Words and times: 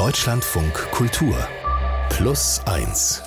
Deutschlandfunk 0.00 0.72
Kultur 0.92 1.36
Plus 2.08 2.62
1 2.64 3.22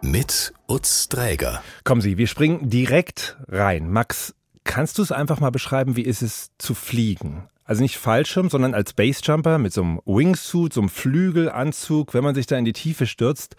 mit 0.00 0.54
Utz 0.66 1.10
Dräger. 1.10 1.62
Kommen 1.84 2.00
Sie, 2.00 2.16
wir 2.16 2.26
springen 2.26 2.70
direkt 2.70 3.36
rein. 3.48 3.90
Max, 3.90 4.34
kannst 4.64 4.96
du 4.96 5.02
es 5.02 5.12
einfach 5.12 5.40
mal 5.40 5.50
beschreiben, 5.50 5.96
wie 5.96 6.06
ist 6.06 6.22
es 6.22 6.52
zu 6.56 6.72
fliegen? 6.72 7.50
Also 7.64 7.82
nicht 7.82 7.98
Fallschirm, 7.98 8.48
sondern 8.48 8.72
als 8.72 8.94
Basejumper 8.94 9.58
mit 9.58 9.74
so 9.74 9.82
einem 9.82 10.00
Wingsuit, 10.06 10.72
so 10.72 10.80
einem 10.80 10.88
Flügelanzug, 10.88 12.14
wenn 12.14 12.24
man 12.24 12.34
sich 12.34 12.46
da 12.46 12.56
in 12.56 12.64
die 12.64 12.72
Tiefe 12.72 13.06
stürzt. 13.06 13.56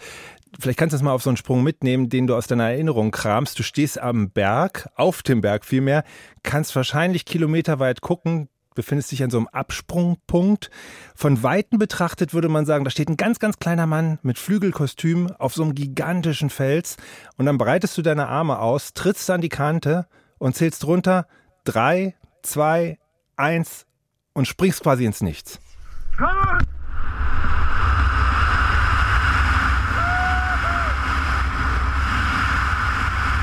Vielleicht 0.60 0.80
kannst 0.80 0.94
du 0.94 0.98
es 0.98 1.04
mal 1.04 1.14
auf 1.14 1.22
so 1.22 1.30
einen 1.30 1.38
Sprung 1.38 1.62
mitnehmen, 1.62 2.10
den 2.10 2.26
du 2.26 2.36
aus 2.36 2.48
deiner 2.48 2.72
Erinnerung 2.72 3.12
kramst. 3.12 3.60
Du 3.60 3.62
stehst 3.62 4.00
am 4.00 4.32
Berg, 4.32 4.90
auf 4.96 5.22
dem 5.22 5.42
Berg 5.42 5.64
vielmehr, 5.64 6.04
kannst 6.42 6.76
wahrscheinlich 6.76 7.26
kilometerweit 7.26 8.02
gucken, 8.02 8.50
befindest 8.76 9.12
dich 9.12 9.24
an 9.24 9.30
so 9.30 9.38
einem 9.38 9.48
Absprungpunkt. 9.48 10.70
Von 11.16 11.44
Weitem 11.44 11.80
betrachtet 11.80 12.34
würde 12.34 12.50
man 12.50 12.66
sagen, 12.66 12.84
da 12.84 12.92
steht 12.92 13.10
ein 13.10 13.18
ganz, 13.18 13.40
ganz 13.40 13.60
kleiner 13.60 13.86
Mann 13.86 14.20
mit 14.24 14.40
Flügelkostüm 14.40 15.32
auf 15.38 15.54
so 15.54 15.64
einem 15.64 15.76
gigantischen 15.76 16.50
Fels 16.50 16.98
und 17.38 17.46
dann 17.46 17.58
breitest 17.58 17.98
du 17.98 18.02
deine 18.02 18.28
Arme 18.28 18.60
aus, 18.60 18.94
trittst 18.94 19.30
an 19.30 19.42
die 19.42 19.50
Kante 19.50 20.08
und 20.38 20.56
zählst 20.56 20.86
runter 20.86 21.28
drei, 21.64 22.16
zwei, 22.42 22.98
eins 23.36 23.86
und 24.34 24.48
springst 24.48 24.82
quasi 24.82 25.06
ins 25.06 25.22
Nichts. 25.22 25.60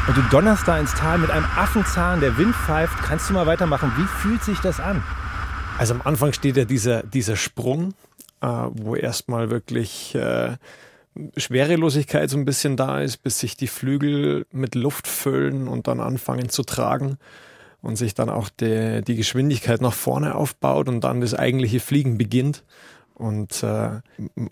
Und 0.08 0.16
du 0.16 0.22
donnerst 0.30 0.66
da 0.66 0.78
ins 0.78 0.94
Tal 0.94 1.18
mit 1.18 1.30
einem 1.30 1.44
Affenzahn, 1.44 2.20
der 2.20 2.38
Wind 2.38 2.54
pfeift. 2.54 2.96
Kannst 3.02 3.28
du 3.28 3.34
mal 3.34 3.44
weitermachen? 3.44 3.92
Wie 3.98 4.06
fühlt 4.06 4.42
sich 4.42 4.58
das 4.60 4.80
an? 4.80 5.02
Also 5.76 5.92
am 5.92 6.00
Anfang 6.02 6.32
steht 6.32 6.56
ja 6.56 6.64
dieser, 6.64 7.02
dieser 7.02 7.36
Sprung, 7.36 7.92
äh, 8.40 8.46
wo 8.46 8.96
erstmal 8.96 9.50
wirklich 9.50 10.14
äh, 10.14 10.56
Schwerelosigkeit 11.36 12.30
so 12.30 12.38
ein 12.38 12.46
bisschen 12.46 12.78
da 12.78 13.02
ist, 13.02 13.18
bis 13.18 13.38
sich 13.38 13.58
die 13.58 13.66
Flügel 13.66 14.46
mit 14.50 14.74
Luft 14.74 15.06
füllen 15.06 15.68
und 15.68 15.88
dann 15.88 16.00
anfangen 16.00 16.48
zu 16.48 16.62
tragen 16.62 17.18
und 17.82 17.96
sich 17.96 18.14
dann 18.14 18.30
auch 18.30 18.48
die, 18.48 19.02
die 19.06 19.14
Geschwindigkeit 19.14 19.82
nach 19.82 19.92
vorne 19.92 20.36
aufbaut 20.36 20.88
und 20.88 21.04
dann 21.04 21.20
das 21.20 21.34
eigentliche 21.34 21.80
Fliegen 21.80 22.16
beginnt. 22.16 22.64
Und 23.18 23.64
äh, 23.64 24.00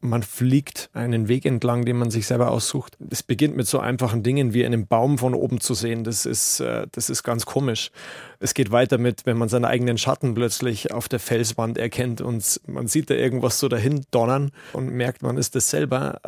man 0.01 0.23
fliegt 0.25 0.91
einen 0.93 1.29
Weg 1.29 1.47
entlang, 1.47 1.85
den 1.85 1.97
man 1.97 2.11
sich 2.11 2.27
selber 2.27 2.51
aussucht. 2.51 2.99
Es 3.11 3.23
beginnt 3.23 3.57
mit 3.57 3.69
so 3.69 3.79
einfachen 3.79 4.25
Dingen 4.25 4.53
wie 4.53 4.67
einen 4.67 4.89
Baum 4.89 5.19
von 5.19 5.35
oben 5.35 5.61
zu 5.61 5.75
sehen. 5.75 6.03
Das 6.03 6.27
ist, 6.27 6.59
äh, 6.59 6.89
das 6.91 7.09
ist 7.09 7.23
ganz 7.23 7.47
komisch. 7.47 7.93
Es 8.41 8.55
geht 8.55 8.73
weiter 8.73 8.99
mit, 8.99 9.25
wenn 9.25 9.39
man 9.39 9.49
seinen 9.49 9.67
eigenen 9.67 9.99
Schatten 9.99 10.35
plötzlich 10.35 10.93
auf 10.93 11.09
der 11.09 11.21
Felswand 11.21 11.79
erkennt 11.79 12.21
und 12.21 12.61
man 12.67 12.89
sieht 12.89 13.09
da 13.09 13.15
irgendwas 13.15 13.61
so 13.61 13.69
dahin 13.69 14.05
donnern 14.11 14.51
und 14.73 14.91
merkt, 14.91 15.23
man 15.23 15.39
ist 15.39 15.55
das 15.55 15.71
selber. 15.71 16.21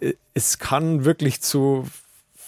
Äh, 0.00 0.14
es 0.32 0.58
kann 0.58 1.04
wirklich 1.04 1.42
zu 1.42 1.86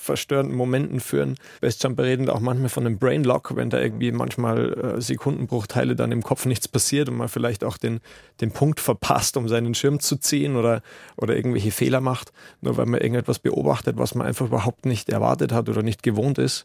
verstörenden 0.06 0.56
Momenten 0.56 1.00
führen. 1.00 1.36
Bestjumper 1.60 2.04
reden 2.04 2.30
auch 2.30 2.40
manchmal 2.40 2.70
von 2.70 2.86
einem 2.86 2.98
Brainlock, 2.98 3.54
wenn 3.56 3.70
da 3.70 3.78
irgendwie 3.78 4.12
manchmal 4.12 4.72
äh, 4.72 5.00
Sekundenbruchteile 5.00 5.94
dann 5.94 6.12
im 6.12 6.22
Kopf 6.22 6.46
nichts 6.46 6.68
passiert 6.68 7.08
und 7.08 7.16
man 7.16 7.28
vielleicht 7.28 7.64
auch 7.64 7.76
den, 7.76 8.00
den 8.40 8.52
Punkt 8.52 8.80
verpasst, 8.80 9.36
um 9.36 9.48
seinen 9.48 9.74
Schirm 9.74 10.00
zu 10.00 10.16
ziehen 10.16 10.56
oder, 10.56 10.82
oder 11.16 11.36
irgendwelche 11.36 11.70
Fehler 11.70 12.00
macht, 12.00 12.32
nur 12.62 12.76
weil 12.76 12.86
man 12.86 13.00
irgendetwas 13.00 13.38
beobachtet, 13.38 13.98
was 13.98 14.14
man 14.14 14.26
einfach 14.26 14.46
überhaupt 14.46 14.86
nicht 14.86 15.10
erwartet 15.10 15.52
hat 15.52 15.68
oder 15.68 15.82
nicht 15.82 16.02
gewohnt 16.02 16.38
ist. 16.38 16.64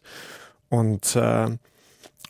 Und 0.70 1.16
äh, 1.16 1.48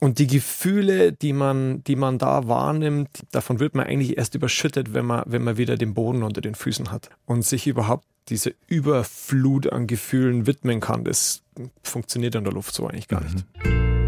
und 0.02 0.18
die 0.18 0.26
Gefühle, 0.26 1.12
die 1.12 1.32
man, 1.32 1.84
die 1.84 1.94
man 1.94 2.18
da 2.18 2.48
wahrnimmt, 2.48 3.08
davon 3.30 3.60
wird 3.60 3.76
man 3.76 3.86
eigentlich 3.86 4.18
erst 4.18 4.34
überschüttet, 4.34 4.94
wenn 4.94 5.06
man, 5.06 5.22
wenn 5.26 5.44
man 5.44 5.58
wieder 5.58 5.76
den 5.76 5.94
Boden 5.94 6.24
unter 6.24 6.40
den 6.40 6.56
Füßen 6.56 6.90
hat 6.90 7.08
und 7.24 7.44
sich 7.44 7.68
überhaupt 7.68 8.04
diese 8.28 8.52
Überflut 8.66 9.72
an 9.72 9.86
Gefühlen 9.86 10.48
widmen 10.48 10.80
kann. 10.80 11.04
Das 11.04 11.44
funktioniert 11.84 12.34
in 12.34 12.42
der 12.42 12.52
Luft 12.52 12.74
so 12.74 12.88
eigentlich 12.88 13.06
gar 13.06 13.22
nicht. 13.22 13.46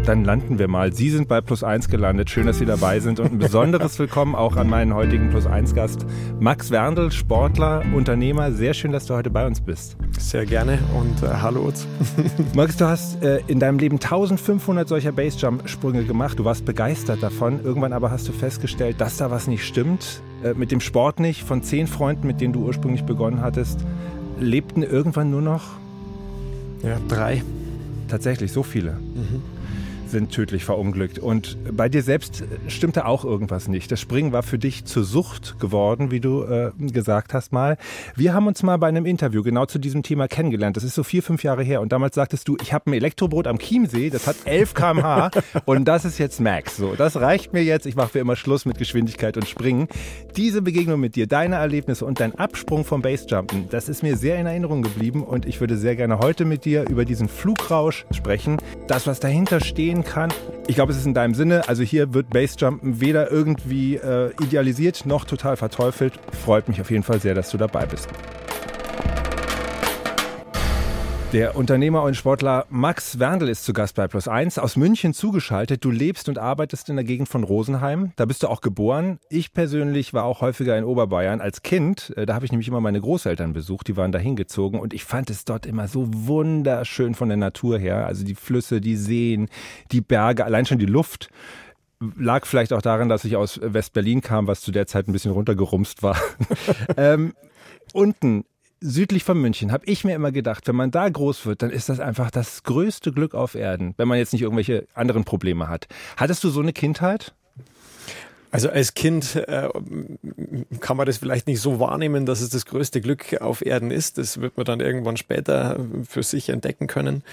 Dann 0.05 0.23
landen 0.23 0.59
wir 0.59 0.67
mal. 0.67 0.93
Sie 0.93 1.09
sind 1.09 1.27
bei 1.27 1.41
Plus 1.41 1.63
1 1.63 1.89
gelandet. 1.89 2.29
Schön, 2.29 2.45
dass 2.45 2.59
Sie 2.59 2.65
dabei 2.65 2.99
sind. 2.99 3.19
Und 3.19 3.31
ein 3.31 3.37
besonderes 3.39 3.97
Willkommen 3.97 4.35
auch 4.35 4.55
an 4.55 4.69
meinen 4.69 4.93
heutigen 4.93 5.31
Plus 5.31 5.47
1 5.47 5.73
Gast, 5.73 6.05
Max 6.39 6.69
Werndl, 6.69 7.11
Sportler, 7.11 7.83
Unternehmer. 7.91 8.51
Sehr 8.51 8.75
schön, 8.75 8.91
dass 8.91 9.07
du 9.07 9.15
heute 9.15 9.31
bei 9.31 9.47
uns 9.47 9.61
bist. 9.61 9.97
Sehr 10.19 10.45
gerne 10.45 10.77
und 10.95 11.23
äh, 11.23 11.33
hallo. 11.41 11.71
Max, 12.53 12.77
du 12.77 12.85
hast 12.85 13.23
äh, 13.23 13.41
in 13.47 13.59
deinem 13.59 13.79
Leben 13.79 13.95
1500 13.95 14.87
solcher 14.87 15.11
Basejump-Sprünge 15.11 16.03
gemacht. 16.03 16.37
Du 16.37 16.45
warst 16.45 16.65
begeistert 16.65 17.23
davon. 17.23 17.63
Irgendwann 17.63 17.91
aber 17.91 18.11
hast 18.11 18.27
du 18.27 18.31
festgestellt, 18.31 19.01
dass 19.01 19.17
da 19.17 19.31
was 19.31 19.47
nicht 19.47 19.65
stimmt. 19.65 20.21
Äh, 20.43 20.53
mit 20.53 20.71
dem 20.71 20.81
Sport 20.81 21.19
nicht. 21.19 21.41
Von 21.41 21.63
zehn 21.63 21.87
Freunden, 21.87 22.27
mit 22.27 22.41
denen 22.41 22.53
du 22.53 22.63
ursprünglich 22.63 23.05
begonnen 23.05 23.41
hattest, 23.41 23.83
lebten 24.39 24.83
irgendwann 24.83 25.31
nur 25.31 25.41
noch 25.41 25.63
ja, 26.83 26.99
drei. 27.07 27.41
Tatsächlich, 28.07 28.51
so 28.51 28.61
viele. 28.61 28.91
Mhm 28.91 29.54
sind 30.15 30.31
tödlich 30.31 30.63
verunglückt. 30.63 31.19
Und 31.19 31.57
bei 31.75 31.89
dir 31.89 32.01
selbst 32.01 32.45
stimmte 32.69 33.05
auch 33.05 33.25
irgendwas 33.25 33.67
nicht. 33.67 33.91
Das 33.91 33.99
Springen 33.99 34.31
war 34.31 34.43
für 34.43 34.57
dich 34.57 34.85
zur 34.85 35.03
Sucht 35.03 35.59
geworden, 35.59 36.09
wie 36.09 36.21
du 36.21 36.43
äh, 36.43 36.71
gesagt 36.77 37.33
hast 37.33 37.51
mal. 37.51 37.77
Wir 38.15 38.33
haben 38.33 38.47
uns 38.47 38.63
mal 38.63 38.77
bei 38.77 38.87
einem 38.87 39.05
Interview 39.05 39.43
genau 39.43 39.65
zu 39.65 39.77
diesem 39.77 40.03
Thema 40.03 40.29
kennengelernt. 40.29 40.77
Das 40.77 40.85
ist 40.85 40.95
so 40.95 41.03
vier, 41.03 41.21
fünf 41.21 41.43
Jahre 41.43 41.63
her. 41.63 41.81
Und 41.81 41.91
damals 41.91 42.15
sagtest 42.15 42.47
du, 42.47 42.55
ich 42.61 42.71
habe 42.71 42.89
ein 42.89 42.93
Elektroboot 42.93 43.45
am 43.45 43.59
Chiemsee, 43.59 44.09
das 44.09 44.25
hat 44.25 44.37
11 44.45 44.73
km/h 44.73 45.31
und 45.65 45.83
das 45.83 46.05
ist 46.05 46.17
jetzt 46.17 46.39
Max. 46.39 46.77
So, 46.77 46.95
das 46.95 47.17
reicht 47.17 47.51
mir 47.51 47.65
jetzt. 47.65 47.85
Ich 47.85 47.97
mache 47.97 48.07
für 48.07 48.19
immer 48.19 48.37
Schluss 48.37 48.63
mit 48.63 48.77
Geschwindigkeit 48.77 49.35
und 49.35 49.49
Springen. 49.49 49.89
Diese 50.37 50.61
Begegnung 50.61 51.01
mit 51.01 51.17
dir, 51.17 51.27
deine 51.27 51.55
Erlebnisse 51.55 52.05
und 52.05 52.21
dein 52.21 52.35
Absprung 52.35 52.85
vom 52.85 53.01
Basejumpen, 53.01 53.67
das 53.69 53.89
ist 53.89 54.01
mir 54.01 54.15
sehr 54.15 54.39
in 54.39 54.45
Erinnerung 54.45 54.81
geblieben 54.81 55.25
und 55.25 55.45
ich 55.45 55.59
würde 55.59 55.75
sehr 55.75 55.97
gerne 55.97 56.19
heute 56.19 56.45
mit 56.45 56.63
dir 56.63 56.87
über 56.87 57.03
diesen 57.03 57.27
Flugrausch 57.27 58.05
sprechen. 58.11 58.59
Das, 58.87 59.07
was 59.07 59.19
dahinter 59.19 59.59
stehen 59.59 60.04
kann. 60.05 60.31
Ich 60.67 60.75
glaube, 60.75 60.91
es 60.91 60.97
ist 60.97 61.05
in 61.05 61.13
deinem 61.13 61.33
Sinne. 61.33 61.67
Also 61.67 61.83
hier 61.83 62.13
wird 62.13 62.29
Basejumpen 62.29 63.01
weder 63.01 63.31
irgendwie 63.31 63.95
äh, 63.95 64.31
idealisiert 64.41 65.05
noch 65.05 65.25
total 65.25 65.57
verteufelt. 65.57 66.13
Freut 66.45 66.67
mich 66.67 66.79
auf 66.79 66.91
jeden 66.91 67.03
Fall 67.03 67.19
sehr, 67.19 67.33
dass 67.33 67.49
du 67.49 67.57
dabei 67.57 67.85
bist. 67.85 68.07
Der 71.33 71.57
Unternehmer 71.57 72.03
und 72.03 72.15
Sportler 72.15 72.65
Max 72.69 73.19
Werndl 73.19 73.49
ist 73.49 73.65
zu 73.65 73.73
Gast 73.73 73.95
bei 73.95 74.07
Plus 74.07 74.27
1 74.27 74.57
aus 74.57 74.77
München 74.77 75.13
zugeschaltet. 75.13 75.83
Du 75.83 75.91
lebst 75.91 76.29
und 76.29 76.37
arbeitest 76.37 76.87
in 76.89 76.95
der 76.95 77.03
Gegend 77.03 77.27
von 77.27 77.43
Rosenheim. 77.43 78.13
Da 78.15 78.25
bist 78.25 78.43
du 78.43 78.47
auch 78.47 78.61
geboren. 78.61 79.19
Ich 79.29 79.51
persönlich 79.51 80.13
war 80.13 80.23
auch 80.23 80.41
häufiger 80.41 80.77
in 80.77 80.85
Oberbayern 80.85 81.41
als 81.41 81.61
Kind. 81.61 82.13
Äh, 82.15 82.25
da 82.25 82.35
habe 82.35 82.45
ich 82.45 82.51
nämlich 82.51 82.67
immer 82.67 82.79
meine 82.79 83.01
Großeltern 83.01 83.53
besucht. 83.53 83.87
Die 83.87 83.97
waren 83.97 84.11
da 84.11 84.19
hingezogen 84.19 84.79
und 84.79 84.93
ich 84.93 85.03
fand 85.03 85.29
es 85.29 85.43
dort 85.43 85.65
immer 85.65 85.87
so 85.87 86.07
wunderschön 86.09 87.15
von 87.15 87.27
der 87.27 87.37
Natur 87.37 87.79
her. 87.79 88.05
Also 88.05 88.23
die 88.23 88.35
Flüsse, 88.35 88.79
die 88.79 88.95
Seen, 88.95 89.49
die 89.91 90.01
Berge, 90.01 90.45
allein 90.45 90.65
schon 90.65 90.79
die 90.79 90.85
Luft 90.85 91.29
lag 92.17 92.45
vielleicht 92.45 92.73
auch 92.73 92.81
daran, 92.81 93.09
dass 93.09 93.25
ich 93.25 93.35
aus 93.35 93.59
West-Berlin 93.61 94.21
kam, 94.21 94.47
was 94.47 94.61
zu 94.61 94.71
der 94.71 94.87
Zeit 94.87 95.07
ein 95.07 95.13
bisschen 95.13 95.31
runtergerumst 95.31 96.03
war. 96.03 96.17
ähm, 96.97 97.33
unten 97.93 98.45
südlich 98.81 99.23
von 99.23 99.39
München 99.39 99.71
habe 99.71 99.85
ich 99.85 100.03
mir 100.03 100.15
immer 100.15 100.31
gedacht, 100.31 100.67
wenn 100.67 100.75
man 100.75 100.91
da 100.91 101.07
groß 101.07 101.45
wird, 101.45 101.61
dann 101.61 101.71
ist 101.71 101.89
das 101.89 101.99
einfach 101.99 102.31
das 102.31 102.63
größte 102.63 103.11
Glück 103.11 103.33
auf 103.33 103.55
Erden, 103.55 103.93
wenn 103.97 104.07
man 104.07 104.17
jetzt 104.17 104.33
nicht 104.33 104.41
irgendwelche 104.41 104.87
anderen 104.93 105.23
Probleme 105.23 105.67
hat. 105.67 105.87
Hattest 106.17 106.43
du 106.43 106.49
so 106.49 106.61
eine 106.61 106.73
Kindheit? 106.73 107.33
Also 108.51 108.69
als 108.69 108.93
Kind 108.93 109.35
äh, 109.35 109.67
kann 110.79 110.95
man 110.95 111.05
das 111.05 111.17
vielleicht 111.17 111.45
nicht 111.45 111.59
so 111.59 111.81
wahrnehmen, 111.81 112.25
dass 112.25 112.39
es 112.39 112.49
das 112.49 112.65
größte 112.65 113.01
Glück 113.01 113.41
auf 113.41 113.65
Erden 113.65 113.91
ist. 113.91 114.17
Das 114.17 114.39
wird 114.39 114.55
man 114.55 114.65
dann 114.65 114.79
irgendwann 114.79 115.17
später 115.17 115.77
für 116.07 116.23
sich 116.23 116.47
entdecken 116.47 116.87
können. 116.87 117.23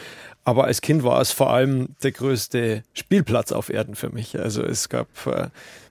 Aber 0.42 0.64
als 0.64 0.80
Kind 0.80 1.04
war 1.04 1.20
es 1.20 1.30
vor 1.30 1.53
allem 1.53 1.91
der 2.03 2.10
größte 2.10 2.82
Spielplatz 2.92 3.53
auf 3.53 3.70
Erden 3.70 3.94
für 3.94 4.10
mich. 4.10 4.41
Also 4.41 4.64
es 4.64 4.88
gab, 4.88 5.06
äh, 5.28 5.47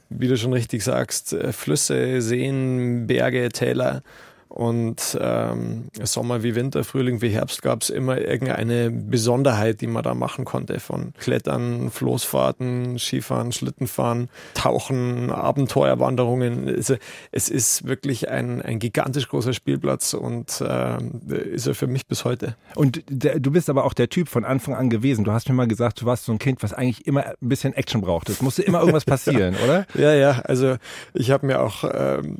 wie 0.09 0.27
du 0.27 0.35
schon 0.35 0.51
richtig 0.51 0.83
sagst, 0.83 1.31
äh, 1.31 1.53
Flüsse, 1.53 2.21
Seen, 2.21 3.07
Berge, 3.07 3.47
Täler 3.53 4.03
und 4.51 5.17
ähm, 5.21 5.85
Sommer 6.03 6.43
wie 6.43 6.55
Winter, 6.55 6.83
Frühling 6.83 7.21
wie 7.21 7.29
Herbst 7.29 7.61
gab 7.61 7.83
es 7.83 7.89
immer 7.89 8.17
irgendeine 8.17 8.91
Besonderheit, 8.91 9.79
die 9.79 9.87
man 9.87 10.03
da 10.03 10.13
machen 10.13 10.43
konnte. 10.43 10.81
Von 10.81 11.13
Klettern, 11.17 11.89
Floßfahrten, 11.89 12.99
Skifahren, 12.99 13.53
Schlittenfahren, 13.53 14.27
Tauchen, 14.53 15.29
Abenteuerwanderungen. 15.29 16.67
Also, 16.67 16.97
es 17.31 17.47
ist 17.47 17.87
wirklich 17.87 18.29
ein, 18.29 18.61
ein 18.61 18.79
gigantisch 18.79 19.29
großer 19.29 19.53
Spielplatz 19.53 20.13
und 20.13 20.59
äh, 20.59 20.97
ist 21.53 21.67
er 21.67 21.73
für 21.73 21.87
mich 21.87 22.05
bis 22.05 22.25
heute. 22.25 22.57
Und 22.75 23.03
der, 23.09 23.39
du 23.39 23.51
bist 23.51 23.69
aber 23.69 23.85
auch 23.85 23.93
der 23.93 24.09
Typ 24.09 24.27
von 24.27 24.43
Anfang 24.43 24.75
an 24.75 24.89
gewesen. 24.89 25.23
Du 25.23 25.31
hast 25.31 25.47
mir 25.47 25.55
mal 25.55 25.67
gesagt, 25.67 26.01
du 26.01 26.05
warst 26.05 26.25
so 26.25 26.33
ein 26.33 26.39
Kind, 26.39 26.61
was 26.61 26.73
eigentlich 26.73 27.07
immer 27.07 27.25
ein 27.25 27.35
bisschen 27.39 27.73
Action 27.73 28.01
brauchte. 28.01 28.33
Es 28.33 28.41
musste 28.41 28.63
immer 28.63 28.79
irgendwas 28.79 29.05
passieren, 29.05 29.55
ja. 29.57 29.63
oder? 29.63 29.85
Ja, 29.93 30.13
ja. 30.13 30.41
Also 30.43 30.75
ich 31.13 31.31
habe 31.31 31.45
mir 31.45 31.61
auch 31.61 31.85
ähm, 31.85 32.35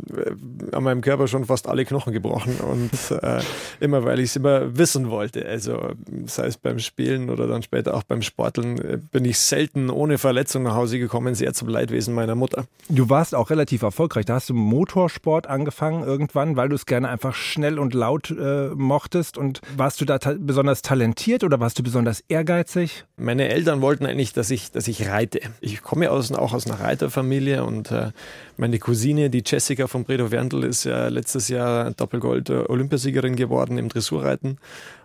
an 0.74 0.84
meinem 0.84 1.00
Körper 1.00 1.30
schon 1.30 1.46
fast 1.46 1.70
alle 1.70 1.86
Knochen 1.86 2.01
Knochen 2.02 2.14
gebrochen 2.14 2.56
und 2.58 3.22
äh, 3.22 3.42
immer 3.80 4.04
weil 4.04 4.20
ich 4.20 4.32
es 4.32 4.36
immer 4.36 4.78
wissen 4.78 5.10
wollte. 5.10 5.46
Also 5.46 5.92
sei 6.26 6.48
es 6.48 6.58
beim 6.58 6.80
Spielen 6.80 7.30
oder 7.30 7.48
dann 7.48 7.62
später 7.62 7.94
auch 7.94 8.04
beim 8.04 8.22
Sporteln, 8.22 8.80
äh, 8.80 8.98
bin 8.98 9.26
ich 9.26 9.38
selten 9.38 9.90
ohne 9.90 10.18
Verletzung 10.18 10.64
nach 10.64 10.76
Hause 10.76 11.00
gekommen, 11.00 11.36
sehr 11.36 11.54
zum 11.54 11.68
Leidwesen 11.68 12.14
meiner 12.14 12.36
Mutter. 12.36 12.66
Du 12.90 13.10
warst 13.10 13.36
auch 13.36 13.50
relativ 13.50 13.84
erfolgreich. 13.84 14.26
Da 14.26 14.36
hast 14.36 14.50
du 14.50 14.54
Motorsport 14.54 15.48
angefangen 15.48 16.04
irgendwann, 16.04 16.56
weil 16.56 16.70
du 16.70 16.76
es 16.76 16.86
gerne 16.86 17.10
einfach 17.10 17.36
schnell 17.36 17.78
und 17.78 17.94
laut 17.94 18.32
äh, 18.32 18.70
mochtest. 18.70 19.38
Und 19.38 19.62
warst 19.78 20.02
du 20.02 20.06
da 20.06 20.18
ta 20.18 20.34
besonders 20.38 20.82
talentiert 20.82 21.44
oder 21.44 21.60
warst 21.60 21.78
du 21.78 21.84
besonders 21.84 22.24
ehrgeizig? 22.28 23.06
Meine 23.18 23.50
Eltern 23.50 23.82
wollten 23.82 24.06
eigentlich, 24.06 24.34
dass 24.34 24.50
ich, 24.50 24.72
dass 24.72 24.88
ich 24.88 25.08
reite. 25.08 25.42
Ich 25.60 25.82
komme 25.82 26.10
aus, 26.10 26.32
auch 26.32 26.54
aus 26.54 26.66
einer 26.66 26.80
Reiterfamilie 26.80 27.64
und 27.64 27.92
äh, 27.92 28.12
meine 28.58 28.80
Cousine, 28.80 29.30
die 29.30 29.44
Jessica 29.46 29.88
von 29.88 30.04
Bredow 30.04 30.32
Werndl, 30.32 30.64
ist 30.64 30.84
ja 30.84 31.08
letztes 31.08 31.48
Jahr 31.48 31.91
Doppelgold-Olympiasiegerin 31.96 33.36
geworden 33.36 33.78
im 33.78 33.90
Dressurreiten. 33.90 34.58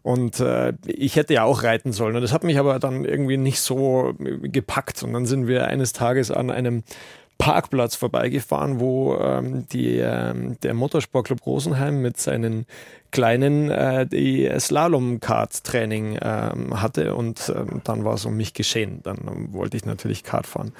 Und 0.02 0.40
äh, 0.40 0.74
ich 0.86 1.16
hätte 1.16 1.34
ja 1.34 1.44
auch 1.44 1.62
reiten 1.62 1.92
sollen. 1.92 2.16
Und 2.16 2.22
das 2.22 2.32
hat 2.32 2.44
mich 2.44 2.58
aber 2.58 2.78
dann 2.78 3.04
irgendwie 3.04 3.36
nicht 3.36 3.60
so 3.60 4.14
gepackt. 4.18 5.02
Und 5.02 5.12
dann 5.12 5.26
sind 5.26 5.46
wir 5.46 5.66
eines 5.68 5.92
Tages 5.92 6.30
an 6.30 6.50
einem 6.50 6.82
Parkplatz 7.38 7.96
vorbeigefahren, 7.96 8.80
wo 8.80 9.16
ähm, 9.16 9.66
die, 9.68 9.98
ähm, 9.98 10.58
der 10.62 10.74
Motorsportclub 10.74 11.44
Rosenheim 11.44 12.00
mit 12.00 12.18
seinen 12.18 12.66
Kleinen 13.10 13.70
äh, 13.70 14.06
die 14.06 14.50
Slalom-Kart-Training 14.58 16.18
ähm, 16.22 16.80
hatte 16.80 17.14
und 17.14 17.52
ähm, 17.54 17.82
dann 17.84 18.04
war 18.04 18.14
es 18.14 18.24
um 18.24 18.36
mich 18.36 18.54
geschehen. 18.54 19.00
Dann 19.02 19.52
wollte 19.52 19.76
ich 19.76 19.84
natürlich 19.84 20.24
Kart 20.24 20.46
fahren. 20.46 20.72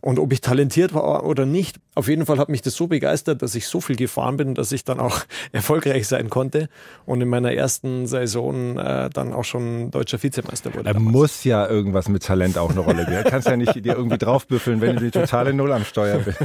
Und 0.00 0.18
ob 0.18 0.32
ich 0.32 0.40
talentiert 0.40 0.94
war 0.94 1.24
oder 1.24 1.46
nicht, 1.46 1.76
auf 1.94 2.08
jeden 2.08 2.26
Fall 2.26 2.38
hat 2.38 2.48
mich 2.48 2.62
das 2.62 2.74
so 2.74 2.86
begeistert, 2.86 3.42
dass 3.42 3.54
ich 3.54 3.66
so 3.66 3.80
viel 3.80 3.96
gefahren 3.96 4.36
bin, 4.36 4.54
dass 4.54 4.70
ich 4.72 4.84
dann 4.84 5.00
auch 5.00 5.20
erfolgreich 5.52 6.06
sein 6.06 6.30
konnte 6.30 6.68
und 7.06 7.20
in 7.20 7.28
meiner 7.28 7.52
ersten 7.52 8.06
Saison 8.06 8.78
äh, 8.78 9.10
dann 9.10 9.32
auch 9.32 9.44
schon 9.44 9.90
deutscher 9.90 10.22
Vizemeister 10.22 10.74
wurde. 10.74 10.88
Er 10.88 10.94
damals. 10.94 11.12
muss 11.12 11.44
ja 11.44 11.66
irgendwas 11.66 12.08
mit 12.08 12.22
Talent 12.22 12.58
auch 12.58 12.70
eine 12.70 12.80
Rolle 12.80 13.02
spielen. 13.02 13.24
Du 13.24 13.30
kannst 13.30 13.48
ja 13.48 13.56
nicht 13.56 13.74
dir 13.74 13.94
irgendwie 13.94 14.18
draufbüffeln, 14.18 14.80
wenn 14.80 14.96
du 14.96 15.02
die 15.02 15.10
totale 15.10 15.52
Null 15.52 15.72
am 15.72 15.84
Steuer 15.84 16.18
bist. 16.18 16.38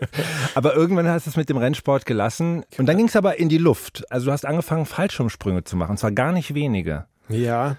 aber 0.54 0.74
irgendwann 0.74 1.08
hast 1.08 1.26
du 1.26 1.30
es 1.30 1.36
mit 1.36 1.48
dem 1.48 1.56
Rennsport 1.56 2.04
gelassen 2.04 2.64
und 2.76 2.86
dann 2.86 2.96
ging 2.96 3.08
es 3.08 3.16
aber 3.16 3.38
in 3.38 3.48
die 3.48 3.58
Luft. 3.58 4.04
Also 4.10 4.26
du 4.26 4.32
hast 4.32 4.44
angefangen, 4.44 4.86
Fallschirmsprünge 4.86 5.64
zu 5.64 5.76
machen, 5.76 5.92
und 5.92 5.98
zwar 5.98 6.12
gar 6.12 6.32
nicht 6.32 6.54
wenige. 6.54 7.06
Ja, 7.28 7.76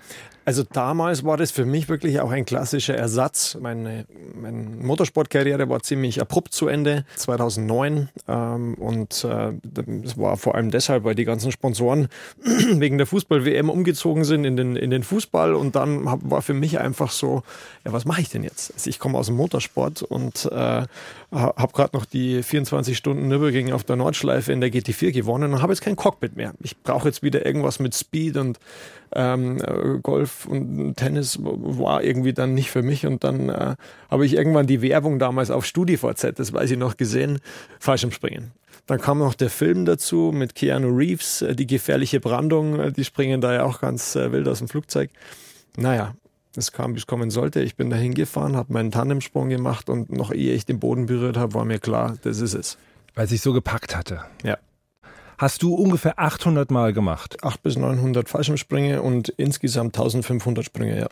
also 0.50 0.64
damals 0.64 1.24
war 1.24 1.38
das 1.38 1.52
für 1.52 1.64
mich 1.64 1.90
wirklich 1.90 2.22
auch 2.22 2.32
ein 2.32 2.44
klassischer 2.44 2.96
Ersatz. 2.96 3.56
Meine, 3.62 4.08
meine 4.34 4.58
Motorsportkarriere 4.82 5.70
war 5.70 5.84
ziemlich 5.84 6.20
abrupt 6.22 6.56
zu 6.56 6.68
Ende, 6.68 7.06
2009. 7.18 8.10
Ähm, 8.28 8.74
und 8.74 9.24
äh, 9.26 9.52
das 9.62 10.18
war 10.18 10.38
vor 10.38 10.56
allem 10.56 10.72
deshalb, 10.72 11.04
weil 11.04 11.14
die 11.14 11.26
ganzen 11.26 11.52
Sponsoren 11.52 12.08
wegen 12.44 12.98
der 12.98 13.06
Fußball-WM 13.06 13.70
umgezogen 13.70 14.24
sind 14.24 14.44
in 14.44 14.58
den, 14.58 14.76
in 14.76 14.90
den 14.90 15.04
Fußball. 15.04 15.54
Und 15.54 15.76
dann 15.76 16.10
hab, 16.10 16.28
war 16.28 16.42
für 16.42 16.56
mich 16.56 16.80
einfach 16.80 17.12
so, 17.12 17.44
ja, 17.86 17.94
was 17.94 18.06
mache 18.06 18.22
ich 18.22 18.30
denn 18.30 18.42
jetzt? 18.42 18.74
Also 18.74 18.90
ich 18.90 18.98
komme 18.98 19.20
aus 19.20 19.28
dem 19.28 19.36
Motorsport 19.36 20.02
und 20.02 20.50
äh, 20.52 20.88
habe 21.32 21.74
gerade 21.74 21.96
noch 21.96 22.06
die 22.06 22.42
24 22.42 22.98
Stunden 22.98 23.28
Nürburgring 23.28 23.72
auf 23.72 23.84
der 23.84 23.98
Nordschleife 23.98 24.52
in 24.52 24.62
der 24.62 24.72
GT4 24.72 25.12
gewonnen 25.12 25.54
und 25.54 25.62
habe 25.62 25.74
jetzt 25.74 25.82
kein 25.82 25.96
Cockpit 25.96 26.36
mehr. 26.36 26.56
Ich 26.64 26.76
brauche 26.76 27.08
jetzt 27.08 27.22
wieder 27.22 27.46
irgendwas 27.46 27.78
mit 27.78 27.94
Speed 27.94 28.36
und 28.38 28.58
ähm, 29.14 29.58
Golf 30.04 30.46
und 30.46 30.96
Tennis 30.96 31.40
war 31.42 32.04
irgendwie 32.04 32.34
dann 32.34 32.54
nicht 32.54 32.72
für 32.72 32.82
mich 32.82 33.06
und 33.06 33.24
dann 33.24 33.50
äh, 33.50 33.76
habe 34.10 34.26
ich 34.26 34.34
irgendwann 34.34 34.68
die 34.68 34.82
Werbung 34.82 35.20
damals 35.20 35.52
auf 35.52 35.66
StudiVZ, 35.66 36.38
das 36.38 36.54
weiß 36.54 36.72
ich 36.72 36.78
noch, 36.78 36.98
gesehen, 36.98 37.40
Fallschirmspringen. 37.80 38.52
Dann 38.86 39.00
kam 39.00 39.20
noch 39.20 39.36
der 39.36 39.50
Film 39.50 39.86
dazu 39.86 40.32
mit 40.34 40.56
Keanu 40.56 40.90
Reeves, 40.96 41.42
äh, 41.42 41.56
die 41.56 41.68
gefährliche 41.68 42.20
Brandung, 42.20 42.80
äh, 42.80 42.92
die 42.92 43.06
springen 43.06 43.42
da 43.42 43.54
ja 43.54 43.64
auch 43.64 43.82
ganz 43.82 44.16
äh, 44.16 44.32
wild 44.32 44.48
aus 44.48 44.60
dem 44.60 44.68
Flugzeug. 44.68 45.10
Naja, 45.78 46.16
es 46.56 46.72
kam, 46.72 46.94
wie 46.94 47.00
es 47.00 47.08
kommen 47.08 47.30
sollte. 47.30 47.62
Ich 47.62 47.76
bin 47.76 47.90
da 47.90 47.96
hingefahren, 47.96 48.56
habe 48.56 48.74
meinen 48.74 48.92
Tandemsprung 48.92 49.50
gemacht 49.50 49.90
und 49.90 50.12
noch 50.12 50.32
ehe 50.32 50.54
ich 50.54 50.66
den 50.66 50.80
Boden 50.80 51.06
berührt 51.06 51.38
habe, 51.38 51.54
war 51.54 51.66
mir 51.66 51.80
klar, 51.80 52.16
das 52.24 52.42
ist 52.42 52.54
es. 52.54 52.78
Weil 53.16 53.26
es 53.26 53.32
sich 53.32 53.42
so 53.42 53.54
gepackt 53.54 53.96
hatte. 53.96 54.22
Ja 54.44 54.58
hast 55.40 55.64
du 55.64 55.74
ungefähr 55.74 56.20
800 56.20 56.70
Mal 56.70 56.94
gemacht. 56.94 57.44
8 57.44 57.64
bis 57.64 57.78
900 57.78 58.30
Fallschirmsprünge 58.30 59.02
und 59.02 59.30
insgesamt 59.30 59.98
1500 59.98 60.66
Sprünge, 60.66 61.00
ja. 61.00 61.08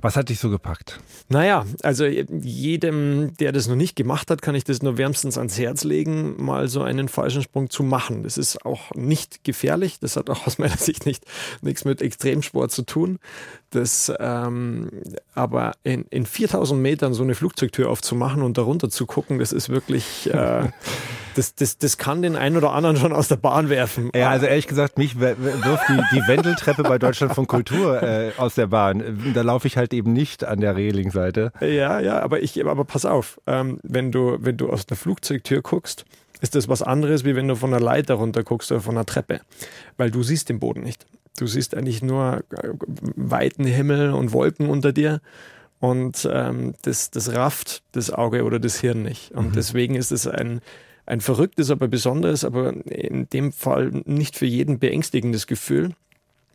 Was 0.00 0.16
hat 0.16 0.28
dich 0.28 0.38
so 0.38 0.50
gepackt? 0.50 1.00
Naja, 1.28 1.66
also 1.82 2.04
jedem, 2.04 3.34
der 3.38 3.50
das 3.50 3.66
noch 3.66 3.74
nicht 3.74 3.96
gemacht 3.96 4.30
hat, 4.30 4.40
kann 4.40 4.54
ich 4.54 4.62
das 4.64 4.82
nur 4.82 4.98
wärmstens 4.98 5.36
ans 5.36 5.58
Herz 5.58 5.82
legen, 5.82 6.42
mal 6.42 6.68
so 6.68 6.82
einen 6.82 7.08
Fallschirmsprung 7.08 7.70
zu 7.70 7.82
machen. 7.82 8.22
Das 8.22 8.38
ist 8.38 8.64
auch 8.64 8.92
nicht 8.94 9.42
gefährlich. 9.42 9.98
Das 9.98 10.16
hat 10.16 10.30
auch 10.30 10.46
aus 10.46 10.58
meiner 10.58 10.76
Sicht 10.76 11.04
nicht, 11.04 11.24
nichts 11.60 11.84
mit 11.84 12.02
Extremsport 12.02 12.70
zu 12.70 12.82
tun. 12.82 13.18
Das, 13.70 14.12
ähm, 14.20 14.90
aber 15.34 15.72
in, 15.82 16.04
in 16.10 16.24
4000 16.24 16.80
Metern 16.80 17.14
so 17.14 17.24
eine 17.24 17.34
Flugzeugtür 17.34 17.90
aufzumachen 17.90 18.42
und 18.42 18.58
darunter 18.58 18.90
zu 18.90 19.06
gucken, 19.06 19.40
das 19.40 19.52
ist 19.52 19.70
wirklich, 19.70 20.32
äh, 20.32 20.68
das, 21.34 21.54
das, 21.54 21.78
das 21.78 21.98
kann 21.98 22.22
den 22.22 22.36
einen 22.36 22.56
oder 22.56 22.72
anderen 22.72 22.96
schon 22.96 23.12
aus 23.12 23.28
der 23.28 23.36
Bahn 23.36 23.68
werfen. 23.68 24.10
Ja, 24.14 24.30
also 24.30 24.46
ehrlich 24.46 24.66
gesagt, 24.66 24.98
mich 24.98 25.18
wirft 25.18 25.88
die, 25.88 26.00
die 26.16 26.26
Wendeltreppe 26.26 26.82
bei 26.82 26.98
Deutschland 26.98 27.34
von 27.34 27.46
Kultur 27.46 28.02
äh, 28.02 28.32
aus 28.36 28.54
der 28.54 28.66
Bahn. 28.68 29.32
Da 29.34 29.42
laufe 29.42 29.66
ich 29.66 29.76
halt 29.76 29.92
eben 29.92 30.12
nicht 30.12 30.44
an 30.44 30.60
der 30.60 30.76
Relingseite. 30.76 31.52
Ja, 31.60 32.00
ja, 32.00 32.20
aber 32.20 32.42
ich, 32.42 32.64
aber 32.64 32.84
pass 32.84 33.04
auf, 33.04 33.40
ähm, 33.46 33.80
wenn 33.82 34.12
du, 34.12 34.38
wenn 34.40 34.56
du 34.56 34.70
aus 34.70 34.86
der 34.86 34.96
Flugzeugtür 34.96 35.62
guckst, 35.62 36.04
ist 36.40 36.54
das 36.54 36.68
was 36.68 36.82
anderes, 36.82 37.24
wie 37.24 37.36
wenn 37.36 37.48
du 37.48 37.54
von 37.54 37.72
einer 37.72 37.82
Leiter 37.82 38.14
runter 38.14 38.42
guckst 38.42 38.72
oder 38.72 38.80
von 38.80 38.96
einer 38.96 39.06
Treppe. 39.06 39.40
Weil 39.96 40.10
du 40.10 40.22
siehst 40.22 40.48
den 40.48 40.58
Boden 40.58 40.82
nicht. 40.82 41.06
Du 41.38 41.46
siehst 41.46 41.74
eigentlich 41.74 42.02
nur 42.02 42.42
äh, 42.50 42.68
weiten 43.16 43.64
Himmel 43.64 44.12
und 44.12 44.32
Wolken 44.32 44.68
unter 44.68 44.92
dir. 44.92 45.20
Und 45.78 46.28
ähm, 46.30 46.74
das, 46.82 47.10
das 47.10 47.34
rafft 47.34 47.82
das 47.92 48.10
Auge 48.10 48.44
oder 48.44 48.60
das 48.60 48.80
Hirn 48.80 49.02
nicht. 49.02 49.32
Und 49.32 49.48
mhm. 49.48 49.52
deswegen 49.52 49.94
ist 49.94 50.12
es 50.12 50.26
ein, 50.26 50.60
ein 51.12 51.20
verrücktes, 51.20 51.70
aber 51.70 51.88
besonderes, 51.88 52.42
aber 52.42 52.72
in 52.86 53.28
dem 53.28 53.52
Fall 53.52 53.90
nicht 54.06 54.34
für 54.34 54.46
jeden 54.46 54.78
beängstigendes 54.78 55.46
Gefühl. 55.46 55.90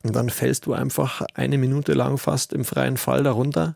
Und 0.01 0.15
dann 0.15 0.31
fällst 0.31 0.65
du 0.65 0.73
einfach 0.73 1.21
eine 1.35 1.59
Minute 1.59 1.93
lang 1.93 2.17
fast 2.17 2.53
im 2.53 2.65
freien 2.65 2.97
Fall 2.97 3.21
darunter 3.21 3.75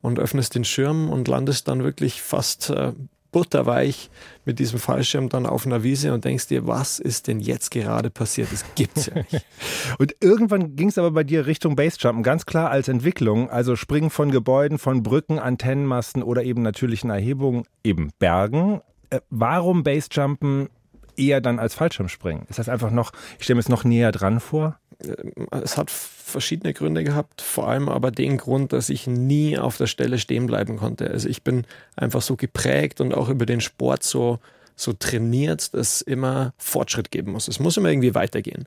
und 0.00 0.18
öffnest 0.18 0.54
den 0.54 0.64
Schirm 0.64 1.10
und 1.10 1.28
landest 1.28 1.68
dann 1.68 1.84
wirklich 1.84 2.22
fast 2.22 2.70
äh, 2.70 2.92
butterweich 3.30 4.08
mit 4.46 4.58
diesem 4.58 4.78
Fallschirm 4.78 5.28
dann 5.28 5.44
auf 5.44 5.66
einer 5.66 5.82
Wiese 5.82 6.14
und 6.14 6.24
denkst 6.24 6.46
dir, 6.46 6.66
was 6.66 6.98
ist 6.98 7.26
denn 7.26 7.38
jetzt 7.38 7.70
gerade 7.70 8.08
passiert? 8.08 8.50
Das 8.50 8.64
gibt's 8.74 9.06
ja 9.06 9.16
nicht. 9.16 9.44
und 9.98 10.16
irgendwann 10.20 10.76
ging 10.76 10.88
es 10.88 10.96
aber 10.96 11.10
bei 11.10 11.24
dir 11.24 11.44
Richtung 11.46 11.76
Basejumpen, 11.76 12.22
ganz 12.22 12.46
klar 12.46 12.70
als 12.70 12.88
Entwicklung, 12.88 13.50
also 13.50 13.76
Springen 13.76 14.08
von 14.08 14.30
Gebäuden, 14.30 14.78
von 14.78 15.02
Brücken, 15.02 15.38
Antennenmasten 15.38 16.22
oder 16.22 16.42
eben 16.42 16.62
natürlichen 16.62 17.10
Erhebungen, 17.10 17.64
eben 17.84 18.12
Bergen. 18.18 18.80
Äh, 19.10 19.20
warum 19.30 19.82
Basejumpen 19.82 20.68
eher 21.16 21.40
dann 21.40 21.58
als 21.58 21.74
Fallschirmspringen? 21.74 22.46
Ist 22.48 22.58
das 22.58 22.68
einfach 22.68 22.90
noch, 22.90 23.12
ich 23.38 23.44
stelle 23.44 23.56
mir 23.56 23.60
es 23.60 23.68
noch 23.68 23.84
näher 23.84 24.12
dran 24.12 24.40
vor? 24.40 24.78
Es 25.50 25.76
hat 25.76 25.90
verschiedene 25.90 26.72
Gründe 26.72 27.04
gehabt, 27.04 27.42
vor 27.42 27.68
allem 27.68 27.88
aber 27.88 28.10
den 28.10 28.38
Grund, 28.38 28.72
dass 28.72 28.88
ich 28.88 29.06
nie 29.06 29.58
auf 29.58 29.76
der 29.76 29.86
Stelle 29.86 30.18
stehen 30.18 30.46
bleiben 30.46 30.78
konnte. 30.78 31.10
Also 31.10 31.28
ich 31.28 31.42
bin 31.42 31.66
einfach 31.96 32.22
so 32.22 32.36
geprägt 32.36 33.00
und 33.00 33.14
auch 33.14 33.28
über 33.28 33.46
den 33.46 33.60
Sport 33.60 34.02
so, 34.02 34.38
so 34.74 34.92
trainiert, 34.92 35.74
dass 35.74 36.00
immer 36.00 36.54
Fortschritt 36.56 37.10
geben 37.10 37.32
muss. 37.32 37.48
Es 37.48 37.60
muss 37.60 37.76
immer 37.76 37.90
irgendwie 37.90 38.14
weitergehen. 38.14 38.66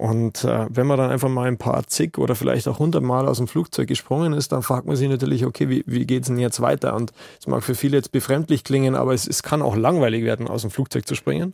Und 0.00 0.44
äh, 0.44 0.64
wenn 0.70 0.86
man 0.86 0.96
dann 0.96 1.10
einfach 1.10 1.28
mal 1.28 1.46
ein 1.46 1.58
paar 1.58 1.86
zig 1.86 2.16
oder 2.16 2.34
vielleicht 2.34 2.66
auch 2.68 2.78
hundert 2.78 3.02
Mal 3.02 3.28
aus 3.28 3.36
dem 3.36 3.46
Flugzeug 3.46 3.86
gesprungen 3.86 4.32
ist, 4.32 4.50
dann 4.50 4.62
fragt 4.62 4.86
man 4.86 4.96
sich 4.96 5.10
natürlich, 5.10 5.44
okay, 5.44 5.68
wie, 5.68 5.84
wie 5.86 6.06
geht 6.06 6.22
es 6.22 6.28
denn 6.28 6.38
jetzt 6.38 6.62
weiter? 6.62 6.96
Und 6.96 7.12
es 7.38 7.46
mag 7.46 7.62
für 7.62 7.74
viele 7.74 7.98
jetzt 7.98 8.10
befremdlich 8.10 8.64
klingen, 8.64 8.94
aber 8.94 9.12
es, 9.12 9.28
es 9.28 9.42
kann 9.42 9.60
auch 9.60 9.76
langweilig 9.76 10.24
werden, 10.24 10.48
aus 10.48 10.62
dem 10.62 10.70
Flugzeug 10.70 11.06
zu 11.06 11.14
springen. 11.14 11.52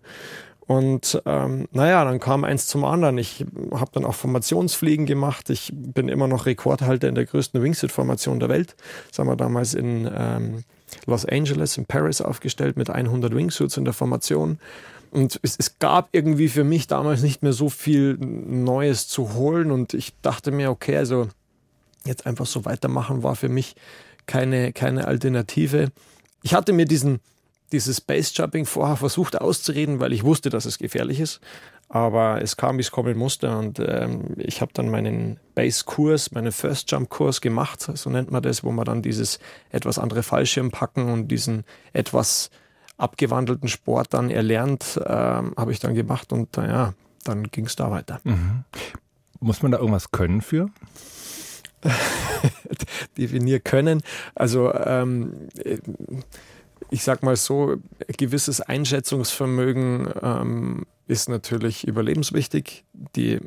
Und 0.69 1.21
ähm, 1.27 1.67
naja, 1.73 2.05
dann 2.05 2.21
kam 2.21 2.45
eins 2.45 2.69
zum 2.69 2.85
anderen. 2.85 3.19
Ich 3.19 3.45
habe 3.73 3.91
dann 3.93 4.05
auch 4.05 4.15
Formationsfliegen 4.15 5.07
gemacht. 5.07 5.51
Ich 5.51 5.73
bin 5.75 6.09
immer 6.09 6.29
noch 6.29 6.47
Rekordhalter 6.47 7.09
in 7.09 7.17
der 7.17 7.27
größten 7.27 7.61
Wingsuit-Formation 7.61 8.39
der 8.39 8.49
Welt. 8.49 8.77
Das 9.09 9.19
haben 9.19 9.27
wir 9.27 9.35
damals 9.35 9.75
in 9.75 10.09
ähm, 10.17 10.63
Los 11.07 11.25
Angeles, 11.25 11.77
in 11.79 11.87
Paris 11.87 12.21
aufgestellt 12.21 12.77
mit 12.77 12.91
100 12.91 13.35
Wingsuits 13.35 13.77
in 13.77 13.85
der 13.85 13.95
Formation. 13.95 14.61
Und 15.17 15.41
es, 15.43 15.57
es, 15.59 15.79
gab 15.79 16.11
irgendwie 16.13 16.49
für 16.49 16.65
mich 16.65 16.89
damals 16.89 17.23
nicht 17.23 17.43
mehr 17.43 17.55
so 17.55 17.71
viel 17.71 18.19
Neues 18.19 19.09
zu 19.09 19.33
holen. 19.33 19.71
Und 19.71 19.95
ich 19.95 20.13
dachte 20.21 20.51
mir, 20.51 20.71
okay, 20.71 20.97
also 20.99 21.29
jetzt 22.05 22.27
einfach 22.27 22.47
so 22.47 22.67
weitermachen 22.67 23.23
war 23.23 23.35
für 23.35 23.49
mich 23.49 23.77
keine, 24.27 24.73
keine 24.73 25.09
Alternative. 25.09 25.91
Ich 26.43 26.53
hatte 26.53 26.73
mir 26.73 26.85
diesen 26.85 27.21
dieses 27.73 28.01
Base 28.01 28.33
Jumping 28.35 28.65
vorher 28.65 28.97
versucht 28.97 29.41
auszureden, 29.41 29.99
weil 29.99 30.13
ich 30.13 30.25
wusste, 30.25 30.51
dass 30.51 30.67
es 30.67 30.79
gefährlich 30.79 31.21
ist. 31.21 31.41
Aber 31.89 32.43
es 32.43 32.57
kam, 32.57 32.79
wie 32.79 32.83
es 32.83 32.91
kommen 32.91 33.17
musste. 33.17 33.57
Und 33.57 33.81
ähm, 33.81 34.35
ich 34.37 34.61
habe 34.61 34.73
dann 34.75 34.89
meinen 34.89 35.39
Base-Kurs, 35.55 36.33
meinen 36.33 36.53
First-Jump-Kurs 36.53 37.41
gemacht, 37.41 37.91
so 37.95 38.11
nennt 38.11 38.31
man 38.31 38.43
das, 38.43 38.65
wo 38.65 38.73
man 38.73 38.85
dann 38.85 39.03
dieses 39.03 39.39
etwas 39.71 39.99
andere 39.99 40.23
Fallschirm 40.23 40.71
packen 40.71 41.11
und 41.11 41.29
diesen 41.29 41.65
etwas 41.93 42.51
abgewandelten 42.97 43.69
Sport 43.69 44.15
dann 44.15 44.31
erlernt, 44.31 45.01
ähm, 45.05 45.53
habe 45.57 45.73
ich 45.73 45.81
dann 45.81 45.95
gemacht. 45.95 46.33
Und 46.33 46.57
naja, 46.57 46.95
dann 47.25 47.45
ging 47.45 47.67
es 47.67 47.77
da 47.77 47.91
weiter. 47.91 48.21
Mhm. 48.25 48.65
Muss 49.41 49.63
man 49.63 49.73
da 49.73 49.79
irgendwas 49.79 50.11
können 50.11 50.41
für? 50.41 50.71
Definier 53.19 53.61
können. 53.61 54.03
Also 54.35 54.73
ähm, 54.73 55.49
ich 56.91 57.03
sag 57.03 57.23
mal 57.23 57.37
so, 57.37 57.77
gewisses 58.17 58.61
Einschätzungsvermögen 58.61 60.09
ähm, 60.23 60.87
ist 61.07 61.29
natürlich 61.29 61.87
überlebenswichtig. 61.87 62.85
Die, 63.15 63.41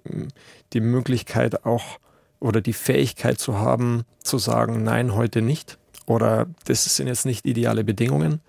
die 0.74 0.82
Möglichkeit 0.82 1.66
auch 1.66 2.00
oder 2.40 2.62
die 2.62 2.74
Fähigkeit 2.74 3.40
zu 3.40 3.60
haben, 3.60 4.04
zu 4.24 4.38
sagen, 4.38 4.84
nein, 4.84 5.14
heute 5.16 5.42
nicht. 5.42 5.78
Oder 6.06 6.48
das 6.66 6.84
sind 6.96 7.08
jetzt 7.08 7.26
nicht 7.26 7.46
ideale 7.46 7.84
Bedingungen. 7.84 8.42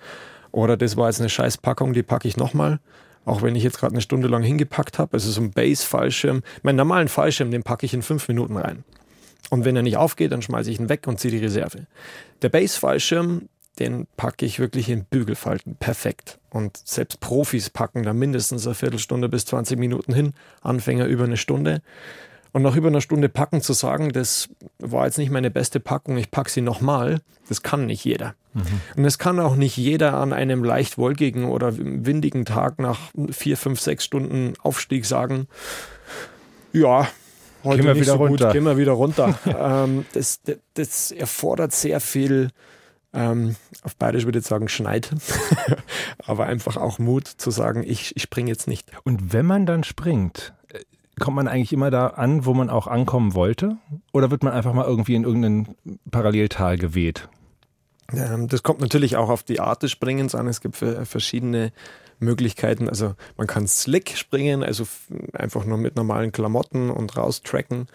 Oder 0.53 0.77
das 0.77 0.97
war 0.97 1.09
jetzt 1.09 1.21
eine 1.21 1.29
Scheißpackung, 1.29 1.93
die 1.93 2.03
packe 2.03 2.29
ich 2.29 2.37
nochmal. 2.37 2.81
Auch 3.25 3.43
wenn 3.43 3.55
ich 3.55 3.63
jetzt 3.63 3.79
gerade 3.79 3.93
eine 3.93 4.01
Stunde 4.01 4.29
lang 4.29 4.43
hingepackt 4.43 4.99
habe. 4.99 5.15
Also 5.15 5.31
so 5.31 5.41
ein 5.41 5.51
Base-Fallschirm. 5.51 6.43
Meinen 6.63 6.77
normalen 6.77 7.09
Fallschirm, 7.09 7.51
den 7.51 7.63
packe 7.63 7.87
ich 7.87 7.95
in 7.95 8.03
fünf 8.03 8.27
Minuten 8.29 8.57
rein. 8.57 8.85
Und 9.51 9.65
wenn 9.65 9.77
er 9.77 9.83
nicht 9.83 9.97
aufgeht, 9.97 10.33
dann 10.33 10.43
schmeiße 10.43 10.71
ich 10.71 10.81
ihn 10.81 10.89
weg 10.89 11.07
und 11.07 11.21
ziehe 11.21 11.33
die 11.33 11.45
Reserve. 11.45 11.87
Der 12.43 12.49
Base-Fallschirm, 12.49 13.49
den 13.79 14.07
packe 14.17 14.47
ich 14.47 14.59
wirklich 14.59 14.89
in 14.89 15.05
Bügelfalten. 15.05 15.77
Perfekt. 15.77 16.39
Und 16.51 16.77
selbst 16.77 17.21
Profis 17.21 17.71
packen 17.71 18.03
da 18.03 18.13
mindestens 18.13 18.67
eine 18.67 18.75
Viertelstunde 18.75 19.29
bis 19.29 19.45
20 19.47 19.79
Minuten 19.79 20.15
hin. 20.15 20.33
Anfänger 20.63 21.07
über 21.07 21.25
eine 21.25 21.37
Stunde. 21.37 21.83
Und 22.53 22.63
nach 22.63 22.77
über 22.77 22.89
einer 22.89 23.01
Stunde 23.01 23.29
packen 23.29 23.61
zu 23.61 23.73
sagen, 23.73 24.11
das 24.11 24.49
war 24.79 25.07
jetzt 25.07 25.19
nicht 25.19 25.31
meine 25.31 25.51
beste 25.51 25.79
Packung, 25.79 26.17
ich 26.17 26.31
packe 26.31 26.51
sie 26.51 26.63
nochmal, 26.63 27.21
das 27.49 27.63
kann 27.63 27.87
nicht 27.87 28.05
jeder. 28.05 28.35
Mhm. 28.53 28.81
Und 28.97 29.03
das 29.03 29.19
kann 29.19 29.39
auch 29.39 29.57
nicht 29.57 29.77
jeder 29.77 30.15
an 30.15 30.33
einem 30.33 30.65
leicht 30.65 30.99
wolkigen 30.99 31.45
oder 31.45 31.73
windigen 31.77 32.45
Tag 32.45 32.79
nach 32.79 32.99
vier, 33.31 33.57
fünf, 33.57 33.81
sechs 33.81 34.05
Stunden 34.05 34.55
Aufstieg 34.63 35.07
sagen, 35.07 35.47
ja, 36.73 37.09
heute 37.65 37.77
gehen 37.77 37.87
wir 37.87 37.95
nicht 37.95 38.03
wieder 38.03 38.13
so 38.13 38.19
runter. 38.19 38.45
gut, 38.47 38.53
gehen 38.53 38.65
wir 38.65 38.77
wieder 38.77 38.93
runter. 38.93 39.39
ähm, 39.47 40.05
das, 40.13 40.41
das, 40.43 40.57
das 40.75 41.11
erfordert 41.13 41.73
sehr 41.73 42.01
viel 42.01 42.51
ähm, 43.13 43.57
auf 43.83 43.97
Bayerisch 43.97 44.25
würde 44.25 44.39
ich 44.39 44.47
sagen, 44.47 44.69
Schneid, 44.69 45.11
aber 46.25 46.47
einfach 46.47 46.77
auch 46.77 47.01
Mut 47.01 47.27
zu 47.27 47.51
sagen, 47.51 47.83
ich, 47.85 48.15
ich 48.15 48.23
springe 48.23 48.49
jetzt 48.49 48.69
nicht. 48.69 48.89
Und 49.03 49.33
wenn 49.33 49.47
man 49.47 49.67
dann 49.67 49.83
springt, 49.83 50.55
kommt 51.19 51.37
man 51.37 51.49
eigentlich 51.49 51.73
immer 51.73 51.91
da 51.91 52.09
an, 52.09 52.45
wo 52.45 52.55
man 52.55 52.71
auch 52.71 52.87
ankommen 52.87 53.35
wollte? 53.35 53.77
Oder 54.13 54.31
wird 54.31 54.43
man 54.43 54.53
einfach 54.53 54.73
mal 54.73 54.85
irgendwie 54.85 55.15
in 55.15 55.25
irgendein 55.25 55.75
Paralleltal 56.11 56.79
geweht? 56.79 57.29
Ähm, 58.15 58.49
das 58.49 58.63
kommt 58.63 58.81
natürlich 58.81 59.17
auch 59.17 59.29
auf 59.29 59.43
die 59.43 59.61
Art 59.61 59.83
des 59.83 59.91
Springens 59.91 60.35
an. 60.35 60.47
Es 60.47 60.61
gibt 60.61 60.77
verschiedene 60.77 61.73
Möglichkeiten. 62.19 62.89
Also 62.89 63.15
man 63.37 63.47
kann 63.47 63.67
Slick 63.67 64.17
springen, 64.17 64.63
also 64.63 64.87
einfach 65.33 65.65
nur 65.65 65.79
mit 65.79 65.97
normalen 65.97 66.33
Klamotten 66.33 66.91
und 66.91 67.17
raustracken. 67.17 67.89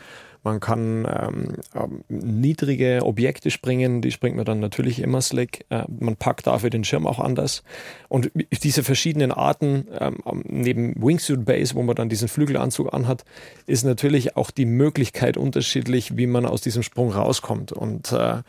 Man 0.45 0.59
kann 0.59 1.07
ähm, 1.09 1.55
ähm, 1.73 2.03
niedrige 2.07 3.01
Objekte 3.03 3.49
springen, 3.49 4.03
die 4.03 4.11
springt 4.11 4.35
man 4.35 4.45
dann 4.45 4.59
natürlich 4.59 5.01
immer 5.01 5.19
slick. 5.21 5.65
Äh, 5.69 5.85
man 5.87 6.17
packt 6.17 6.45
dafür 6.45 6.69
den 6.69 6.83
Schirm 6.83 7.07
auch 7.07 7.17
anders. 7.17 7.63
Und 8.09 8.29
diese 8.61 8.83
verschiedenen 8.83 9.31
Arten, 9.31 9.87
ähm, 9.99 10.17
neben 10.43 11.01
Wingsuit 11.01 11.45
Base, 11.45 11.73
wo 11.73 11.81
man 11.81 11.95
dann 11.95 12.09
diesen 12.09 12.27
Flügelanzug 12.27 12.93
anhat, 12.93 13.25
ist 13.65 13.85
natürlich 13.85 14.37
auch 14.37 14.51
die 14.51 14.67
Möglichkeit 14.67 15.35
unterschiedlich, 15.35 16.15
wie 16.15 16.27
man 16.27 16.45
aus 16.45 16.61
diesem 16.61 16.83
Sprung 16.83 17.11
rauskommt. 17.11 17.71
Und 17.71 18.11
äh, 18.11 18.43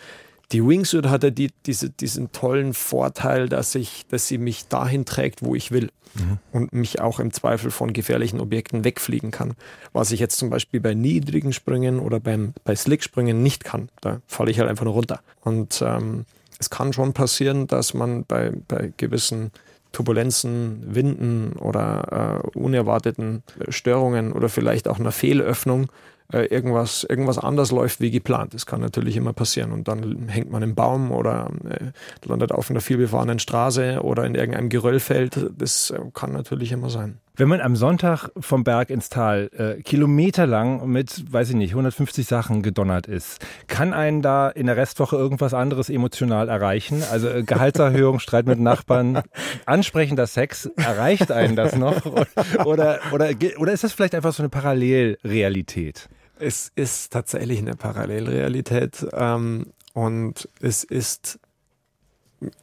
die 0.53 0.67
Wingsuit 0.67 1.07
hat 1.07 1.25
ja 1.25 1.31
die, 1.31 1.50
diese, 1.67 1.91
diesen 1.91 2.33
tollen 2.33 2.73
Vorteil, 2.73 3.49
dass, 3.49 3.75
ich, 3.75 4.07
dass 4.09 4.29
sie 4.29 4.38
mich 4.38 4.69
dahin 4.69 5.05
trägt, 5.05 5.43
wo 5.43 5.55
ich 5.55 5.71
will. 5.71 5.91
Mhm. 6.15 6.38
Und 6.53 6.73
mich 6.73 7.00
auch 7.00 7.21
im 7.21 7.33
Zweifel 7.33 7.71
von 7.71 7.93
gefährlichen 7.93 8.41
Objekten 8.41 8.85
wegfliegen 8.85 9.31
kann. 9.31 9.55
Was 9.93 10.12
ich 10.12 10.21
jetzt 10.21 10.38
zum 10.38 10.49
Beispiel 10.49 10.81
bei 10.81 10.95
niedrigen 10.95 11.53
Sprüngen 11.53 11.99
oder 11.99 12.21
beim, 12.21 12.55
bei 12.65 12.75
Slicksprüngen 12.75 13.43
nicht 13.43 13.65
kann. 13.65 13.91
Da 14.00 14.21
falle 14.26 14.50
ich 14.50 14.59
halt 14.59 14.71
einfach 14.71 14.85
nur 14.85 14.95
runter. 14.95 15.21
Und 15.43 15.83
ähm, 15.85 16.25
es 16.59 16.71
kann 16.71 16.93
schon 16.93 17.12
passieren, 17.12 17.67
dass 17.67 17.93
man 17.93 18.25
bei, 18.25 18.53
bei 18.69 18.93
gewissen 18.97 19.50
Turbulenzen, 19.93 20.95
Winden 20.95 21.53
oder 21.55 22.43
äh, 22.55 22.59
unerwarteten 22.59 23.43
Störungen 23.69 24.33
oder 24.33 24.49
vielleicht 24.49 24.88
auch 24.88 24.99
einer 24.99 25.12
Fehlöffnung 25.12 25.88
äh, 26.33 26.47
irgendwas, 26.47 27.04
irgendwas 27.04 27.38
anders 27.38 27.71
läuft 27.71 28.00
wie 28.00 28.11
geplant. 28.11 28.54
Das 28.54 28.66
kann 28.66 28.80
natürlich 28.80 29.16
immer 29.16 29.33
passieren. 29.33 29.73
Und 29.73 29.88
dann 29.88 30.28
hängt 30.28 30.50
man 30.50 30.62
im 30.62 30.75
Baum 30.75 31.12
oder 31.12 31.50
äh, 31.68 32.26
landet 32.26 32.52
auf 32.52 32.71
einer 32.71 32.80
vielbefahrenen 32.80 33.38
Straße 33.38 34.00
oder 34.02 34.25
in 34.25 34.35
irgendeinem 34.35 34.68
Geröllfeld. 34.68 35.50
Das 35.56 35.90
äh, 35.90 36.00
kann 36.12 36.33
natürlich 36.33 36.73
immer 36.73 36.90
sein. 36.90 37.18
Wenn 37.38 37.49
man 37.49 37.61
am 37.61 37.76
Sonntag 37.76 38.30
vom 38.40 38.64
Berg 38.64 38.88
ins 38.88 39.11
Tal 39.11 39.50
äh, 39.59 39.83
kilometerlang 39.83 40.88
mit, 40.88 41.30
weiß 41.30 41.50
ich 41.50 41.56
nicht, 41.56 41.73
150 41.73 42.26
Sachen 42.26 42.62
gedonnert 42.62 43.06
ist, 43.09 43.45
kann 43.66 43.92
einen 43.92 44.23
da 44.23 44.49
in 44.49 44.64
der 44.64 44.78
Restwoche 44.78 45.16
irgendwas 45.16 45.52
anderes 45.52 45.90
emotional 45.90 46.49
erreichen? 46.49 47.02
Also 47.12 47.28
äh, 47.28 47.42
Gehaltserhöhung, 47.42 48.18
Streit 48.21 48.47
mit 48.47 48.59
Nachbarn, 48.59 49.21
ansprechender 49.66 50.26
Sex, 50.26 50.64
erreicht 50.76 51.30
einen 51.30 51.56
das 51.56 51.76
noch? 51.76 52.06
Oder, 52.64 53.00
oder, 53.12 53.30
oder 53.59 53.73
ist 53.73 53.85
das 53.85 53.92
vielleicht 53.92 54.14
einfach 54.14 54.33
so 54.33 54.42
eine 54.42 54.49
Parallelrealität? 54.49 56.09
Es 56.38 56.71
ist 56.75 57.12
tatsächlich 57.12 57.59
eine 57.59 57.76
Parallelrealität 57.76 59.07
ähm, 59.12 59.73
und 59.95 60.49
es 60.61 60.85
ist 60.85 61.38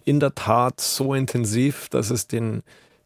in 0.06 0.20
der 0.20 0.36
Tat 0.36 0.80
so 0.80 1.14
intensiv, 1.14 1.90
dass 1.90 2.12
es 2.12 2.28
den, 2.28 2.62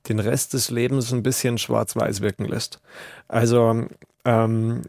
den 0.10 0.20
Rest 0.20 0.54
des 0.54 0.70
Lebens 0.70 1.14
ein 1.14 1.24
bisschen 1.24 1.58
schwarz-weiß 1.58 2.20
wirken 2.20 2.46
lässt. 2.46 2.82
Also 3.30 3.88
ähm, 4.26 4.82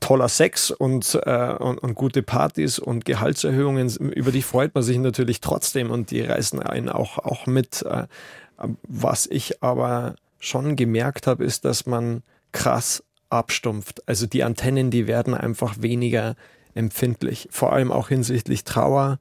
toller 0.00 0.28
Sex 0.28 0.70
und, 0.70 1.18
äh, 1.24 1.54
und, 1.58 1.78
und, 1.78 1.94
gute 1.94 2.22
Partys 2.22 2.78
und 2.78 3.06
Gehaltserhöhungen, 3.06 3.88
über 3.88 4.32
die 4.32 4.42
freut 4.42 4.74
man 4.74 4.84
sich 4.84 4.98
natürlich 4.98 5.40
trotzdem 5.40 5.90
und 5.90 6.10
die 6.10 6.20
reißen 6.20 6.60
einen 6.60 6.90
auch, 6.90 7.18
auch 7.18 7.46
mit. 7.46 7.82
Äh, 7.82 8.06
was 8.82 9.26
ich 9.26 9.62
aber 9.62 10.14
schon 10.38 10.76
gemerkt 10.76 11.26
habe, 11.26 11.44
ist, 11.44 11.64
dass 11.64 11.86
man 11.86 12.22
krass 12.52 13.02
abstumpft. 13.32 14.06
Also 14.06 14.26
die 14.26 14.44
Antennen, 14.44 14.90
die 14.90 15.06
werden 15.06 15.34
einfach 15.34 15.76
weniger 15.80 16.36
empfindlich, 16.74 17.48
vor 17.50 17.72
allem 17.72 17.92
auch 17.92 18.08
hinsichtlich 18.08 18.64
Trauer, 18.64 19.18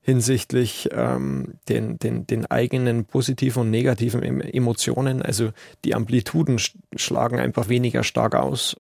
hinsichtlich 0.00 0.88
ähm, 0.92 1.54
den, 1.68 1.98
den, 1.98 2.26
den 2.26 2.46
eigenen 2.46 3.04
positiven 3.04 3.62
und 3.62 3.70
negativen 3.70 4.22
Emotionen. 4.22 5.22
Also 5.22 5.50
die 5.84 5.94
Amplituden 5.94 6.58
schlagen 6.96 7.38
einfach 7.38 7.68
weniger 7.68 8.02
stark 8.02 8.34
aus. 8.34 8.76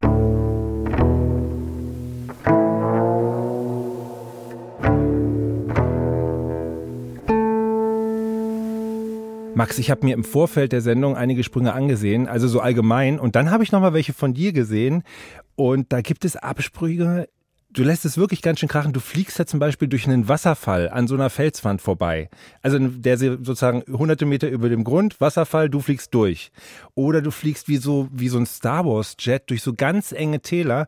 Max, 9.58 9.80
ich 9.80 9.90
habe 9.90 10.06
mir 10.06 10.14
im 10.14 10.24
Vorfeld 10.24 10.72
der 10.72 10.82
Sendung 10.82 11.18
einige 11.18 11.44
Sprünge 11.44 11.74
angesehen, 11.74 12.28
also 12.28 12.48
so 12.48 12.60
allgemein. 12.60 13.20
Und 13.20 13.36
dann 13.36 13.50
habe 13.50 13.64
ich 13.64 13.72
nochmal 13.72 13.92
welche 13.92 14.14
von 14.14 14.36
dir 14.36 14.54
gesehen. 14.54 15.02
Und 15.56 15.92
da 15.92 16.02
gibt 16.02 16.26
es 16.26 16.36
Absprünge. 16.36 17.28
Du 17.72 17.82
lässt 17.82 18.06
es 18.06 18.20
wirklich 18.20 18.44
ganz 18.44 18.60
schön 18.60 18.70
krachen. 18.70 18.94
Du 18.94 19.00
fliegst 19.00 19.40
ja 19.40 19.48
zum 19.48 19.60
Beispiel 19.60 19.88
durch 19.88 20.08
einen 20.08 20.28
Wasserfall 20.28 20.90
an 20.90 21.08
so 21.08 21.16
einer 21.16 21.32
Felswand 21.32 21.82
vorbei. 21.82 22.30
Also 22.62 22.78
der 22.78 23.18
sozusagen 23.18 23.84
hunderte 23.88 24.28
Meter 24.28 24.48
über 24.48 24.70
dem 24.70 24.84
Grund, 24.84 25.20
Wasserfall, 25.20 25.72
du 25.72 25.80
fliegst 25.80 26.14
durch. 26.14 26.52
Oder 26.94 27.24
du 27.24 27.32
fliegst 27.32 27.68
wie 27.68 27.78
so, 27.78 28.10
wie 28.12 28.30
so 28.30 28.38
ein 28.38 28.46
Star 28.46 28.86
Wars 28.86 29.16
Jet 29.18 29.50
durch 29.50 29.64
so 29.64 29.74
ganz 29.74 30.12
enge 30.12 30.40
Täler 30.40 30.86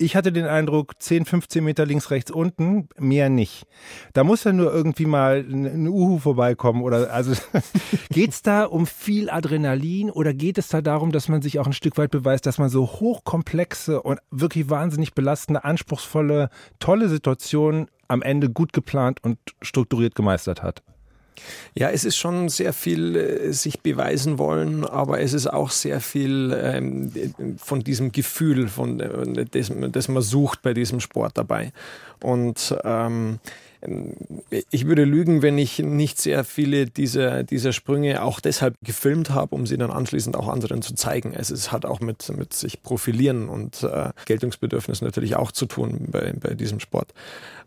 ich 0.00 0.16
hatte 0.16 0.32
den 0.32 0.46
Eindruck, 0.46 0.94
10, 0.98 1.26
15 1.26 1.62
Meter 1.62 1.84
links, 1.84 2.10
rechts, 2.10 2.30
unten, 2.30 2.88
mehr 2.98 3.28
nicht. 3.28 3.66
Da 4.14 4.24
muss 4.24 4.44
ja 4.44 4.52
nur 4.52 4.72
irgendwie 4.72 5.06
mal 5.06 5.44
ein 5.46 5.86
Uhu 5.86 6.18
vorbeikommen 6.18 6.82
oder 6.82 7.12
also 7.12 7.34
geht's 8.10 8.42
da 8.42 8.64
um 8.64 8.86
viel 8.86 9.28
Adrenalin 9.28 10.10
oder 10.10 10.32
geht 10.32 10.58
es 10.58 10.68
da 10.68 10.80
darum, 10.80 11.12
dass 11.12 11.28
man 11.28 11.42
sich 11.42 11.58
auch 11.58 11.66
ein 11.66 11.74
Stück 11.74 11.98
weit 11.98 12.10
beweist, 12.10 12.46
dass 12.46 12.58
man 12.58 12.70
so 12.70 12.86
hochkomplexe 12.86 14.02
und 14.02 14.20
wirklich 14.30 14.70
wahnsinnig 14.70 15.14
belastende, 15.14 15.64
anspruchsvolle, 15.64 16.48
tolle 16.78 17.08
Situationen 17.08 17.88
am 18.08 18.22
Ende 18.22 18.50
gut 18.50 18.72
geplant 18.72 19.22
und 19.22 19.38
strukturiert 19.60 20.14
gemeistert 20.14 20.62
hat? 20.62 20.82
Ja, 21.74 21.90
es 21.90 22.04
ist 22.04 22.16
schon 22.16 22.48
sehr 22.48 22.72
viel 22.72 23.16
äh, 23.16 23.52
sich 23.52 23.80
beweisen 23.80 24.38
wollen, 24.38 24.84
aber 24.84 25.20
es 25.20 25.32
ist 25.32 25.46
auch 25.46 25.70
sehr 25.70 26.00
viel 26.00 26.56
ähm, 26.60 27.12
von 27.58 27.82
diesem 27.82 28.12
Gefühl, 28.12 28.68
von 28.68 29.00
äh, 29.00 29.46
das, 29.46 29.70
das 29.92 30.08
man 30.08 30.22
sucht 30.22 30.62
bei 30.62 30.74
diesem 30.74 31.00
Sport 31.00 31.38
dabei. 31.38 31.72
Und 32.20 32.76
ähm, 32.84 33.38
ich 34.70 34.86
würde 34.86 35.04
lügen, 35.04 35.40
wenn 35.40 35.56
ich 35.56 35.78
nicht 35.78 36.18
sehr 36.20 36.44
viele 36.44 36.84
dieser, 36.86 37.44
dieser 37.44 37.72
Sprünge 37.72 38.22
auch 38.22 38.40
deshalb 38.40 38.74
gefilmt 38.84 39.30
habe, 39.30 39.54
um 39.54 39.66
sie 39.66 39.78
dann 39.78 39.90
anschließend 39.90 40.36
auch 40.36 40.48
anderen 40.48 40.82
zu 40.82 40.94
zeigen. 40.94 41.34
Also 41.34 41.54
es 41.54 41.72
hat 41.72 41.86
auch 41.86 42.00
mit, 42.00 42.28
mit 42.36 42.52
sich 42.52 42.82
profilieren 42.82 43.48
und 43.48 43.82
äh, 43.82 44.10
Geltungsbedürfnis 44.26 45.00
natürlich 45.00 45.36
auch 45.36 45.50
zu 45.50 45.64
tun 45.64 46.08
bei, 46.10 46.34
bei 46.38 46.54
diesem 46.54 46.78
Sport. 46.78 47.14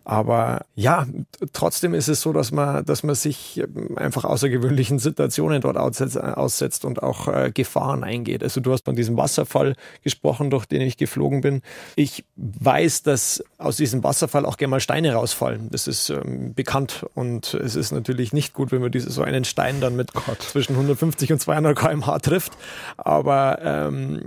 Aber 0.06 0.66
ja, 0.76 1.06
trotzdem 1.54 1.94
ist 1.94 2.10
es 2.10 2.22
so, 2.22 2.34
dass 2.34 2.52
man, 2.52 2.84
dass 2.84 3.04
man 3.04 3.16
sich 3.16 3.60
ähm, 3.60 3.98
einfach 3.98 4.26
außergewöhnlichen 4.26 5.00
Situationen 5.00 5.62
dort 5.62 5.78
aussetzt, 5.78 6.18
aussetzt 6.18 6.84
und 6.84 7.02
auch 7.02 7.28
äh, 7.28 7.52
Gefahren 7.54 8.04
eingeht. 8.04 8.44
Also 8.44 8.60
du 8.60 8.74
hast 8.74 8.84
von 8.84 8.96
diesem 8.96 9.16
Wasserfall 9.16 9.76
gesprochen, 10.04 10.50
durch 10.50 10.66
den 10.66 10.82
ich 10.82 10.98
geflogen 10.98 11.42
bin. 11.42 11.62
Ich 11.96 12.26
weiß, 12.36 13.04
dass 13.04 13.44
aus 13.58 13.78
diesem 13.78 14.04
Wasserfall 14.04 14.46
auch 14.46 14.58
gerne 14.58 14.72
mal 14.72 14.80
Steine 14.82 15.14
rausfallen. 15.14 15.70
Das 15.72 15.88
ist 15.88 16.10
ähm, 16.10 16.54
bekannt 16.54 17.06
und 17.16 17.54
es 17.54 17.76
ist 17.76 17.92
natürlich 17.92 18.34
nicht 18.34 18.54
gut, 18.54 18.74
wenn 18.74 18.82
man 18.82 18.92
diese, 18.92 19.10
so 19.10 19.24
einen 19.24 19.46
Stein 19.46 19.80
dann 19.80 19.96
mit 19.96 20.14
Gott. 20.14 20.42
zwischen 20.42 20.74
150 20.74 21.32
und 21.32 21.40
200 21.40 21.78
km/h 21.78 22.20
trifft. 22.20 22.52
Aber 22.98 23.60
ähm, 23.64 24.24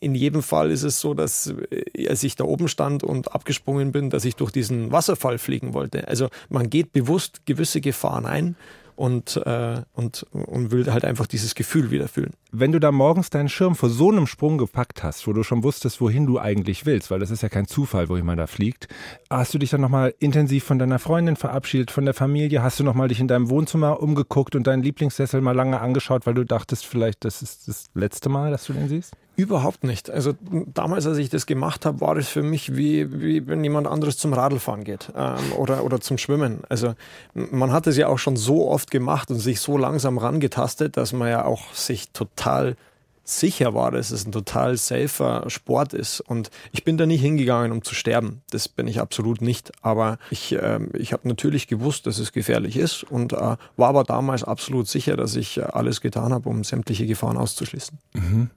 in 0.00 0.16
jedem 0.16 0.42
Fall 0.42 0.72
ist 0.72 0.82
es 0.82 1.00
so, 1.00 1.14
dass 1.14 1.52
äh, 1.70 2.08
als 2.08 2.24
ich 2.24 2.34
da 2.34 2.44
oben 2.44 2.66
stand 2.66 3.04
und 3.04 3.32
abgesprungen 3.32 3.92
bin, 3.92 4.10
dass 4.10 4.24
ich 4.24 4.34
durch 4.34 4.50
diesen 4.50 4.87
Wasserfall 4.92 5.38
fliegen 5.38 5.74
wollte. 5.74 6.08
Also 6.08 6.28
man 6.48 6.70
geht 6.70 6.92
bewusst 6.92 7.46
gewisse 7.46 7.80
Gefahren 7.80 8.26
ein 8.26 8.56
und, 8.98 9.36
äh, 9.46 9.82
und, 9.92 10.26
und 10.32 10.72
will 10.72 10.92
halt 10.92 11.04
einfach 11.04 11.28
dieses 11.28 11.54
Gefühl 11.54 11.92
wieder 11.92 12.08
fühlen. 12.08 12.32
Wenn 12.50 12.72
du 12.72 12.80
da 12.80 12.90
morgens 12.90 13.30
deinen 13.30 13.48
Schirm 13.48 13.76
vor 13.76 13.90
so 13.90 14.10
einem 14.10 14.26
Sprung 14.26 14.58
gepackt 14.58 15.04
hast, 15.04 15.28
wo 15.28 15.32
du 15.32 15.44
schon 15.44 15.62
wusstest, 15.62 16.00
wohin 16.00 16.26
du 16.26 16.40
eigentlich 16.40 16.84
willst, 16.84 17.08
weil 17.10 17.20
das 17.20 17.30
ist 17.30 17.44
ja 17.44 17.48
kein 17.48 17.68
Zufall, 17.68 18.08
wohin 18.08 18.26
man 18.26 18.36
da 18.36 18.48
fliegt, 18.48 18.88
hast 19.30 19.54
du 19.54 19.58
dich 19.58 19.70
dann 19.70 19.80
nochmal 19.80 20.14
intensiv 20.18 20.64
von 20.64 20.80
deiner 20.80 20.98
Freundin 20.98 21.36
verabschiedet, 21.36 21.92
von 21.92 22.06
der 22.06 22.14
Familie? 22.14 22.60
Hast 22.60 22.80
du 22.80 22.84
nochmal 22.84 23.06
dich 23.06 23.20
in 23.20 23.28
deinem 23.28 23.50
Wohnzimmer 23.50 24.02
umgeguckt 24.02 24.56
und 24.56 24.66
deinen 24.66 24.82
Lieblingssessel 24.82 25.40
mal 25.42 25.54
lange 25.54 25.80
angeschaut, 25.80 26.26
weil 26.26 26.34
du 26.34 26.44
dachtest, 26.44 26.84
vielleicht 26.84 27.24
das 27.24 27.40
ist 27.40 27.68
das 27.68 27.90
letzte 27.94 28.28
Mal, 28.28 28.50
dass 28.50 28.64
du 28.64 28.72
den 28.72 28.88
siehst? 28.88 29.14
Überhaupt 29.38 29.84
nicht. 29.84 30.10
Also 30.10 30.34
damals, 30.74 31.06
als 31.06 31.16
ich 31.16 31.30
das 31.30 31.46
gemacht 31.46 31.86
habe, 31.86 32.00
war 32.00 32.16
das 32.16 32.26
für 32.26 32.42
mich 32.42 32.76
wie, 32.76 33.20
wie 33.22 33.46
wenn 33.46 33.62
jemand 33.62 33.86
anderes 33.86 34.18
zum 34.18 34.32
Radlfahren 34.32 34.82
geht 34.82 35.12
ähm, 35.16 35.52
oder, 35.56 35.84
oder 35.84 36.00
zum 36.00 36.18
Schwimmen. 36.18 36.62
Also 36.68 36.96
man 37.34 37.70
hat 37.70 37.86
es 37.86 37.96
ja 37.96 38.08
auch 38.08 38.18
schon 38.18 38.36
so 38.36 38.68
oft 38.68 38.90
gemacht 38.90 39.30
und 39.30 39.38
sich 39.38 39.60
so 39.60 39.78
langsam 39.78 40.18
rangetastet, 40.18 40.96
dass 40.96 41.12
man 41.12 41.28
ja 41.28 41.44
auch 41.44 41.72
sich 41.72 42.10
total 42.10 42.74
sicher 43.22 43.74
war, 43.74 43.92
dass 43.92 44.10
es 44.10 44.26
ein 44.26 44.32
total 44.32 44.76
safer 44.76 45.48
Sport 45.48 45.94
ist. 45.94 46.20
Und 46.20 46.50
ich 46.72 46.82
bin 46.82 46.98
da 46.98 47.06
nicht 47.06 47.20
hingegangen, 47.20 47.70
um 47.70 47.84
zu 47.84 47.94
sterben. 47.94 48.42
Das 48.50 48.68
bin 48.68 48.88
ich 48.88 49.00
absolut 49.00 49.40
nicht. 49.40 49.70
Aber 49.82 50.18
ich, 50.30 50.52
äh, 50.56 50.80
ich 50.94 51.12
habe 51.12 51.28
natürlich 51.28 51.68
gewusst, 51.68 52.08
dass 52.08 52.18
es 52.18 52.32
gefährlich 52.32 52.76
ist 52.76 53.04
und 53.04 53.34
äh, 53.34 53.36
war 53.36 53.58
aber 53.76 54.02
damals 54.02 54.42
absolut 54.42 54.88
sicher, 54.88 55.16
dass 55.16 55.36
ich 55.36 55.64
alles 55.64 56.00
getan 56.00 56.32
habe, 56.32 56.48
um 56.48 56.64
sämtliche 56.64 57.06
Gefahren 57.06 57.36
auszuschließen. 57.36 57.98
Mhm. 58.14 58.50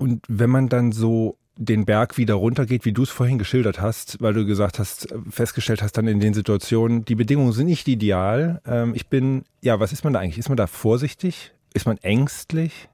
Und 0.00 0.22
wenn 0.28 0.48
man 0.48 0.70
dann 0.70 0.92
so 0.92 1.36
den 1.58 1.84
Berg 1.84 2.16
wieder 2.16 2.32
runtergeht, 2.32 2.86
wie 2.86 2.92
du 2.92 3.02
es 3.02 3.10
vorhin 3.10 3.38
geschildert 3.38 3.82
hast, 3.82 4.16
weil 4.22 4.32
du 4.32 4.46
gesagt 4.46 4.78
hast, 4.78 5.08
festgestellt 5.28 5.82
hast 5.82 5.92
dann 5.92 6.08
in 6.08 6.20
den 6.20 6.32
Situationen, 6.32 7.04
die 7.04 7.14
Bedingungen 7.14 7.52
sind 7.52 7.66
nicht 7.66 7.86
ideal. 7.86 8.62
Ähm, 8.66 8.94
ich 8.94 9.08
bin, 9.08 9.44
ja, 9.60 9.78
was 9.78 9.92
ist 9.92 10.02
man 10.02 10.14
da 10.14 10.20
eigentlich? 10.20 10.38
Ist 10.38 10.48
man 10.48 10.56
da 10.56 10.66
vorsichtig? 10.66 11.52
Ist 11.74 11.84
man 11.84 11.98
ängstlich? 11.98 12.88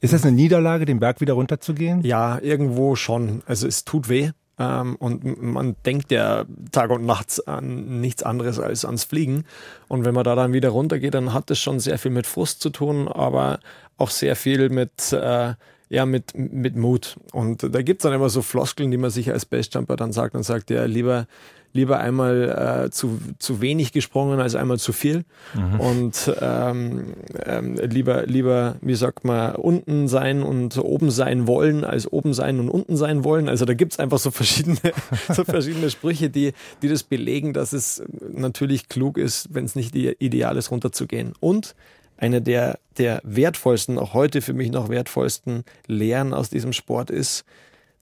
Ist 0.00 0.14
das 0.14 0.24
eine 0.24 0.34
Niederlage, 0.34 0.86
den 0.86 0.98
Berg 0.98 1.20
wieder 1.20 1.34
runterzugehen? 1.34 2.00
Ja, 2.00 2.38
irgendwo 2.40 2.96
schon. 2.96 3.42
Also 3.44 3.66
es 3.66 3.84
tut 3.84 4.08
weh. 4.08 4.30
Ähm, 4.58 4.96
und 4.96 5.42
man 5.42 5.76
denkt 5.84 6.10
ja 6.10 6.46
Tag 6.72 6.88
und 6.88 7.04
Nacht 7.04 7.46
an 7.46 8.00
nichts 8.00 8.22
anderes 8.22 8.58
als 8.58 8.86
ans 8.86 9.04
Fliegen. 9.04 9.44
Und 9.88 10.06
wenn 10.06 10.14
man 10.14 10.24
da 10.24 10.34
dann 10.34 10.54
wieder 10.54 10.70
runtergeht, 10.70 11.12
dann 11.12 11.34
hat 11.34 11.50
das 11.50 11.58
schon 11.58 11.80
sehr 11.80 11.98
viel 11.98 12.12
mit 12.12 12.26
Frust 12.26 12.62
zu 12.62 12.70
tun, 12.70 13.08
aber 13.08 13.60
auch 13.98 14.08
sehr 14.08 14.36
viel 14.36 14.70
mit 14.70 15.12
äh, 15.12 15.52
ja, 15.90 16.06
mit, 16.06 16.36
mit 16.36 16.76
Mut. 16.76 17.16
Und 17.32 17.62
da 17.62 17.82
gibt's 17.82 18.02
dann 18.02 18.12
immer 18.12 18.28
so 18.28 18.42
Floskeln, 18.42 18.90
die 18.90 18.96
man 18.96 19.10
sich 19.10 19.32
als 19.32 19.46
Bestjumper 19.46 19.96
dann 19.96 20.12
sagt 20.12 20.34
und 20.34 20.42
sagt, 20.42 20.70
ja, 20.70 20.84
lieber, 20.84 21.26
lieber 21.72 21.98
einmal 22.00 22.84
äh, 22.86 22.90
zu, 22.90 23.18
zu 23.38 23.60
wenig 23.60 23.92
gesprungen 23.92 24.40
als 24.40 24.54
einmal 24.54 24.78
zu 24.78 24.92
viel. 24.92 25.24
Mhm. 25.54 25.80
Und 25.80 26.32
ähm, 26.40 27.14
ähm, 27.44 27.76
lieber, 27.76 28.26
lieber, 28.26 28.76
wie 28.80 28.94
sagt 28.94 29.24
man, 29.24 29.54
unten 29.54 30.08
sein 30.08 30.42
und 30.42 30.76
oben 30.78 31.10
sein 31.10 31.46
wollen, 31.46 31.84
als 31.84 32.10
oben 32.10 32.34
sein 32.34 32.58
und 32.60 32.68
unten 32.68 32.96
sein 32.96 33.24
wollen. 33.24 33.48
Also 33.48 33.64
da 33.64 33.74
gibt's 33.74 33.98
einfach 33.98 34.18
so 34.18 34.30
verschiedene, 34.30 34.78
so 35.32 35.44
verschiedene 35.44 35.90
Sprüche, 35.90 36.30
die, 36.30 36.52
die 36.82 36.88
das 36.88 37.02
belegen, 37.02 37.52
dass 37.52 37.72
es 37.72 38.02
natürlich 38.30 38.88
klug 38.88 39.18
ist, 39.18 39.54
wenn 39.54 39.64
es 39.64 39.74
nicht 39.74 39.94
ideal 39.94 40.56
ist, 40.56 40.70
runterzugehen. 40.70 41.32
Und 41.40 41.74
eine 42.18 42.42
der, 42.42 42.78
der 42.98 43.20
wertvollsten, 43.24 43.98
auch 43.98 44.12
heute 44.12 44.42
für 44.42 44.52
mich 44.52 44.70
noch 44.70 44.88
wertvollsten 44.88 45.64
Lehren 45.86 46.34
aus 46.34 46.50
diesem 46.50 46.72
Sport 46.72 47.10
ist, 47.10 47.44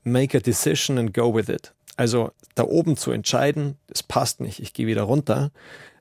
make 0.03 0.37
a 0.37 0.41
decision 0.41 0.99
and 0.99 1.15
go 1.15 1.35
with 1.35 1.49
it. 1.49 1.73
Also 1.97 2.33
da 2.55 2.65
oben 2.65 2.97
zu 2.97 3.11
entscheiden, 3.13 3.77
es 3.89 4.03
passt 4.03 4.41
nicht, 4.41 4.61
ich 4.61 4.73
gehe 4.73 4.87
wieder 4.87 5.03
runter. 5.03 5.51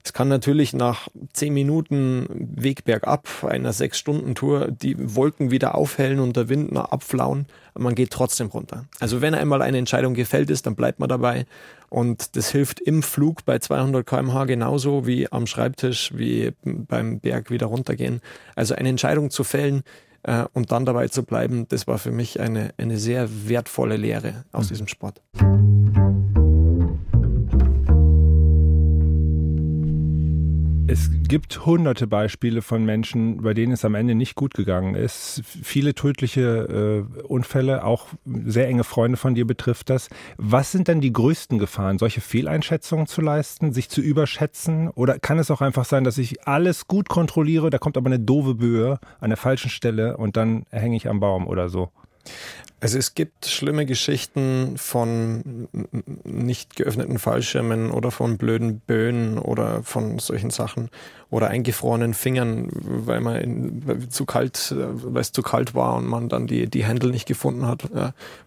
Es 0.06 0.14
kann 0.14 0.28
natürlich 0.28 0.74
nach 0.74 1.08
zehn 1.34 1.52
Minuten 1.52 2.28
Weg 2.30 2.86
bergab, 2.86 3.28
einer 3.44 3.74
sechs 3.74 3.98
Stunden 3.98 4.36
Tour, 4.36 4.70
die 4.70 4.96
Wolken 5.16 5.50
wieder 5.50 5.74
aufhellen 5.74 6.20
und 6.20 6.38
der 6.38 6.48
Wind 6.48 6.72
noch 6.72 6.92
abflauen. 6.92 7.48
Man 7.74 7.96
geht 7.96 8.12
trotzdem 8.12 8.48
runter. 8.48 8.86
Also 9.00 9.22
wenn 9.22 9.34
einmal 9.34 9.64
eine 9.64 9.80
Entscheidung 9.80 10.14
gefällt 10.14 10.52
ist, 10.52 10.68
dann 10.68 10.76
bleibt 10.76 11.00
man 11.00 11.10
dabei. 11.10 11.48
Und 11.90 12.36
das 12.36 12.52
hilft 12.52 12.82
im 12.82 13.02
Flug 13.02 13.46
bei 13.46 13.58
200 13.58 14.06
kmh 14.06 14.46
genauso 14.46 15.08
wie 15.08 15.32
am 15.32 15.48
Schreibtisch, 15.48 16.12
wie 16.16 16.54
beim 16.64 17.20
Berg 17.20 17.50
wieder 17.50 17.66
runtergehen. 17.66 18.22
Also 18.56 18.76
eine 18.76 18.90
Entscheidung 18.90 19.32
zu 19.32 19.44
fällen, 19.44 19.82
äh, 20.22 20.46
und 20.54 20.72
dann 20.72 20.86
dabei 20.86 21.08
zu 21.08 21.24
bleiben, 21.24 21.68
das 21.68 21.88
war 21.88 21.98
für 21.98 22.12
mich 22.12 22.40
eine, 22.40 22.74
eine 22.78 22.98
sehr 22.98 23.28
wertvolle 23.48 23.98
Lehre 23.98 24.46
aus 24.52 24.66
mhm. 24.66 24.70
diesem 24.70 24.88
Sport. 24.88 25.22
Es 30.88 31.10
gibt 31.28 31.66
hunderte 31.66 32.06
Beispiele 32.06 32.62
von 32.62 32.86
Menschen, 32.86 33.42
bei 33.42 33.56
denen 33.56 33.74
es 33.74 33.84
am 33.84 33.96
Ende 33.96 34.14
nicht 34.14 34.36
gut 34.36 34.54
gegangen 34.54 34.94
ist. 34.94 35.42
Viele 35.44 35.96
tödliche 35.96 37.08
äh, 37.22 37.24
Unfälle, 37.24 37.84
auch 37.84 38.06
sehr 38.46 38.68
enge 38.68 38.84
Freunde 38.84 39.18
von 39.18 39.34
dir 39.34 39.48
betrifft 39.48 39.90
das. 39.90 40.10
Was 40.38 40.72
sind 40.72 40.88
denn 40.88 41.02
die 41.02 41.12
größten 41.12 41.58
Gefahren? 41.58 41.98
Solche 41.98 42.22
Fehleinschätzungen 42.22 43.08
zu 43.08 43.22
leisten, 43.22 43.74
sich 43.74 43.90
zu 43.90 44.00
überschätzen? 44.00 44.90
Oder 44.90 45.18
kann 45.18 45.40
es 45.40 45.50
auch 45.50 45.62
einfach 45.62 45.86
sein, 45.86 46.04
dass 46.04 46.20
ich 46.20 46.48
alles 46.48 46.88
gut 46.88 47.10
kontrolliere, 47.10 47.72
da 47.72 47.80
kommt 47.80 47.98
aber 47.98 48.08
eine 48.08 48.20
doofe 48.20 48.54
Böe 48.54 49.00
an 49.20 49.32
der 49.32 49.38
falschen 49.38 49.72
Stelle 49.72 50.18
und 50.18 50.38
dann 50.38 50.66
hänge 50.70 50.98
ich 50.98 51.10
am 51.10 51.20
Baum 51.20 51.48
oder 51.48 51.68
so? 51.68 51.90
Also 52.82 53.00
es 53.00 53.16
gibt 53.16 53.46
schlimme 53.48 53.86
Geschichten 53.86 54.78
von 54.78 55.68
nicht 56.24 56.76
geöffneten 56.76 57.18
Fallschirmen 57.18 57.90
oder 57.90 58.12
von 58.12 58.38
blöden 58.38 58.80
Böen 58.80 59.40
oder 59.40 59.82
von 59.82 60.20
solchen 60.20 60.50
Sachen 60.50 60.90
oder 61.32 61.48
eingefrorenen 61.48 62.14
Fingern, 62.14 62.70
weil 62.72 63.22
man 63.22 63.38
in, 63.38 64.12
zu 64.12 64.26
kalt, 64.26 64.76
weil 64.78 65.22
es 65.22 65.32
zu 65.32 65.42
kalt 65.42 65.74
war 65.74 65.96
und 65.96 66.06
man 66.06 66.30
dann 66.30 66.48
die, 66.48 66.70
die 66.70 66.86
Händel 66.86 67.12
nicht 67.12 67.28
gefunden 67.28 67.66
hat, 67.66 67.86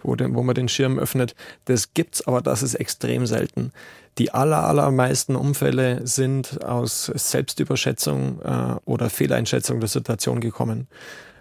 wo, 0.02 0.14
den, 0.14 0.34
wo 0.34 0.42
man 0.42 0.54
den 0.54 0.68
Schirm 0.68 0.98
öffnet. 0.98 1.34
Das 1.64 1.94
gibt's, 1.94 2.24
aber 2.26 2.42
das 2.42 2.62
ist 2.62 2.74
extrem 2.74 3.26
selten. 3.26 3.72
Die 4.18 4.32
aller, 4.32 4.64
allermeisten 4.64 5.36
Unfälle 5.36 6.06
sind 6.06 6.64
aus 6.64 7.06
Selbstüberschätzung 7.06 8.40
äh, 8.42 8.76
oder 8.84 9.10
Fehleinschätzung 9.10 9.80
der 9.80 9.88
Situation 9.88 10.40
gekommen. 10.40 10.86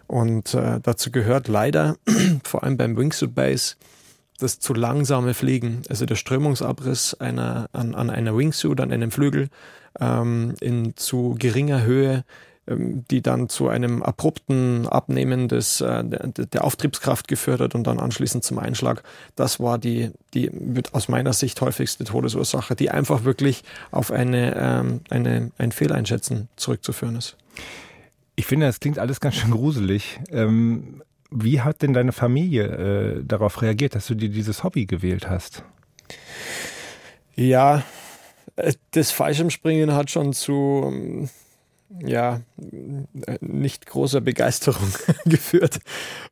Und 0.08 0.54
äh, 0.54 0.80
dazu 0.82 1.12
gehört 1.12 1.48
leider, 1.48 1.98
vor 2.44 2.64
allem 2.64 2.78
beim 2.78 2.98
Wingsuit 2.98 3.36
Base, 3.36 3.76
das 4.40 4.60
zu 4.60 4.74
langsame 4.74 5.34
Fliegen, 5.34 5.82
also 5.90 6.06
der 6.06 6.16
Strömungsabriss 6.16 7.16
einer, 7.16 7.68
an, 7.74 7.96
an 7.96 8.10
einer 8.10 8.38
Wingsuit, 8.38 8.80
an 8.80 8.92
einem 8.92 9.12
Flügel 9.12 9.50
ähm, 10.00 10.54
in 10.62 10.96
zu 10.96 11.36
geringer 11.38 11.84
Höhe, 11.84 12.24
ähm, 12.68 13.04
die 13.10 13.22
dann 13.22 13.50
zu 13.50 13.68
einem 13.68 14.04
abrupten 14.04 14.88
Abnehmen 14.88 15.48
des, 15.48 15.82
äh, 15.82 16.04
der, 16.04 16.28
der 16.28 16.64
Auftriebskraft 16.64 17.28
geführt 17.28 17.62
hat 17.62 17.76
und 17.76 17.88
dann 17.88 18.00
anschließend 18.00 18.44
zum 18.44 18.60
Einschlag. 18.60 19.04
Das 19.36 19.60
war 19.60 19.78
die, 19.78 20.12
die 20.34 20.50
wird 20.54 20.94
aus 20.94 21.08
meiner 21.08 21.34
Sicht 21.34 21.60
häufigste 21.62 22.04
Todesursache, 22.04 22.76
die 22.76 22.92
einfach 22.92 23.24
wirklich 23.24 23.64
auf 23.92 24.12
eine, 24.12 24.56
ähm, 24.56 25.02
eine, 25.10 25.52
ein 25.58 25.72
Fehleinschätzen 25.72 26.48
zurückzuführen 26.58 27.16
ist. 27.16 27.38
Ich 28.38 28.46
finde, 28.46 28.66
das 28.68 28.80
klingt 28.80 29.00
alles 29.00 29.20
ganz 29.20 29.36
schön 29.36 29.52
gruselig. 29.52 30.20
Ähm, 30.32 31.04
wie 31.30 31.60
hat 31.60 31.82
denn 31.82 31.94
deine 31.94 32.14
Familie 32.14 33.18
äh, 33.18 33.24
darauf 33.26 33.62
reagiert, 33.62 33.96
dass 33.96 34.08
du 34.08 34.16
dir 34.16 34.30
dieses 34.30 34.64
Hobby 34.64 34.86
gewählt 34.86 35.30
hast? 35.30 35.64
Ja, 37.36 37.84
äh, 38.56 38.74
das 38.92 39.12
Fallschirmspringen 39.12 39.94
hat 39.94 40.10
schon 40.10 40.32
zu 40.32 40.84
ähm, 40.86 41.30
ja, 42.00 42.42
nicht 43.42 43.86
großer 43.86 44.22
Begeisterung 44.22 44.94
geführt, 45.26 45.80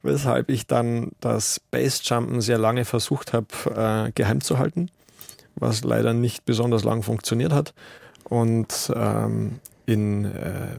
weshalb 0.02 0.50
ich 0.50 0.68
dann 0.68 1.12
das 1.20 1.60
Basejumpen 1.60 2.40
sehr 2.40 2.58
lange 2.58 2.86
versucht 2.86 3.34
habe, 3.34 3.48
äh, 3.76 4.12
geheim 4.14 4.40
zu 4.40 4.58
halten 4.58 4.90
was 5.56 5.84
leider 5.84 6.14
nicht 6.14 6.46
besonders 6.46 6.84
lang 6.84 7.02
funktioniert 7.02 7.54
hat 7.54 7.74
und 8.26 8.92
ähm, 8.96 9.60
in 9.86 10.26
äh, 10.26 10.78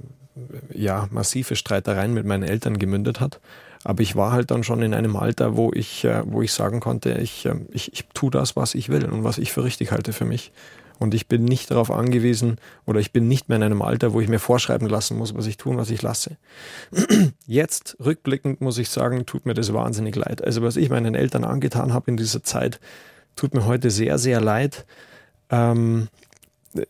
ja, 0.73 1.09
massive 1.11 1.57
Streitereien 1.57 2.15
mit 2.15 2.27
meinen 2.27 2.43
Eltern 2.43 2.79
gemündet 2.79 3.21
hat. 3.21 3.41
Aber 3.85 4.03
ich 4.03 4.17
war 4.17 4.33
halt 4.33 4.51
dann 4.51 4.65
schon 4.65 4.83
in 4.83 4.95
einem 4.95 5.17
Alter, 5.17 5.57
wo 5.57 5.71
ich, 5.73 6.05
äh, 6.05 6.23
wo 6.25 6.43
ich 6.43 6.53
sagen 6.53 6.81
konnte, 6.81 7.13
ich, 7.13 7.47
äh, 7.47 7.55
ich, 7.71 7.93
ich 7.93 8.07
tue 8.15 8.31
das, 8.31 8.57
was 8.57 8.75
ich 8.75 8.89
will 8.89 9.05
und 9.05 9.25
was 9.25 9.39
ich 9.39 9.53
für 9.53 9.65
richtig 9.65 9.93
halte 9.93 10.13
für 10.13 10.25
mich. 10.25 10.53
Und 10.99 11.15
ich 11.15 11.29
bin 11.29 11.45
nicht 11.45 11.71
darauf 11.71 11.91
angewiesen 11.91 12.57
oder 12.87 13.01
ich 13.01 13.13
bin 13.13 13.29
nicht 13.29 13.49
mehr 13.49 13.57
in 13.57 13.63
einem 13.63 13.83
Alter, 13.83 14.13
wo 14.13 14.21
ich 14.21 14.29
mir 14.29 14.39
vorschreiben 14.39 14.89
lassen 14.89 15.17
muss, 15.19 15.35
was 15.35 15.47
ich 15.47 15.57
tue 15.57 15.73
und 15.73 15.79
was 15.79 15.91
ich 15.91 16.03
lasse. 16.03 16.37
Jetzt, 17.47 17.97
rückblickend, 18.05 18.61
muss 18.61 18.79
ich 18.79 18.89
sagen, 18.89 19.27
tut 19.27 19.47
mir 19.47 19.55
das 19.55 19.73
wahnsinnig 19.73 20.17
leid. 20.17 20.43
Also 20.43 20.63
was 20.63 20.77
ich 20.77 20.89
meinen 20.89 21.15
Eltern 21.15 21.45
angetan 21.45 21.93
habe 21.93 22.11
in 22.11 22.17
dieser 22.17 22.43
Zeit, 22.43 22.81
tut 23.37 23.55
mir 23.55 23.67
heute 23.67 23.91
sehr, 23.91 24.19
sehr 24.19 24.41
leid. 24.41 24.87
Ähm, 25.51 26.09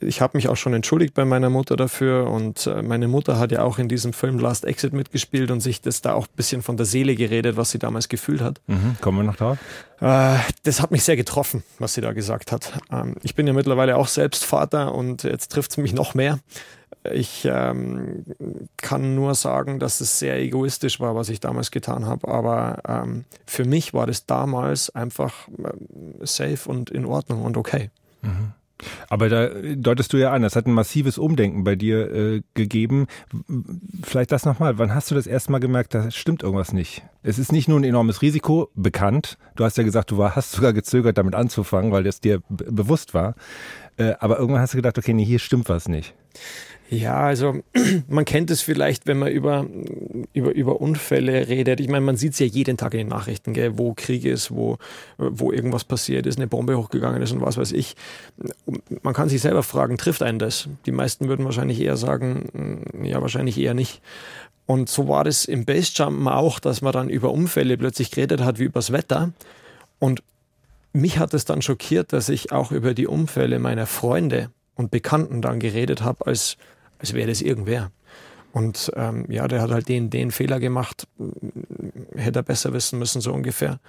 ich 0.00 0.20
habe 0.20 0.36
mich 0.36 0.48
auch 0.48 0.56
schon 0.56 0.74
entschuldigt 0.74 1.14
bei 1.14 1.24
meiner 1.24 1.50
Mutter 1.50 1.76
dafür 1.76 2.30
und 2.30 2.66
äh, 2.66 2.82
meine 2.82 3.08
Mutter 3.08 3.38
hat 3.38 3.52
ja 3.52 3.62
auch 3.62 3.78
in 3.78 3.88
diesem 3.88 4.12
Film 4.12 4.38
Last 4.38 4.64
Exit 4.64 4.92
mitgespielt 4.92 5.50
und 5.50 5.60
sich 5.60 5.80
das 5.80 6.02
da 6.02 6.14
auch 6.14 6.26
ein 6.26 6.36
bisschen 6.36 6.62
von 6.62 6.76
der 6.76 6.86
Seele 6.86 7.14
geredet, 7.14 7.56
was 7.56 7.70
sie 7.70 7.78
damals 7.78 8.08
gefühlt 8.08 8.40
hat. 8.40 8.60
Mhm. 8.66 8.96
Kommen 9.00 9.18
wir 9.18 9.24
noch 9.24 9.36
da? 9.36 9.56
Äh, 10.00 10.38
das 10.64 10.80
hat 10.80 10.90
mich 10.90 11.04
sehr 11.04 11.16
getroffen, 11.16 11.62
was 11.78 11.94
sie 11.94 12.00
da 12.00 12.12
gesagt 12.12 12.52
hat. 12.52 12.72
Ähm, 12.90 13.16
ich 13.22 13.34
bin 13.34 13.46
ja 13.46 13.52
mittlerweile 13.52 13.96
auch 13.96 14.08
selbst 14.08 14.44
Vater 14.44 14.94
und 14.94 15.22
jetzt 15.22 15.52
trifft 15.52 15.72
es 15.72 15.76
mich 15.76 15.92
noch 15.92 16.14
mehr. 16.14 16.38
Ich 17.12 17.44
ähm, 17.44 18.24
kann 18.76 19.14
nur 19.14 19.34
sagen, 19.34 19.78
dass 19.78 20.00
es 20.00 20.18
sehr 20.18 20.38
egoistisch 20.38 21.00
war, 21.00 21.14
was 21.14 21.28
ich 21.28 21.40
damals 21.40 21.70
getan 21.70 22.06
habe. 22.06 22.28
Aber 22.28 22.80
ähm, 22.86 23.24
für 23.46 23.64
mich 23.64 23.94
war 23.94 24.06
das 24.06 24.26
damals 24.26 24.90
einfach 24.90 25.48
äh, 25.48 26.26
safe 26.26 26.68
und 26.68 26.90
in 26.90 27.04
Ordnung 27.04 27.42
und 27.42 27.56
okay. 27.56 27.90
Mhm. 28.22 28.52
Aber 29.08 29.28
da 29.28 29.48
deutest 29.74 30.12
du 30.12 30.18
ja 30.18 30.32
an, 30.32 30.42
das 30.42 30.56
hat 30.56 30.66
ein 30.66 30.72
massives 30.72 31.18
Umdenken 31.18 31.64
bei 31.64 31.76
dir 31.76 32.12
äh, 32.12 32.42
gegeben. 32.54 33.06
Vielleicht 34.02 34.32
das 34.32 34.44
nochmal, 34.44 34.78
wann 34.78 34.94
hast 34.94 35.10
du 35.10 35.14
das 35.14 35.26
erste 35.26 35.52
Mal 35.52 35.60
gemerkt, 35.60 35.94
da 35.94 36.10
stimmt 36.10 36.42
irgendwas 36.42 36.72
nicht? 36.72 37.02
Es 37.22 37.38
ist 37.38 37.52
nicht 37.52 37.68
nur 37.68 37.80
ein 37.80 37.84
enormes 37.84 38.22
Risiko 38.22 38.70
bekannt. 38.74 39.38
Du 39.54 39.64
hast 39.64 39.78
ja 39.78 39.84
gesagt, 39.84 40.10
du 40.10 40.18
war, 40.18 40.36
hast 40.36 40.52
sogar 40.52 40.72
gezögert, 40.72 41.16
damit 41.18 41.34
anzufangen, 41.34 41.92
weil 41.92 42.04
das 42.04 42.20
dir 42.20 42.42
bewusst 42.48 43.14
war. 43.14 43.34
Äh, 43.96 44.14
aber 44.20 44.38
irgendwann 44.38 44.62
hast 44.62 44.74
du 44.74 44.78
gedacht, 44.78 44.98
okay, 44.98 45.14
nee, 45.14 45.24
hier 45.24 45.38
stimmt 45.38 45.68
was 45.68 45.88
nicht. 45.88 46.14
Ja, 46.88 47.20
also 47.20 47.60
man 48.08 48.24
kennt 48.24 48.50
es 48.50 48.62
vielleicht, 48.62 49.06
wenn 49.06 49.18
man 49.18 49.32
über, 49.32 49.66
über, 50.32 50.54
über 50.54 50.80
Unfälle 50.80 51.48
redet. 51.48 51.80
Ich 51.80 51.88
meine, 51.88 52.04
man 52.04 52.16
sieht 52.16 52.34
es 52.34 52.38
ja 52.38 52.46
jeden 52.46 52.76
Tag 52.76 52.94
in 52.94 52.98
den 52.98 53.08
Nachrichten, 53.08 53.52
gell, 53.54 53.76
wo 53.76 53.94
Krieg 53.94 54.24
ist, 54.24 54.52
wo, 54.52 54.78
wo 55.18 55.50
irgendwas 55.52 55.84
passiert 55.84 56.26
ist, 56.26 56.38
eine 56.38 56.46
Bombe 56.46 56.76
hochgegangen 56.76 57.22
ist 57.22 57.32
und 57.32 57.40
was 57.40 57.56
weiß 57.56 57.72
ich. 57.72 57.96
Man 59.02 59.14
kann 59.14 59.28
sich 59.28 59.40
selber 59.40 59.62
fragen, 59.62 59.98
trifft 59.98 60.22
einen 60.22 60.38
das? 60.38 60.68
Die 60.86 60.92
meisten 60.92 61.28
würden 61.28 61.44
wahrscheinlich 61.44 61.80
eher 61.80 61.96
sagen, 61.96 62.82
mm, 62.92 63.04
ja, 63.04 63.20
wahrscheinlich 63.20 63.58
eher 63.58 63.74
nicht. 63.74 64.00
Und 64.66 64.88
so 64.88 65.08
war 65.08 65.24
das 65.24 65.44
im 65.44 65.64
Basejumpen 65.64 66.28
auch, 66.28 66.60
dass 66.60 66.82
man 66.82 66.92
dann 66.92 67.08
über 67.08 67.32
Unfälle 67.32 67.76
plötzlich 67.76 68.10
geredet 68.10 68.42
hat 68.42 68.58
wie 68.58 68.64
übers 68.64 68.92
Wetter. 68.92 69.32
Und 69.98 70.22
mich 70.92 71.18
hat 71.18 71.34
es 71.34 71.44
dann 71.44 71.62
schockiert, 71.62 72.12
dass 72.12 72.28
ich 72.28 72.52
auch 72.52 72.72
über 72.72 72.94
die 72.94 73.06
Unfälle 73.06 73.58
meiner 73.58 73.86
Freunde 73.86 74.50
und 74.74 74.90
Bekannten 74.90 75.42
dann 75.42 75.60
geredet 75.60 76.02
habe, 76.02 76.26
als 76.26 76.56
als 76.98 77.12
wäre 77.12 77.28
das 77.28 77.42
irgendwer. 77.42 77.90
Und 78.52 78.90
ähm, 78.96 79.26
ja, 79.28 79.46
der 79.48 79.60
hat 79.60 79.70
halt 79.70 79.88
den, 79.88 80.08
den 80.08 80.30
Fehler 80.30 80.60
gemacht, 80.60 81.06
hätte 82.14 82.38
er 82.38 82.42
besser 82.42 82.72
wissen 82.72 82.98
müssen, 82.98 83.20
so 83.20 83.32
ungefähr. 83.32 83.80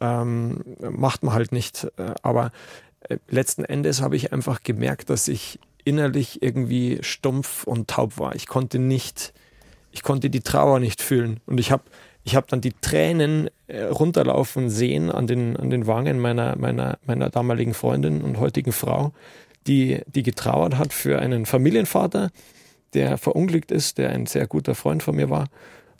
Ähm, 0.00 0.64
macht 0.80 1.22
man 1.22 1.34
halt 1.34 1.52
nicht. 1.52 1.86
Äh, 1.96 2.14
aber 2.22 2.50
äh, 3.00 3.18
letzten 3.28 3.64
Endes 3.64 4.00
habe 4.00 4.16
ich 4.16 4.32
einfach 4.32 4.62
gemerkt, 4.62 5.10
dass 5.10 5.28
ich 5.28 5.58
innerlich 5.84 6.42
irgendwie 6.42 6.98
stumpf 7.02 7.64
und 7.64 7.88
taub 7.88 8.18
war. 8.18 8.34
Ich 8.34 8.46
konnte 8.46 8.78
nicht, 8.78 9.34
ich 9.92 10.02
konnte 10.02 10.30
die 10.30 10.40
Trauer 10.40 10.80
nicht 10.80 11.02
fühlen. 11.02 11.40
Und 11.46 11.60
ich 11.60 11.70
habe 11.70 11.84
ich 12.24 12.34
hab 12.34 12.48
dann 12.48 12.60
die 12.60 12.72
Tränen 12.72 13.50
äh, 13.68 13.84
runterlaufen 13.84 14.68
sehen 14.68 15.12
an 15.12 15.28
den, 15.28 15.56
an 15.56 15.70
den 15.70 15.86
Wangen 15.86 16.18
meiner, 16.18 16.56
meiner, 16.56 16.98
meiner 17.06 17.30
damaligen 17.30 17.72
Freundin 17.72 18.20
und 18.22 18.40
heutigen 18.40 18.72
Frau, 18.72 19.12
die, 19.66 20.00
die 20.06 20.22
getrauert 20.22 20.78
hat 20.78 20.92
für 20.92 21.18
einen 21.18 21.46
Familienvater, 21.46 22.30
der 22.94 23.18
verunglückt 23.18 23.70
ist, 23.70 23.98
der 23.98 24.10
ein 24.10 24.26
sehr 24.26 24.46
guter 24.46 24.74
Freund 24.74 25.02
von 25.02 25.16
mir 25.16 25.30
war. 25.30 25.48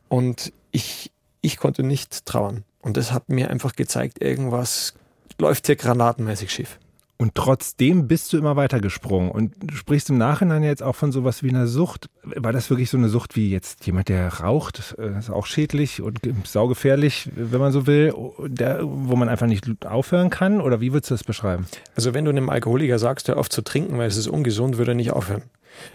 Und 0.09 0.53
ich, 0.71 1.11
ich 1.41 1.57
konnte 1.57 1.83
nicht 1.83 2.27
trauern. 2.27 2.65
Und 2.81 2.97
das 2.97 3.13
hat 3.13 3.29
mir 3.29 3.51
einfach 3.51 3.75
gezeigt, 3.75 4.23
irgendwas 4.23 4.95
läuft 5.39 5.67
hier 5.67 5.77
granatenmäßig 5.77 6.51
schief. 6.51 6.79
Und 7.19 7.35
trotzdem 7.35 8.09
bist 8.09 8.33
du 8.33 8.37
immer 8.37 8.57
weiter 8.57 8.81
gesprungen. 8.81 9.31
Und 9.31 9.55
du 9.59 9.75
sprichst 9.75 10.11
im 10.11 10.19
Nachhinein 10.19 10.63
jetzt 10.63 10.83
auch 10.83 10.95
von 10.95 11.13
sowas 11.13 11.43
wie 11.43 11.49
einer 11.49 11.67
Sucht. 11.67 12.11
War 12.23 12.53
das 12.53 12.69
wirklich 12.69 12.91
so 12.91 12.99
eine 12.99 13.09
Sucht 13.09 13.37
wie 13.37 13.51
jetzt 13.51 13.87
jemand, 13.87 14.11
der 14.11 14.29
raucht? 14.29 14.79
Das 14.79 14.93
äh, 14.93 15.19
ist 15.19 15.31
auch 15.31 15.47
schädlich 15.47 16.03
und 16.03 16.21
saugefährlich, 16.45 17.31
wenn 17.35 17.61
man 17.61 17.73
so 17.73 17.87
will, 17.87 18.13
der, 18.47 18.81
wo 18.83 19.17
man 19.17 19.31
einfach 19.31 19.47
nicht 19.47 19.87
aufhören 19.87 20.29
kann? 20.29 20.61
Oder 20.61 20.83
wie 20.83 20.93
würdest 20.93 21.11
du 21.11 21.15
das 21.15 21.25
beschreiben? 21.25 21.67
Also 21.95 22.13
wenn 22.13 22.27
du 22.27 22.31
einem 22.31 22.51
Alkoholiker 22.51 22.99
sagst, 22.99 23.29
hör 23.29 23.39
auf 23.39 23.49
zu 23.49 23.63
trinken, 23.63 23.97
weil 23.97 24.09
es 24.09 24.19
ist 24.19 24.29
ungesund, 24.29 24.77
würde 24.77 24.93
er 24.93 24.97
nicht 24.97 25.13
aufhören. 25.13 25.43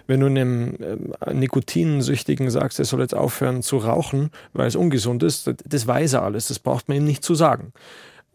Wenn 0.07 0.19
du 0.19 0.25
einem 0.25 0.75
äh, 0.79 1.33
Nikotinsüchtigen 1.33 2.49
sagst, 2.49 2.79
er 2.79 2.85
soll 2.85 3.01
jetzt 3.01 3.15
aufhören 3.15 3.61
zu 3.61 3.77
rauchen, 3.77 4.31
weil 4.53 4.67
es 4.67 4.75
ungesund 4.75 5.21
ist, 5.23 5.51
das 5.65 5.87
weiß 5.87 6.13
er 6.13 6.23
alles. 6.23 6.47
Das 6.47 6.59
braucht 6.59 6.87
man 6.87 6.97
ihm 6.97 7.05
nicht 7.05 7.23
zu 7.23 7.35
sagen. 7.35 7.73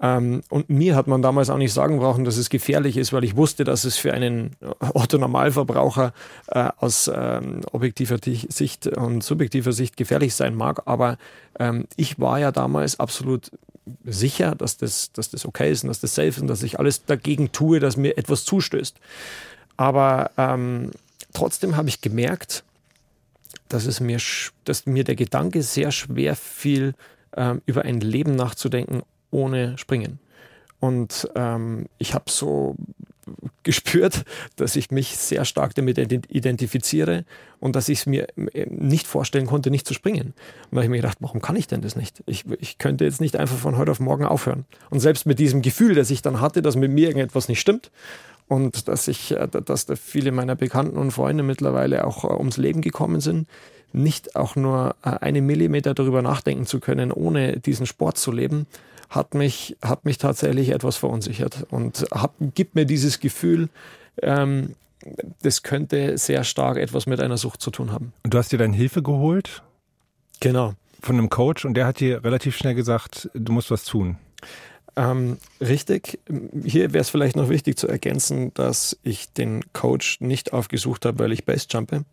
Ähm, 0.01 0.43
und 0.51 0.69
mir 0.69 0.95
hat 0.95 1.07
man 1.07 1.23
damals 1.23 1.49
auch 1.49 1.57
nicht 1.57 1.73
sagen 1.73 1.99
brauchen, 1.99 2.25
dass 2.25 2.37
es 2.37 2.51
gefährlich 2.51 2.97
ist, 2.97 3.13
weil 3.13 3.25
ich 3.25 3.37
wusste, 3.37 3.65
dass 3.65 3.85
es 3.85 3.97
für 3.97 4.13
einen 4.13 4.55
Otto-Normalverbraucher 4.95 6.13
äh, 6.49 6.69
aus 6.77 7.11
ähm, 7.15 7.63
objektiver 7.73 8.19
Sicht 8.23 8.87
und 8.87 9.23
subjektiver 9.23 9.73
Sicht 9.73 9.97
gefährlich 9.97 10.35
sein 10.35 10.55
mag. 10.55 10.83
Aber 10.85 11.17
ähm, 11.59 11.87
ich 11.97 12.19
war 12.19 12.39
ja 12.39 12.53
damals 12.53 13.01
absolut 13.01 13.51
sicher, 14.05 14.55
dass 14.55 14.77
das, 14.77 15.13
dass 15.13 15.31
das 15.31 15.47
okay 15.47 15.71
ist 15.71 15.85
und 15.85 15.89
dass 15.89 16.01
das 16.01 16.15
safe 16.15 16.29
ist 16.29 16.41
und 16.41 16.49
dass 16.49 16.63
ich 16.63 16.79
alles 16.79 17.05
dagegen 17.05 17.53
tue, 17.53 17.81
dass 17.81 17.97
mir 17.97 18.19
etwas 18.19 18.45
zustößt. 18.45 18.97
Aber 19.79 20.31
ähm, 20.37 20.91
trotzdem 21.33 21.77
habe 21.77 21.89
ich 21.89 22.03
gemerkt, 22.03 22.65
dass 23.69 23.87
es 23.87 24.01
mir, 24.01 24.19
dass 24.65 24.87
mir 24.87 25.05
der 25.05 25.17
Gedanke 25.17 25.63
sehr 25.63 25.91
schwer 25.91 26.37
fiel, 26.37 26.95
ähm, 27.37 27.63
über 27.67 27.83
ein 27.83 28.01
Leben 28.01 28.35
nachzudenken 28.37 29.03
ohne 29.37 29.77
Springen. 29.77 30.19
Und 30.81 31.29
ähm, 31.35 31.87
ich 31.99 32.15
habe 32.15 32.31
so 32.31 32.77
gespürt, 33.65 34.25
dass 34.55 34.77
ich 34.77 34.91
mich 34.91 35.17
sehr 35.17 35.45
stark 35.45 35.75
damit 35.75 35.99
identifiziere 35.99 37.25
und 37.59 37.75
dass 37.75 37.89
ich 37.89 38.01
es 38.01 38.07
mir 38.07 38.29
äh, 38.37 38.67
nicht 38.71 39.07
vorstellen 39.07 39.47
konnte, 39.47 39.71
nicht 39.71 39.87
zu 39.87 39.95
springen. 39.95 40.29
Und 40.29 40.73
da 40.73 40.77
habe 40.77 40.85
ich 40.85 40.91
mir 40.91 40.99
gedacht, 40.99 41.19
warum 41.21 41.43
kann 41.43 41.57
ich 41.57 41.67
denn 41.67 41.81
das 41.81 41.97
nicht? 41.97 42.23
Ich, 42.27 42.45
ich 42.61 42.79
könnte 42.79 43.05
jetzt 43.05 43.21
nicht 43.21 43.37
einfach 43.37 43.57
von 43.57 43.77
heute 43.77 43.91
auf 43.91 44.01
morgen 44.01 44.25
aufhören. 44.25 44.65
Und 44.91 45.01
selbst 45.01 45.27
mit 45.27 45.39
diesem 45.39 45.63
Gefühl, 45.63 45.95
das 45.95 46.11
ich 46.11 46.23
dann 46.23 46.41
hatte, 46.41 46.63
dass 46.63 46.77
mit 46.77 46.93
mir 46.93 47.09
irgendetwas 47.09 47.49
nicht 47.49 47.61
stimmt 47.61 47.91
und 48.47 48.87
dass 48.87 49.09
ich, 49.09 49.33
äh, 49.33 49.49
dass 49.49 49.87
da 49.87 49.97
viele 49.97 50.31
meiner 50.31 50.55
Bekannten 50.55 50.97
und 50.97 51.11
Freunde 51.11 51.43
mittlerweile 51.43 52.07
auch 52.07 52.25
äh, 52.25 52.29
ums 52.29 52.59
Leben 52.59 52.81
gekommen 52.81 53.21
sind, 53.21 53.49
nicht 53.93 54.37
auch 54.37 54.57
nur 54.57 54.95
einen 55.03 55.47
Millimeter 55.47 55.95
darüber 55.95 56.23
nachdenken 56.23 56.67
zu 56.67 56.81
können, 56.81 57.11
ohne 57.11 57.59
diesen 57.59 57.87
Sport 57.87 58.19
zu 58.19 58.31
leben, 58.31 58.67
hat 59.09 59.35
mich, 59.35 59.77
hat 59.83 60.05
mich 60.05 60.19
tatsächlich 60.19 60.71
etwas 60.71 60.97
verunsichert 60.97 61.67
und 61.71 62.07
hab, 62.11 62.35
gibt 62.55 62.75
mir 62.75 62.85
dieses 62.85 63.21
Gefühl, 63.21 63.69
ähm, 64.23 64.75
das 65.43 65.63
könnte 65.63 66.19
sehr 66.19 66.45
stark 66.45 66.79
etwas 66.79 67.07
mit 67.07 67.21
einer 67.21 67.37
Sucht 67.37 67.61
zu 67.61 67.71
tun 67.71 67.93
haben. 67.93 68.13
Und 68.25 68.35
du 68.35 68.39
hast 68.39 68.53
dir 68.53 68.59
dann 68.59 68.73
Hilfe 68.73 69.03
geholt? 69.03 69.63
Genau. 70.41 70.75
Von 71.01 71.17
einem 71.17 71.29
Coach 71.29 71.65
und 71.65 71.75
der 71.75 71.87
hat 71.87 72.01
dir 72.01 72.25
relativ 72.25 72.57
schnell 72.57 72.75
gesagt, 72.75 73.31
du 73.35 73.53
musst 73.53 73.71
was 73.71 73.85
tun. 73.85 74.19
Ähm, 74.97 75.37
richtig. 75.61 76.19
Hier 76.65 76.93
wäre 76.93 77.03
es 77.03 77.11
vielleicht 77.11 77.37
noch 77.37 77.49
wichtig 77.49 77.79
zu 77.79 77.87
ergänzen, 77.87 78.53
dass 78.55 78.99
ich 79.03 79.33
den 79.33 79.63
Coach 79.73 80.21
nicht 80.21 80.53
aufgesucht 80.53 81.05
habe, 81.05 81.19
weil 81.19 81.33
ich 81.33 81.45
Basejumpe, 81.45 82.05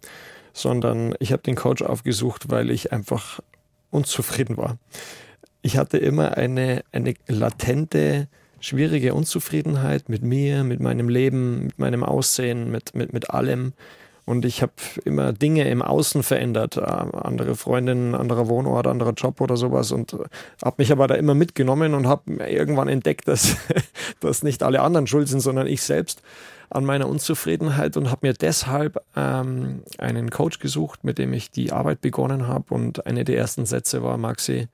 sondern 0.51 1.15
ich 1.19 1.31
habe 1.31 1.41
den 1.41 1.55
Coach 1.55 1.81
aufgesucht, 1.81 2.51
weil 2.51 2.69
ich 2.69 2.91
einfach 2.91 3.39
unzufrieden 3.89 4.57
war 4.57 4.77
ich 5.63 5.77
hatte 5.77 5.97
immer 5.97 6.37
eine, 6.37 6.83
eine 6.91 7.15
latente, 7.27 8.27
schwierige 8.59 9.13
Unzufriedenheit 9.13 10.09
mit 10.09 10.21
mir, 10.21 10.63
mit 10.63 10.79
meinem 10.81 11.09
Leben, 11.09 11.65
mit 11.65 11.79
meinem 11.79 12.03
Aussehen, 12.03 12.69
mit, 12.69 12.93
mit, 12.93 13.13
mit 13.13 13.31
allem. 13.31 13.73
Und 14.25 14.45
ich 14.45 14.61
habe 14.61 14.73
immer 15.03 15.33
Dinge 15.33 15.67
im 15.69 15.81
Außen 15.81 16.21
verändert, 16.21 16.77
äh, 16.77 16.81
andere 16.81 17.55
Freundinnen, 17.55 18.13
anderer 18.13 18.47
Wohnort, 18.47 18.87
anderer 18.87 19.13
Job 19.13 19.41
oder 19.41 19.57
sowas 19.57 19.91
und 19.91 20.15
habe 20.63 20.75
mich 20.77 20.91
aber 20.91 21.07
da 21.07 21.15
immer 21.15 21.33
mitgenommen 21.33 21.93
und 21.93 22.07
habe 22.07 22.33
irgendwann 22.45 22.87
entdeckt, 22.87 23.27
dass, 23.27 23.55
dass 24.19 24.43
nicht 24.43 24.63
alle 24.63 24.81
anderen 24.81 25.07
schuld 25.07 25.29
sind, 25.29 25.39
sondern 25.39 25.67
ich 25.67 25.81
selbst 25.81 26.21
an 26.69 26.85
meiner 26.85 27.07
Unzufriedenheit 27.07 27.95
und 27.97 28.11
habe 28.11 28.27
mir 28.27 28.33
deshalb 28.33 29.01
ähm, 29.15 29.83
einen 29.97 30.29
Coach 30.29 30.59
gesucht, 30.59 31.03
mit 31.03 31.17
dem 31.17 31.31
ich 31.33 31.51
die 31.51 31.71
Arbeit 31.71 32.01
begonnen 32.01 32.47
habe 32.47 32.73
und 32.73 33.05
eine 33.05 33.23
der 33.23 33.37
ersten 33.37 33.65
Sätze 33.65 34.03
war, 34.03 34.17
Maxi, 34.17 34.67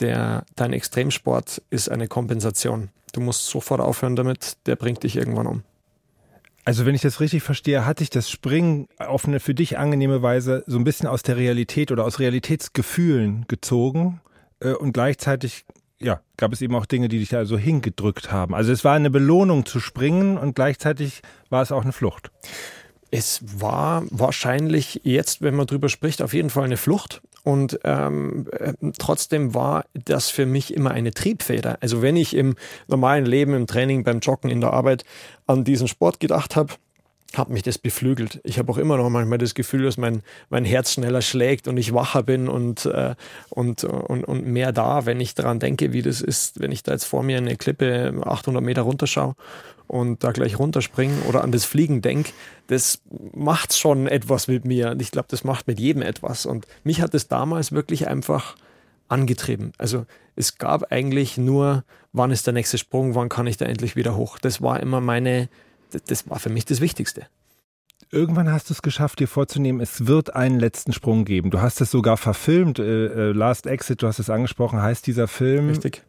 der, 0.00 0.44
dein 0.56 0.72
Extremsport 0.72 1.62
ist 1.70 1.88
eine 1.90 2.08
Kompensation. 2.08 2.90
du 3.12 3.20
musst 3.20 3.46
sofort 3.46 3.80
aufhören 3.80 4.16
damit, 4.16 4.56
der 4.66 4.74
bringt 4.76 5.04
dich 5.04 5.16
irgendwann 5.16 5.46
um. 5.46 5.62
Also 6.64 6.86
wenn 6.86 6.94
ich 6.94 7.02
das 7.02 7.20
richtig 7.20 7.42
verstehe, 7.42 7.84
hat 7.84 8.00
dich 8.00 8.10
das 8.10 8.30
Springen 8.30 8.88
auf 8.98 9.26
eine 9.26 9.38
für 9.38 9.54
dich 9.54 9.78
angenehme 9.78 10.22
Weise 10.22 10.64
so 10.66 10.78
ein 10.78 10.84
bisschen 10.84 11.06
aus 11.06 11.22
der 11.22 11.36
Realität 11.36 11.92
oder 11.92 12.04
aus 12.04 12.18
Realitätsgefühlen 12.18 13.44
gezogen 13.48 14.20
äh, 14.60 14.72
und 14.72 14.92
gleichzeitig 14.92 15.64
ja, 16.00 16.20
gab 16.36 16.52
es 16.52 16.60
eben 16.60 16.74
auch 16.74 16.86
Dinge, 16.86 17.08
die 17.08 17.18
dich 17.18 17.28
da 17.28 17.44
so 17.44 17.56
hingedrückt 17.56 18.32
haben. 18.32 18.54
Also 18.54 18.72
es 18.72 18.84
war 18.84 18.94
eine 18.94 19.10
Belohnung 19.10 19.66
zu 19.66 19.80
springen 19.80 20.38
und 20.38 20.54
gleichzeitig 20.54 21.22
war 21.50 21.62
es 21.62 21.72
auch 21.72 21.82
eine 21.82 21.92
Flucht. 21.92 22.30
Es 23.10 23.42
war 23.60 24.04
wahrscheinlich 24.10 25.02
jetzt, 25.04 25.40
wenn 25.40 25.54
man 25.54 25.66
drüber 25.66 25.88
spricht, 25.88 26.20
auf 26.20 26.34
jeden 26.34 26.50
Fall 26.50 26.64
eine 26.64 26.76
Flucht. 26.76 27.22
Und 27.44 27.78
ähm, 27.84 28.46
äh, 28.58 28.72
trotzdem 28.98 29.54
war 29.54 29.84
das 29.92 30.30
für 30.30 30.46
mich 30.46 30.72
immer 30.72 30.90
eine 30.90 31.12
Triebfeder. 31.12 31.76
Also 31.80 32.00
wenn 32.00 32.16
ich 32.16 32.34
im 32.34 32.56
normalen 32.88 33.26
Leben, 33.26 33.54
im 33.54 33.66
Training, 33.66 34.02
beim 34.02 34.20
Joggen, 34.20 34.50
in 34.50 34.62
der 34.62 34.72
Arbeit 34.72 35.04
an 35.46 35.62
diesen 35.62 35.86
Sport 35.86 36.20
gedacht 36.20 36.56
habe, 36.56 36.72
hat 37.36 37.50
mich 37.50 37.62
das 37.62 37.78
beflügelt. 37.78 38.40
Ich 38.44 38.58
habe 38.58 38.72
auch 38.72 38.78
immer 38.78 38.96
noch 38.96 39.10
manchmal 39.10 39.38
das 39.38 39.54
Gefühl, 39.54 39.82
dass 39.82 39.98
mein, 39.98 40.22
mein 40.48 40.64
Herz 40.64 40.92
schneller 40.92 41.20
schlägt 41.20 41.68
und 41.68 41.76
ich 41.76 41.92
wacher 41.92 42.22
bin 42.22 42.48
und, 42.48 42.86
äh, 42.86 43.14
und, 43.50 43.84
und, 43.84 44.24
und 44.24 44.46
mehr 44.46 44.72
da, 44.72 45.04
wenn 45.04 45.20
ich 45.20 45.34
daran 45.34 45.58
denke, 45.58 45.92
wie 45.92 46.02
das 46.02 46.20
ist, 46.20 46.60
wenn 46.60 46.72
ich 46.72 46.82
da 46.82 46.92
jetzt 46.92 47.04
vor 47.04 47.22
mir 47.22 47.36
eine 47.36 47.56
Klippe 47.56 48.14
800 48.24 48.62
Meter 48.62 48.82
runterschaue 48.82 49.34
und 49.86 50.24
da 50.24 50.32
gleich 50.32 50.58
runterspringen 50.58 51.22
oder 51.22 51.42
an 51.42 51.52
das 51.52 51.64
Fliegen 51.64 52.02
denke, 52.02 52.32
das 52.66 53.02
macht 53.34 53.76
schon 53.76 54.06
etwas 54.06 54.48
mit 54.48 54.64
mir. 54.64 54.90
Und 54.90 55.02
ich 55.02 55.10
glaube, 55.10 55.28
das 55.30 55.44
macht 55.44 55.66
mit 55.66 55.78
jedem 55.78 56.02
etwas. 56.02 56.46
Und 56.46 56.66
mich 56.84 57.00
hat 57.00 57.14
es 57.14 57.28
damals 57.28 57.72
wirklich 57.72 58.08
einfach 58.08 58.56
angetrieben. 59.08 59.72
Also 59.78 60.06
es 60.36 60.58
gab 60.58 60.90
eigentlich 60.90 61.36
nur, 61.36 61.84
wann 62.12 62.30
ist 62.30 62.46
der 62.46 62.54
nächste 62.54 62.78
Sprung, 62.78 63.14
wann 63.14 63.28
kann 63.28 63.46
ich 63.46 63.56
da 63.56 63.66
endlich 63.66 63.96
wieder 63.96 64.16
hoch. 64.16 64.38
Das 64.38 64.62
war 64.62 64.80
immer 64.80 65.00
meine, 65.00 65.48
das 66.06 66.28
war 66.28 66.38
für 66.38 66.50
mich 66.50 66.64
das 66.64 66.80
Wichtigste. 66.80 67.26
Irgendwann 68.10 68.50
hast 68.50 68.70
du 68.70 68.74
es 68.74 68.82
geschafft, 68.82 69.18
dir 69.18 69.28
vorzunehmen, 69.28 69.80
es 69.80 70.06
wird 70.06 70.34
einen 70.34 70.60
letzten 70.60 70.92
Sprung 70.92 71.24
geben. 71.24 71.50
Du 71.50 71.60
hast 71.60 71.80
es 71.80 71.90
sogar 71.90 72.16
verfilmt. 72.16 72.78
Äh, 72.78 73.06
äh, 73.06 73.32
Last 73.32 73.66
Exit, 73.66 74.02
du 74.02 74.06
hast 74.06 74.18
es 74.18 74.30
angesprochen, 74.30 74.80
heißt 74.80 75.06
dieser 75.06 75.26
Film. 75.26 75.68
Richtig. 75.68 76.04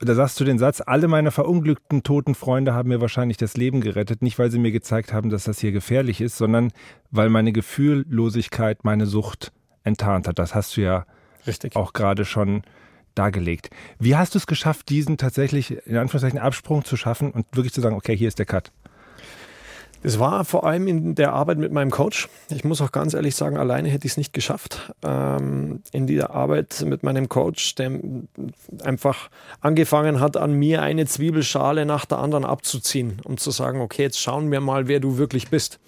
Da 0.00 0.14
sagst 0.14 0.38
du 0.38 0.44
den 0.44 0.58
Satz, 0.58 0.82
alle 0.84 1.08
meine 1.08 1.30
verunglückten 1.30 2.02
toten 2.02 2.34
Freunde 2.34 2.74
haben 2.74 2.90
mir 2.90 3.00
wahrscheinlich 3.00 3.38
das 3.38 3.56
Leben 3.56 3.80
gerettet, 3.80 4.20
nicht 4.20 4.38
weil 4.38 4.50
sie 4.50 4.58
mir 4.58 4.70
gezeigt 4.70 5.12
haben, 5.12 5.30
dass 5.30 5.44
das 5.44 5.58
hier 5.58 5.72
gefährlich 5.72 6.20
ist, 6.20 6.36
sondern 6.36 6.70
weil 7.10 7.30
meine 7.30 7.52
Gefühllosigkeit 7.52 8.84
meine 8.84 9.06
Sucht 9.06 9.52
enttarnt 9.84 10.28
hat. 10.28 10.38
Das 10.38 10.54
hast 10.54 10.76
du 10.76 10.82
ja 10.82 11.06
Richtig. 11.46 11.76
auch 11.76 11.94
gerade 11.94 12.26
schon 12.26 12.62
dargelegt. 13.14 13.70
Wie 13.98 14.16
hast 14.16 14.34
du 14.34 14.38
es 14.38 14.46
geschafft, 14.46 14.90
diesen 14.90 15.16
tatsächlich 15.16 15.70
in 15.86 15.96
Anführungszeichen 15.96 16.38
Absprung 16.38 16.84
zu 16.84 16.98
schaffen 16.98 17.30
und 17.30 17.46
wirklich 17.52 17.72
zu 17.72 17.80
sagen, 17.80 17.96
okay, 17.96 18.14
hier 18.14 18.28
ist 18.28 18.38
der 18.38 18.46
Cut? 18.46 18.72
Es 20.02 20.18
war 20.18 20.44
vor 20.44 20.64
allem 20.64 20.86
in 20.88 21.14
der 21.14 21.32
Arbeit 21.32 21.58
mit 21.58 21.72
meinem 21.72 21.90
Coach. 21.90 22.28
Ich 22.50 22.64
muss 22.64 22.80
auch 22.80 22.92
ganz 22.92 23.14
ehrlich 23.14 23.34
sagen, 23.34 23.56
alleine 23.56 23.88
hätte 23.88 24.06
ich 24.06 24.12
es 24.12 24.16
nicht 24.16 24.32
geschafft. 24.32 24.92
Ähm, 25.02 25.82
in 25.92 26.06
dieser 26.06 26.30
Arbeit 26.30 26.84
mit 26.86 27.02
meinem 27.02 27.28
Coach, 27.28 27.74
der 27.74 27.98
einfach 28.82 29.30
angefangen 29.60 30.20
hat, 30.20 30.36
an 30.36 30.52
mir 30.52 30.82
eine 30.82 31.06
Zwiebelschale 31.06 31.86
nach 31.86 32.04
der 32.04 32.18
anderen 32.18 32.44
abzuziehen 32.44 33.20
und 33.24 33.40
zu 33.40 33.50
sagen, 33.50 33.80
okay, 33.80 34.02
jetzt 34.02 34.20
schauen 34.20 34.50
wir 34.50 34.60
mal, 34.60 34.88
wer 34.88 35.00
du 35.00 35.18
wirklich 35.18 35.48
bist. 35.50 35.80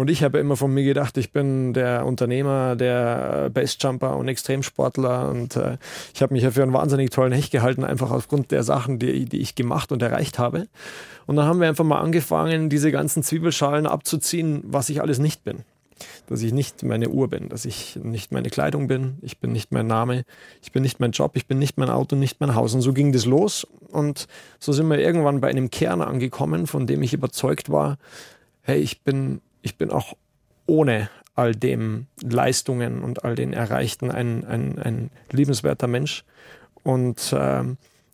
Und 0.00 0.08
ich 0.08 0.22
habe 0.22 0.38
immer 0.38 0.56
von 0.56 0.72
mir 0.72 0.82
gedacht, 0.82 1.18
ich 1.18 1.30
bin 1.30 1.74
der 1.74 2.06
Unternehmer, 2.06 2.74
der 2.74 3.50
Bestjumper 3.50 4.16
und 4.16 4.28
Extremsportler. 4.28 5.28
Und 5.28 5.56
äh, 5.56 5.76
ich 6.14 6.22
habe 6.22 6.32
mich 6.32 6.42
ja 6.42 6.50
für 6.50 6.62
einen 6.62 6.72
wahnsinnig 6.72 7.10
tollen 7.10 7.34
Hecht 7.34 7.52
gehalten, 7.52 7.84
einfach 7.84 8.10
aufgrund 8.10 8.50
der 8.50 8.62
Sachen, 8.62 8.98
die, 8.98 9.26
die 9.26 9.42
ich 9.42 9.56
gemacht 9.56 9.92
und 9.92 10.00
erreicht 10.00 10.38
habe. 10.38 10.68
Und 11.26 11.36
dann 11.36 11.44
haben 11.44 11.60
wir 11.60 11.68
einfach 11.68 11.84
mal 11.84 12.00
angefangen, 12.00 12.70
diese 12.70 12.90
ganzen 12.90 13.22
Zwiebelschalen 13.22 13.86
abzuziehen, 13.86 14.62
was 14.64 14.88
ich 14.88 15.02
alles 15.02 15.18
nicht 15.18 15.44
bin. 15.44 15.64
Dass 16.28 16.40
ich 16.40 16.54
nicht 16.54 16.82
meine 16.82 17.10
Uhr 17.10 17.28
bin, 17.28 17.50
dass 17.50 17.66
ich 17.66 17.96
nicht 18.02 18.32
meine 18.32 18.48
Kleidung 18.48 18.88
bin, 18.88 19.18
ich 19.20 19.36
bin 19.36 19.52
nicht 19.52 19.70
mein 19.70 19.86
Name, 19.86 20.24
ich 20.62 20.72
bin 20.72 20.82
nicht 20.82 20.98
mein 20.98 21.10
Job, 21.10 21.32
ich 21.34 21.46
bin 21.46 21.58
nicht 21.58 21.76
mein 21.76 21.90
Auto, 21.90 22.16
nicht 22.16 22.40
mein 22.40 22.54
Haus. 22.54 22.72
Und 22.72 22.80
so 22.80 22.94
ging 22.94 23.12
das 23.12 23.26
los. 23.26 23.66
Und 23.90 24.28
so 24.60 24.72
sind 24.72 24.88
wir 24.88 24.98
irgendwann 24.98 25.42
bei 25.42 25.50
einem 25.50 25.68
Kern 25.68 26.00
angekommen, 26.00 26.66
von 26.66 26.86
dem 26.86 27.02
ich 27.02 27.12
überzeugt 27.12 27.68
war, 27.68 27.98
hey, 28.62 28.80
ich 28.80 29.02
bin 29.02 29.42
ich 29.62 29.76
bin 29.76 29.90
auch 29.90 30.16
ohne 30.66 31.10
all 31.34 31.54
dem 31.54 32.06
Leistungen 32.22 33.02
und 33.02 33.24
all 33.24 33.34
den 33.34 33.52
Erreichten 33.52 34.10
ein, 34.10 34.44
ein, 34.44 34.78
ein 34.78 35.10
liebenswerter 35.30 35.86
Mensch. 35.86 36.24
Und 36.82 37.32
äh, 37.32 37.64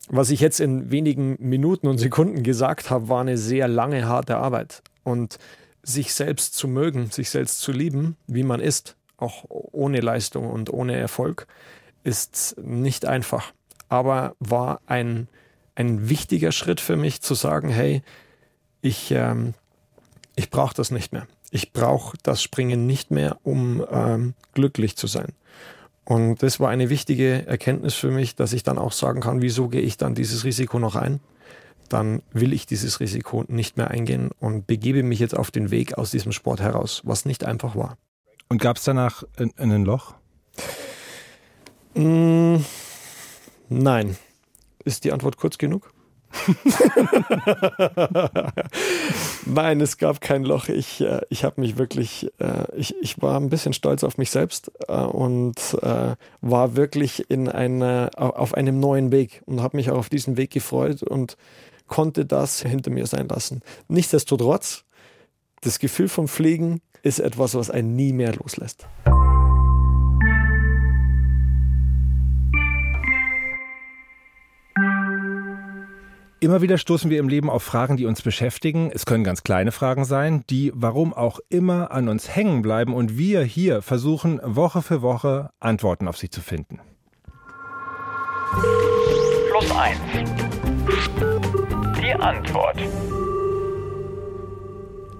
was 0.09 0.29
ich 0.29 0.39
jetzt 0.39 0.59
in 0.59 0.91
wenigen 0.91 1.35
Minuten 1.39 1.87
und 1.87 1.97
Sekunden 1.97 2.43
gesagt 2.43 2.89
habe, 2.89 3.09
war 3.09 3.21
eine 3.21 3.37
sehr 3.37 3.67
lange, 3.67 4.07
harte 4.07 4.37
Arbeit. 4.37 4.81
Und 5.03 5.37
sich 5.83 6.13
selbst 6.13 6.55
zu 6.55 6.67
mögen, 6.67 7.11
sich 7.11 7.29
selbst 7.29 7.59
zu 7.61 7.71
lieben, 7.71 8.17
wie 8.27 8.43
man 8.43 8.59
ist, 8.59 8.95
auch 9.17 9.45
ohne 9.47 9.99
Leistung 9.99 10.49
und 10.49 10.71
ohne 10.71 10.95
Erfolg, 10.95 11.47
ist 12.03 12.55
nicht 12.61 13.05
einfach. 13.05 13.53
Aber 13.89 14.35
war 14.39 14.81
ein, 14.85 15.27
ein 15.75 16.09
wichtiger 16.09 16.51
Schritt 16.51 16.81
für 16.81 16.97
mich 16.97 17.21
zu 17.21 17.35
sagen, 17.35 17.69
hey, 17.69 18.01
ich, 18.81 19.11
ähm, 19.11 19.53
ich 20.35 20.49
brauche 20.49 20.73
das 20.73 20.91
nicht 20.91 21.13
mehr 21.13 21.27
ich 21.51 21.73
brauche 21.73 22.17
das 22.23 22.41
Springen 22.41 22.85
nicht 22.85 23.11
mehr, 23.11 23.37
um 23.43 23.85
ähm, 23.91 24.33
glücklich 24.53 24.97
zu 24.97 25.07
sein. 25.07 25.33
Und 26.03 26.41
das 26.41 26.59
war 26.59 26.69
eine 26.69 26.89
wichtige 26.89 27.45
Erkenntnis 27.47 27.93
für 27.93 28.11
mich, 28.11 28.35
dass 28.35 28.53
ich 28.53 28.63
dann 28.63 28.77
auch 28.77 28.93
sagen 28.93 29.19
kann, 29.19 29.41
wieso 29.41 29.67
gehe 29.67 29.81
ich 29.81 29.97
dann 29.97 30.15
dieses 30.15 30.45
Risiko 30.45 30.79
noch 30.79 30.95
ein? 30.95 31.19
Dann 31.89 32.21
will 32.31 32.53
ich 32.53 32.65
dieses 32.65 32.99
Risiko 32.99 33.43
nicht 33.47 33.77
mehr 33.77 33.91
eingehen 33.91 34.31
und 34.39 34.67
begebe 34.67 35.03
mich 35.03 35.19
jetzt 35.19 35.37
auf 35.37 35.51
den 35.51 35.71
Weg 35.71 35.97
aus 35.97 36.11
diesem 36.11 36.31
Sport 36.31 36.61
heraus, 36.61 37.01
was 37.03 37.25
nicht 37.25 37.43
einfach 37.43 37.75
war. 37.75 37.97
Und 38.49 38.61
gab 38.61 38.77
es 38.77 38.83
danach 38.83 39.23
ein, 39.37 39.51
ein 39.57 39.83
Loch? 39.83 40.15
Mm, 41.93 42.57
nein. 43.69 44.17
Ist 44.85 45.03
die 45.03 45.11
Antwort 45.11 45.35
kurz 45.35 45.57
genug? 45.57 45.91
Nein, 49.45 49.81
es 49.81 49.97
gab 49.97 50.21
kein 50.21 50.43
Loch. 50.43 50.69
Ich, 50.69 51.01
äh, 51.01 51.21
ich 51.29 51.43
habe 51.43 51.61
mich 51.61 51.77
wirklich, 51.77 52.31
äh, 52.39 52.63
ich, 52.75 52.95
ich 53.01 53.21
war 53.21 53.39
ein 53.39 53.49
bisschen 53.49 53.73
stolz 53.73 54.03
auf 54.03 54.17
mich 54.17 54.31
selbst 54.31 54.71
äh, 54.87 54.93
und 54.93 55.77
äh, 55.81 56.15
war 56.41 56.75
wirklich 56.75 57.29
in 57.29 57.49
eine, 57.49 58.09
auf 58.15 58.53
einem 58.53 58.79
neuen 58.79 59.11
Weg 59.11 59.41
und 59.45 59.61
habe 59.61 59.77
mich 59.77 59.91
auch 59.91 59.97
auf 59.97 60.09
diesen 60.09 60.37
Weg 60.37 60.51
gefreut 60.51 61.03
und 61.03 61.37
konnte 61.87 62.25
das 62.25 62.61
hinter 62.61 62.91
mir 62.91 63.07
sein 63.07 63.27
lassen. 63.27 63.61
Nichtsdestotrotz, 63.87 64.83
das 65.61 65.79
Gefühl 65.79 66.09
vom 66.09 66.27
Fliegen 66.27 66.81
ist 67.01 67.19
etwas, 67.19 67.55
was 67.55 67.71
einen 67.71 67.95
nie 67.95 68.13
mehr 68.13 68.35
loslässt. 68.35 68.85
Immer 76.39 76.61
wieder 76.61 76.77
stoßen 76.77 77.09
wir 77.09 77.17
im 77.19 77.29
Leben 77.29 77.49
auf 77.49 77.63
Fragen, 77.63 77.97
die 77.97 78.05
uns 78.05 78.21
beschäftigen. 78.21 78.91
Es 78.93 79.07
können 79.07 79.23
ganz 79.23 79.41
kleine 79.41 79.71
Fragen 79.71 80.05
sein, 80.05 80.43
die 80.51 80.71
warum 80.75 81.11
auch 81.13 81.39
immer 81.49 81.89
an 81.89 82.09
uns 82.09 82.35
hängen 82.35 82.61
bleiben 82.61 82.93
und 82.93 83.17
wir 83.17 83.41
hier 83.41 83.81
versuchen 83.81 84.39
Woche 84.43 84.83
für 84.83 85.01
Woche 85.01 85.49
Antworten 85.59 86.07
auf 86.07 86.17
sie 86.17 86.29
zu 86.29 86.41
finden. 86.41 86.79
Plus 89.49 89.71
eins. 89.71 89.99
Die 91.99 92.13
Antwort. 92.13 92.77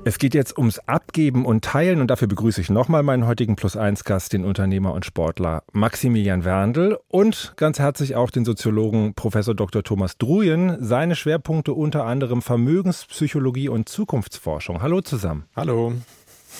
Es 0.08 0.20
geht 0.20 0.34
jetzt 0.34 0.58
ums 0.58 0.80
Abgeben 0.80 1.46
und 1.46 1.66
Teilen 1.66 2.00
und 2.00 2.08
dafür 2.08 2.30
begrüße 2.30 2.62
ich 2.62 2.70
nochmal 2.70 3.04
meinen 3.04 3.28
heutigen 3.28 3.58
Plus-1-Gast, 3.58 4.32
den 4.32 4.46
Unternehmer 4.46 4.94
und 4.94 5.04
Sportler 5.04 5.64
Maximilian 5.74 6.46
Werndl 6.46 6.98
und 7.10 7.52
ganz 7.58 7.78
herzlich 7.78 8.16
auch 8.16 8.32
den 8.32 8.46
Soziologen 8.46 9.16
Professor 9.16 9.54
Dr. 9.54 9.84
Thomas 9.84 10.18
Druyen. 10.18 10.78
Seine 10.80 11.18
Schwerpunkte 11.18 11.74
unter 11.74 12.06
anderem 12.06 12.42
Vermögenspsychologie 12.42 13.68
und 13.68 13.90
Zukunftsforschung. 13.90 14.82
Hallo 14.82 15.02
zusammen. 15.02 15.44
Hallo. 15.58 15.92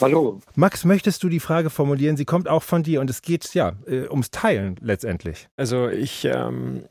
Hallo. 0.02 0.42
Max, 0.56 0.84
möchtest 0.84 1.24
du 1.24 1.30
die 1.30 1.40
Frage 1.40 1.70
formulieren? 1.70 2.18
Sie 2.18 2.26
kommt 2.26 2.50
auch 2.50 2.64
von 2.64 2.84
dir 2.84 3.00
und 3.00 3.10
es 3.10 3.22
geht 3.22 3.54
ja 3.54 3.78
äh, 3.88 4.10
ums 4.10 4.30
Teilen 4.30 4.76
letztendlich. 4.82 5.48
Also 5.56 5.88
ich 5.88 6.26
ähm, 6.26 6.84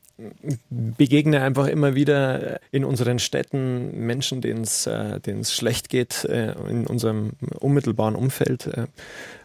begegne 0.71 1.43
einfach 1.43 1.67
immer 1.67 1.95
wieder 1.95 2.61
in 2.73 2.85
unseren 2.85 3.19
Städten 3.19 4.07
Menschen, 4.07 4.41
denen 4.41 4.63
es 4.63 4.87
äh, 4.87 5.45
schlecht 5.45 5.91
geht 5.91 6.25
äh, 6.25 6.53
in 6.71 6.87
unserem 6.87 7.33
unmittelbaren 7.61 8.15
Umfeld 8.15 8.67
äh, 8.67 8.87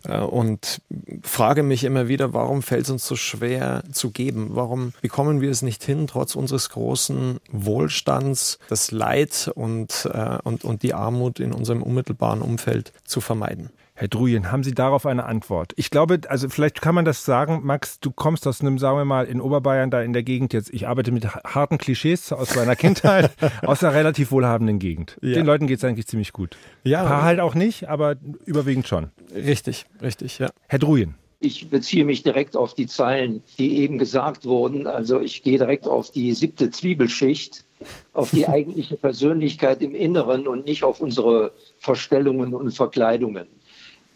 äh 0.08 0.22
und 0.22 0.82
frage 1.24 1.64
mich 1.64 1.84
immer 1.84 2.08
wieder, 2.08 2.34
warum 2.34 2.62
fällt 2.62 2.86
es 2.86 2.90
uns 2.90 3.06
so 3.06 3.18
schwer 3.18 3.84
zu 3.92 4.12
geben? 4.12 4.52
Warum 4.52 4.94
bekommen 5.02 5.42
wir 5.42 5.52
es 5.52 5.62
nicht 5.62 5.84
hin, 5.84 6.08
trotz 6.08 6.36
unseres 6.36 6.70
großen 6.70 7.40
Wohlstands 7.52 8.58
das 8.70 8.92
Leid 8.92 9.52
und, 9.54 10.10
äh, 10.14 10.38
und, 10.44 10.64
und 10.64 10.84
die 10.84 10.94
Armut 10.94 11.42
in 11.42 11.52
unserem 11.52 11.84
unmittelbaren 11.84 12.42
Umfeld 12.42 12.94
zu 13.04 13.20
vermeiden? 13.20 13.72
Herr 14.02 14.08
Drujen, 14.08 14.52
haben 14.52 14.64
Sie 14.64 14.74
darauf 14.74 15.06
eine 15.06 15.26
Antwort? 15.26 15.74
Ich 15.76 15.92
glaube, 15.92 16.22
also 16.28 16.50
vielleicht 16.50 16.82
kann 16.82 16.96
man 16.96 17.06
das 17.06 17.24
sagen, 17.24 17.60
Max, 17.64 18.00
du 18.00 18.10
kommst 18.10 18.48
aus 18.48 18.60
einem, 18.60 18.80
sagen 18.80 18.98
wir 18.98 19.06
mal, 19.06 19.28
in 19.28 19.40
Oberbayern, 19.40 19.92
da 19.92 20.02
in 20.02 20.12
der 20.12 20.24
Gegend 20.24 20.54
jetzt, 20.54 20.74
ich 20.74 20.88
arbeite 20.88 21.12
mit 21.12 21.28
harten 21.28 21.78
Klischees 21.78 22.34
aus 22.34 22.56
meiner 22.56 22.76
Kindheit, 22.76 23.30
aus 23.62 23.84
einer 23.84 23.94
relativ 23.94 24.32
wohlhabenden 24.32 24.80
Gegend. 24.80 25.20
Ja. 25.22 25.36
Den 25.36 25.46
Leuten 25.46 25.68
geht 25.68 25.78
es 25.78 25.84
eigentlich 25.84 26.08
ziemlich 26.08 26.34
gut. 26.34 26.58
Ja. 26.84 27.02
Ein 27.04 27.08
paar 27.10 27.22
halt 27.22 27.40
auch 27.40 27.54
nicht, 27.54 27.90
aber 27.90 28.16
überwiegend 28.44 28.88
schon. 28.88 29.12
Richtig, 29.36 29.86
richtig, 30.02 30.40
ja. 30.40 30.50
Herr 30.68 30.80
Drujen. 30.80 31.14
Ich 31.40 31.70
beziehe 31.70 32.04
mich 32.04 32.24
direkt 32.24 32.58
auf 32.58 32.74
die 32.74 32.88
Zeilen, 32.88 33.44
die 33.60 33.78
eben 33.84 34.00
gesagt 34.00 34.46
wurden. 34.46 34.88
Also 34.88 35.20
ich 35.20 35.44
gehe 35.44 35.60
direkt 35.60 35.86
auf 35.86 36.10
die 36.10 36.34
siebte 36.34 36.72
Zwiebelschicht, 36.72 37.66
auf 38.14 38.32
die 38.32 38.48
eigentliche 38.48 38.98
Persönlichkeit 38.98 39.84
im 39.84 39.94
Inneren 39.94 40.48
und 40.48 40.66
nicht 40.66 40.84
auf 40.84 41.02
unsere 41.02 41.52
Verstellungen 41.78 42.56
und 42.56 42.72
Verkleidungen. 42.72 43.46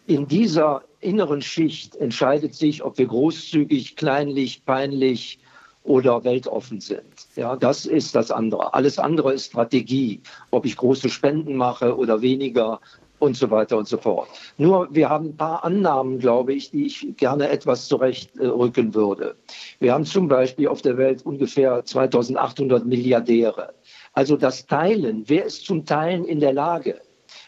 In 0.07 0.27
dieser 0.27 0.83
inneren 0.99 1.41
Schicht 1.41 1.95
entscheidet 1.95 2.53
sich, 2.53 2.83
ob 2.83 2.99
wir 2.99 3.07
großzügig, 3.07 3.95
kleinlich, 3.95 4.63
peinlich 4.63 5.39
oder 5.81 6.23
weltoffen 6.23 6.79
sind. 6.79 7.27
Ja, 7.35 7.55
das 7.55 7.87
ist 7.87 8.13
das 8.13 8.29
andere. 8.29 8.75
Alles 8.75 8.99
andere 8.99 9.33
ist 9.33 9.47
Strategie. 9.47 10.21
Ob 10.51 10.65
ich 10.65 10.77
große 10.77 11.09
Spenden 11.09 11.55
mache 11.55 11.97
oder 11.97 12.21
weniger 12.21 12.81
und 13.17 13.35
so 13.35 13.49
weiter 13.49 13.77
und 13.77 13.87
so 13.87 13.97
fort. 13.97 14.27
Nur 14.57 14.87
wir 14.93 15.09
haben 15.09 15.29
ein 15.29 15.37
paar 15.37 15.63
Annahmen, 15.63 16.19
glaube 16.19 16.53
ich, 16.53 16.69
die 16.69 16.85
ich 16.85 17.07
gerne 17.17 17.49
etwas 17.49 17.87
zurechtrücken 17.87 18.93
würde. 18.93 19.35
Wir 19.79 19.93
haben 19.93 20.05
zum 20.05 20.27
Beispiel 20.27 20.67
auf 20.67 20.83
der 20.83 20.97
Welt 20.97 21.25
ungefähr 21.25 21.83
2800 21.83 22.85
Milliardäre. 22.85 23.73
Also 24.13 24.37
das 24.37 24.67
Teilen, 24.67 25.23
wer 25.27 25.45
ist 25.45 25.65
zum 25.65 25.83
Teilen 25.83 26.25
in 26.25 26.39
der 26.39 26.53
Lage? 26.53 27.01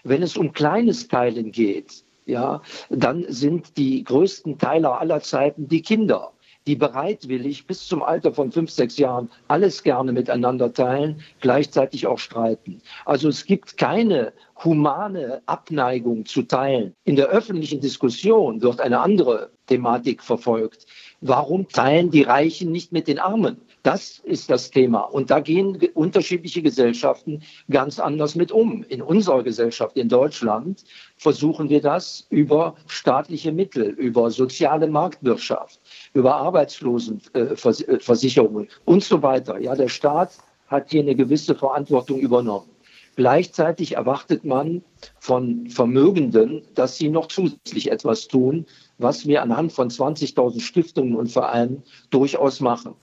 Wenn 0.04 0.24
es 0.24 0.38
um 0.38 0.54
kleines 0.54 1.08
Teilen 1.08 1.52
geht, 1.52 2.04
ja, 2.28 2.62
dann 2.90 3.26
sind 3.30 3.78
die 3.78 4.04
größten 4.04 4.58
Teiler 4.58 5.00
aller 5.00 5.22
Zeiten 5.22 5.68
die 5.68 5.82
Kinder, 5.82 6.34
die 6.68 6.76
bereitwillig 6.76 7.66
bis 7.66 7.88
zum 7.88 8.04
Alter 8.04 8.34
von 8.34 8.52
fünf, 8.52 8.70
sechs 8.70 8.98
Jahren 8.98 9.30
alles 9.48 9.82
gerne 9.82 10.12
miteinander 10.12 10.74
teilen, 10.74 11.22
gleichzeitig 11.40 12.06
auch 12.06 12.20
streiten. 12.20 12.82
Also 13.06 13.30
es 13.30 13.46
gibt 13.46 13.78
keine 13.78 14.34
humane 14.64 15.42
Abneigung 15.46 16.26
zu 16.26 16.44
teilen. 16.44 16.94
In 17.06 17.16
der 17.16 17.28
öffentlichen 17.28 17.80
Diskussion 17.80 18.62
wird 18.62 18.82
eine 18.82 19.00
andere 19.00 19.50
Thematik 19.68 20.22
verfolgt. 20.22 20.86
Warum 21.22 21.70
teilen 21.70 22.12
die 22.12 22.24
Reichen 22.24 22.72
nicht 22.72 22.92
mit 22.92 23.08
den 23.08 23.20
Armen? 23.20 23.62
Das 23.84 24.20
ist 24.20 24.50
das 24.50 24.72
Thema. 24.72 25.02
Und 25.02 25.30
da 25.30 25.40
gehen 25.40 25.78
unterschiedliche 25.94 26.62
Gesellschaften 26.62 27.42
ganz 27.70 28.00
anders 28.00 28.36
mit 28.36 28.52
um. 28.52 28.84
In 28.90 29.02
unserer 29.02 29.44
Gesellschaft 29.44 29.96
in 29.96 30.10
Deutschland 30.10 30.84
versuchen 31.16 31.70
wir 31.70 31.82
das 31.82 32.28
über 32.30 32.76
staatliche 32.88 33.54
Mittel, 33.54 33.92
über 33.92 34.32
soziale 34.32 34.88
Marktwirtschaft, 34.88 35.80
über 36.14 36.36
Arbeitslosenversicherungen 36.36 38.68
und 38.86 39.04
so 39.04 39.22
weiter. 39.22 39.60
Ja, 39.60 39.76
der 39.76 39.90
Staat 39.90 40.32
hat 40.68 40.92
hier 40.92 41.02
eine 41.02 41.16
gewisse 41.16 41.56
Verantwortung 41.56 42.20
übernommen. 42.20 42.70
Gleichzeitig 43.18 43.96
erwartet 43.96 44.46
man 44.46 44.84
von 45.20 45.72
Vermögenden, 45.72 46.62
dass 46.76 46.98
sie 46.98 47.10
noch 47.10 47.28
zusätzlich 47.28 47.90
etwas 47.90 48.28
tun, 48.28 48.68
was 49.00 49.26
wir 49.26 49.42
anhand 49.42 49.74
von 49.74 49.90
20.000 49.90 50.62
Stiftungen 50.62 51.16
und 51.16 51.32
Vereinen 51.32 51.82
durchaus 52.12 52.60
machen. 52.60 52.94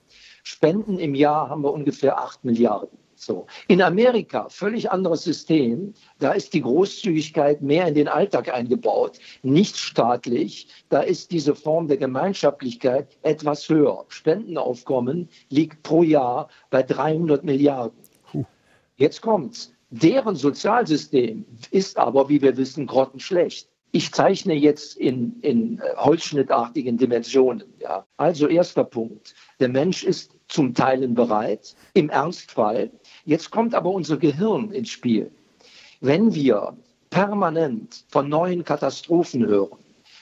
Spenden 0.47 0.99
im 0.99 1.15
Jahr 1.15 1.49
haben 1.49 1.63
wir 1.63 1.73
ungefähr 1.73 2.19
8 2.19 2.45
Milliarden. 2.45 2.99
So. 3.15 3.47
In 3.67 3.81
Amerika, 3.81 4.47
völlig 4.49 4.91
anderes 4.91 5.23
System. 5.23 5.95
Da 6.19 6.33
ist 6.33 6.53
die 6.53 6.61
Großzügigkeit 6.61 7.63
mehr 7.63 7.87
in 7.87 7.95
den 7.95 8.07
Alltag 8.07 8.53
eingebaut, 8.53 9.17
nicht 9.41 9.75
staatlich. 9.75 10.67
Da 10.89 11.01
ist 11.01 11.31
diese 11.31 11.55
Form 11.55 11.87
der 11.87 11.97
Gemeinschaftlichkeit 11.97 13.17
etwas 13.23 13.67
höher. 13.69 14.05
Spendenaufkommen 14.09 15.29
liegt 15.49 15.81
pro 15.81 16.03
Jahr 16.03 16.49
bei 16.69 16.83
300 16.83 17.43
Milliarden. 17.43 17.97
Jetzt 18.97 19.21
kommt's. 19.21 19.73
Deren 19.89 20.35
Sozialsystem 20.35 21.45
ist 21.71 21.97
aber, 21.97 22.29
wie 22.29 22.41
wir 22.41 22.55
wissen, 22.57 22.85
grottenschlecht. 22.85 23.67
Ich 23.91 24.11
zeichne 24.11 24.53
jetzt 24.53 24.97
in, 24.97 25.39
in 25.41 25.79
äh, 25.79 25.95
holzschnittartigen 25.95 26.97
Dimensionen. 26.97 27.63
Ja. 27.79 28.05
Also 28.17 28.47
erster 28.47 28.83
Punkt. 28.83 29.33
Der 29.61 29.69
Mensch 29.69 30.03
ist 30.03 30.34
zum 30.47 30.73
Teilen 30.73 31.15
bereit, 31.15 31.75
im 31.93 32.09
Ernstfall. 32.09 32.91
Jetzt 33.25 33.51
kommt 33.51 33.73
aber 33.73 33.91
unser 33.91 34.17
Gehirn 34.17 34.71
ins 34.71 34.89
Spiel. 34.89 35.31
Wenn 36.01 36.35
wir 36.35 36.77
permanent 37.09 38.05
von 38.09 38.29
neuen 38.29 38.63
Katastrophen 38.63 39.45
hören, 39.45 39.79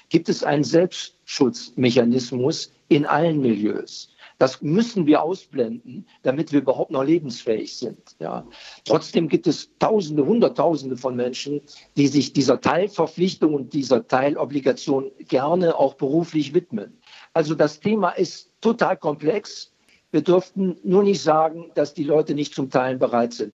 gibt 0.09 0.29
es 0.29 0.43
einen 0.43 0.63
Selbstschutzmechanismus 0.63 2.71
in 2.87 3.05
allen 3.05 3.41
Milieus. 3.41 4.13
Das 4.37 4.61
müssen 4.61 5.05
wir 5.05 5.23
ausblenden, 5.23 6.07
damit 6.23 6.51
wir 6.51 6.61
überhaupt 6.61 6.91
noch 6.91 7.03
lebensfähig 7.03 7.77
sind. 7.77 8.15
Ja. 8.19 8.45
Trotzdem 8.85 9.27
gibt 9.27 9.47
es 9.47 9.69
Tausende, 9.79 10.25
Hunderttausende 10.25 10.97
von 10.97 11.15
Menschen, 11.15 11.61
die 11.97 12.07
sich 12.07 12.33
dieser 12.33 12.61
Teilverpflichtung 12.61 13.53
und 13.53 13.73
dieser 13.73 14.07
Teilobligation 14.07 15.11
gerne 15.27 15.77
auch 15.77 15.95
beruflich 15.95 16.53
widmen. 16.53 16.97
Also 17.33 17.55
das 17.55 17.79
Thema 17.79 18.11
ist 18.11 18.49
total 18.61 18.97
komplex. 18.97 19.72
Wir 20.13 20.21
dürften 20.21 20.77
nur 20.83 21.01
nicht 21.01 21.23
sagen, 21.23 21.71
dass 21.73 21.95
die 21.95 22.03
Leute 22.03 22.35
nicht 22.35 22.53
zum 22.53 22.69
Teilen 22.69 22.99
bereit 22.99 23.33
sind. 23.33 23.51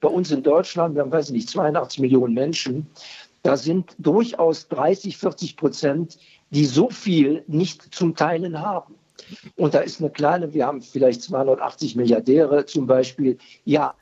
Bei 0.00 0.08
uns 0.08 0.30
in 0.30 0.42
Deutschland, 0.42 0.94
wir 0.94 1.02
haben, 1.02 1.12
weiß 1.12 1.26
ich 1.26 1.32
nicht, 1.32 1.50
82 1.50 2.00
Millionen 2.00 2.32
Menschen, 2.32 2.86
da 3.42 3.58
sind 3.58 3.94
durchaus 3.98 4.68
30, 4.68 5.18
40 5.18 5.58
Prozent, 5.58 6.18
die 6.48 6.64
so 6.64 6.88
viel 6.88 7.44
nicht 7.46 7.94
zum 7.94 8.16
Teilen 8.16 8.58
haben. 8.58 8.94
Und 9.56 9.74
da 9.74 9.80
ist 9.80 10.00
eine 10.00 10.08
kleine, 10.08 10.54
wir 10.54 10.66
haben 10.66 10.80
vielleicht 10.80 11.20
280 11.24 11.94
Milliardäre 11.94 12.64
zum 12.64 12.86
Beispiel. 12.86 13.36
Ja, 13.66 13.94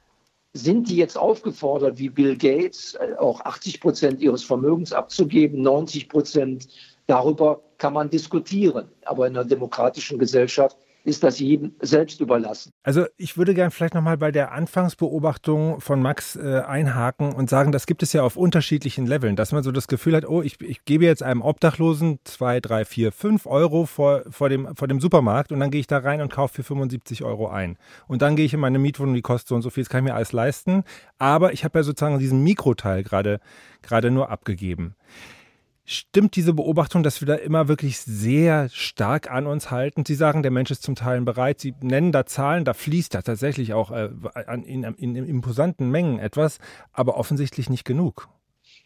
sind 0.52 0.88
die 0.88 0.96
jetzt 0.96 1.18
aufgefordert, 1.18 1.98
wie 1.98 2.08
Bill 2.08 2.36
Gates, 2.36 2.94
äh, 2.94 3.16
auch 3.18 3.40
80 3.40 3.80
Prozent 3.80 4.20
ihres 4.20 4.44
Vermögens 4.44 4.92
abzugeben, 4.92 5.60
90 5.60 6.08
Prozent? 6.08 6.68
Darüber 7.08 7.62
kann 7.78 7.94
man 7.94 8.10
diskutieren. 8.10 8.88
Aber 9.04 9.26
in 9.26 9.36
einer 9.36 9.44
demokratischen 9.44 10.20
Gesellschaft 10.20 10.76
ist 11.06 11.22
das 11.22 11.38
jedem 11.38 11.72
selbst 11.80 12.20
überlassen. 12.20 12.72
Also 12.82 13.06
ich 13.16 13.38
würde 13.38 13.54
gern 13.54 13.70
vielleicht 13.70 13.94
nochmal 13.94 14.18
bei 14.18 14.32
der 14.32 14.52
Anfangsbeobachtung 14.52 15.80
von 15.80 16.02
Max 16.02 16.36
äh, 16.36 16.62
einhaken 16.66 17.32
und 17.32 17.48
sagen, 17.48 17.70
das 17.70 17.86
gibt 17.86 18.02
es 18.02 18.12
ja 18.12 18.22
auf 18.22 18.36
unterschiedlichen 18.36 19.06
Leveln, 19.06 19.36
dass 19.36 19.52
man 19.52 19.62
so 19.62 19.70
das 19.70 19.86
Gefühl 19.86 20.16
hat, 20.16 20.28
oh, 20.28 20.42
ich, 20.42 20.60
ich 20.60 20.84
gebe 20.84 21.04
jetzt 21.04 21.22
einem 21.22 21.42
Obdachlosen 21.42 22.18
zwei, 22.24 22.58
drei, 22.60 22.84
vier, 22.84 23.12
fünf 23.12 23.46
Euro 23.46 23.86
vor, 23.86 24.24
vor, 24.30 24.48
dem, 24.48 24.74
vor 24.74 24.88
dem 24.88 25.00
Supermarkt 25.00 25.52
und 25.52 25.60
dann 25.60 25.70
gehe 25.70 25.80
ich 25.80 25.86
da 25.86 25.98
rein 25.98 26.20
und 26.20 26.32
kaufe 26.32 26.54
für 26.54 26.62
75 26.64 27.22
Euro 27.22 27.48
ein. 27.48 27.78
Und 28.08 28.22
dann 28.22 28.34
gehe 28.34 28.44
ich 28.44 28.54
in 28.54 28.60
meine 28.60 28.80
Mietwohnung, 28.80 29.14
die 29.14 29.22
kostet 29.22 29.48
so 29.48 29.54
und 29.54 29.62
so 29.62 29.70
viel, 29.70 29.84
das 29.84 29.88
kann 29.88 30.04
ich 30.04 30.10
mir 30.10 30.16
alles 30.16 30.32
leisten. 30.32 30.82
Aber 31.18 31.52
ich 31.52 31.64
habe 31.64 31.78
ja 31.78 31.82
sozusagen 31.84 32.18
diesen 32.18 32.42
Mikroteil 32.42 33.04
gerade 33.04 33.40
gerade 33.86 34.10
nur 34.10 34.30
abgegeben. 34.30 34.94
Stimmt 35.88 36.34
diese 36.34 36.52
Beobachtung, 36.52 37.04
dass 37.04 37.20
wir 37.20 37.26
da 37.26 37.36
immer 37.36 37.68
wirklich 37.68 38.00
sehr 38.00 38.68
stark 38.70 39.30
an 39.30 39.46
uns 39.46 39.70
halten? 39.70 40.04
Sie 40.04 40.16
sagen, 40.16 40.42
der 40.42 40.50
Mensch 40.50 40.72
ist 40.72 40.82
zum 40.82 40.96
Teil 40.96 41.20
bereit. 41.20 41.60
Sie 41.60 41.74
nennen 41.80 42.10
da 42.10 42.26
Zahlen, 42.26 42.64
da 42.64 42.74
fließt 42.74 43.14
da 43.14 43.22
tatsächlich 43.22 43.72
auch 43.72 43.92
äh, 43.92 44.10
in, 44.64 44.82
in, 44.82 45.14
in 45.14 45.24
imposanten 45.24 45.88
Mengen 45.88 46.18
etwas, 46.18 46.58
aber 46.92 47.16
offensichtlich 47.16 47.70
nicht 47.70 47.84
genug. 47.84 48.28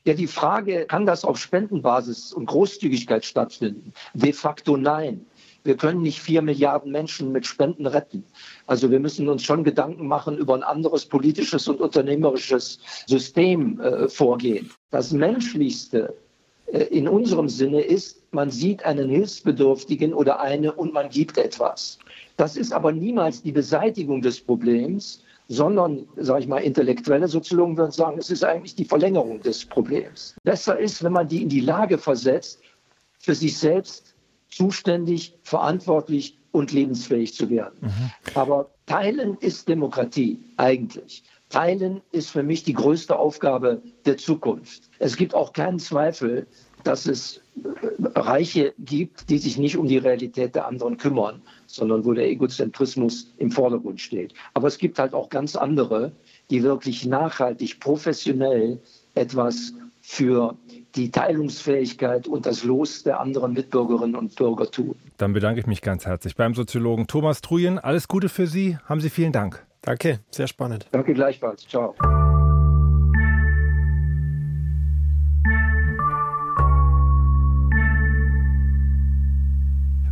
Ja, 0.05 0.13
die 0.13 0.27
Frage, 0.27 0.85
kann 0.85 1.07
das 1.07 1.25
auf 1.25 1.39
Spendenbasis 1.39 2.35
und 2.35 2.45
Großzügigkeit 2.45 3.25
stattfinden? 3.25 3.95
De 4.13 4.35
facto 4.35 4.77
nein. 4.77 5.25
Wir 5.65 5.79
können 5.79 6.03
nicht 6.03 6.21
vier 6.21 6.43
Milliarden 6.43 6.93
Menschen 6.93 7.33
mit 7.33 7.47
Spenden 7.47 7.87
retten. 7.87 8.25
Also 8.67 8.91
wir 8.91 9.01
müssen 9.01 9.27
uns 9.31 9.43
schon 9.43 9.65
Gedanken 9.65 10.07
machen 10.07 10.37
über 10.37 10.55
ein 10.55 10.63
anderes 10.63 11.07
politisches 11.07 11.67
und 11.67 11.81
unternehmerisches 11.81 12.79
System 13.07 13.81
äh, 13.81 14.09
vorgehen. 14.09 14.71
Das 14.91 15.13
Menschlichste 15.13 16.15
in 16.73 17.09
unserem 17.09 17.49
Sinne 17.49 17.81
ist, 17.81 18.23
man 18.33 18.51
sieht 18.51 18.85
einen 18.85 19.09
Hilfsbedürftigen 19.09 20.15
oder 20.15 20.41
eine 20.41 20.73
und 20.73 20.93
man 20.93 21.09
gibt 21.09 21.37
etwas. 21.39 21.99
Das 22.37 22.57
ist 22.57 22.73
aber 22.73 22.93
niemals 22.93 23.43
die 23.43 23.53
Beseitigung 23.53 24.23
des 24.23 24.41
Problems, 24.41 25.23
sondern, 25.49 26.07
sage 26.17 26.43
ich 26.43 26.47
mal, 26.47 26.59
intellektuelle 26.59 27.27
Soziologen 27.27 27.77
würden 27.77 27.91
sagen, 27.91 28.19
es 28.19 28.31
ist 28.31 28.45
eigentlich 28.45 28.77
die 28.77 28.85
Verlängerung 28.85 29.41
des 29.41 29.67
Problems. 29.67 30.37
Besser 30.45 30.79
ist, 30.79 31.03
wenn 31.03 31.13
man 31.13 31.27
die 31.27 31.43
in 31.43 31.49
die 31.49 31.61
Lage 31.61 31.99
versetzt, 31.99 32.61
für 33.19 33.35
sich 33.35 33.59
selbst 33.59 34.15
zuständig, 34.49 35.35
verantwortlich 35.43 36.39
und 36.53 36.73
lebensfähig 36.73 37.35
zu 37.35 37.51
werden. 37.51 37.79
Mhm. 37.81 38.11
Aber 38.35 38.71
Teilen 38.87 39.37
ist 39.39 39.69
Demokratie 39.69 40.39
eigentlich. 40.57 41.25
Teilen 41.51 42.01
ist 42.13 42.31
für 42.31 42.43
mich 42.43 42.63
die 42.63 42.73
größte 42.73 43.19
Aufgabe 43.19 43.83
der 44.07 44.17
Zukunft. 44.17 44.85
Es 44.99 45.17
gibt 45.17 45.35
auch 45.35 45.53
keinen 45.53 45.81
Zweifel, 45.81 46.47
dass 46.85 47.07
es 47.07 47.43
Reiche 48.15 48.73
gibt, 48.79 49.29
die 49.29 49.39
sich 49.39 49.59
nicht 49.59 49.77
um 49.77 49.87
die 49.87 49.99
Realität 49.99 50.55
der 50.55 50.67
anderen 50.67 50.97
kümmern, 50.97 51.43
sondern 51.67 52.05
wo 52.05 52.15
der 52.15 52.29
Egozentrismus 52.29 53.33
im 53.37 53.51
Vordergrund 53.51 54.01
steht. 54.01 54.33
Aber 54.55 54.69
es 54.69 54.79
gibt 54.79 54.99
halt 54.99 55.13
auch 55.13 55.29
ganz 55.29 55.57
andere, 55.57 56.13
die 56.51 56.63
wirklich 56.63 57.05
nachhaltig, 57.05 57.81
professionell 57.81 58.79
etwas 59.15 59.75
für 60.01 60.57
die 60.95 61.11
Teilungsfähigkeit 61.11 62.27
und 62.27 62.47
das 62.47 62.65
Los 62.65 63.03
der 63.03 63.21
anderen 63.21 63.53
Mitbürgerinnen 63.53 64.17
und 64.17 64.35
Bürger 64.37 64.71
tun. 64.71 64.95
Dann 65.19 65.33
bedanke 65.33 65.61
ich 65.61 65.67
mich 65.67 65.83
ganz 65.83 66.07
herzlich 66.07 66.37
beim 66.37 66.55
Soziologen 66.55 67.07
Thomas 67.07 67.43
Trujen. 67.43 67.79
Alles 67.79 68.09
Gute 68.09 68.29
für 68.29 68.47
Sie. 68.47 68.79
Haben 68.87 69.01
Sie 69.01 69.11
vielen 69.11 69.33
Dank. 69.33 69.67
Danke, 69.83 70.21
sehr 70.31 70.47
spannend. 70.47 70.87
Danke 70.93 71.15
gleichfalls. 71.15 71.67
Ciao. 71.67 71.95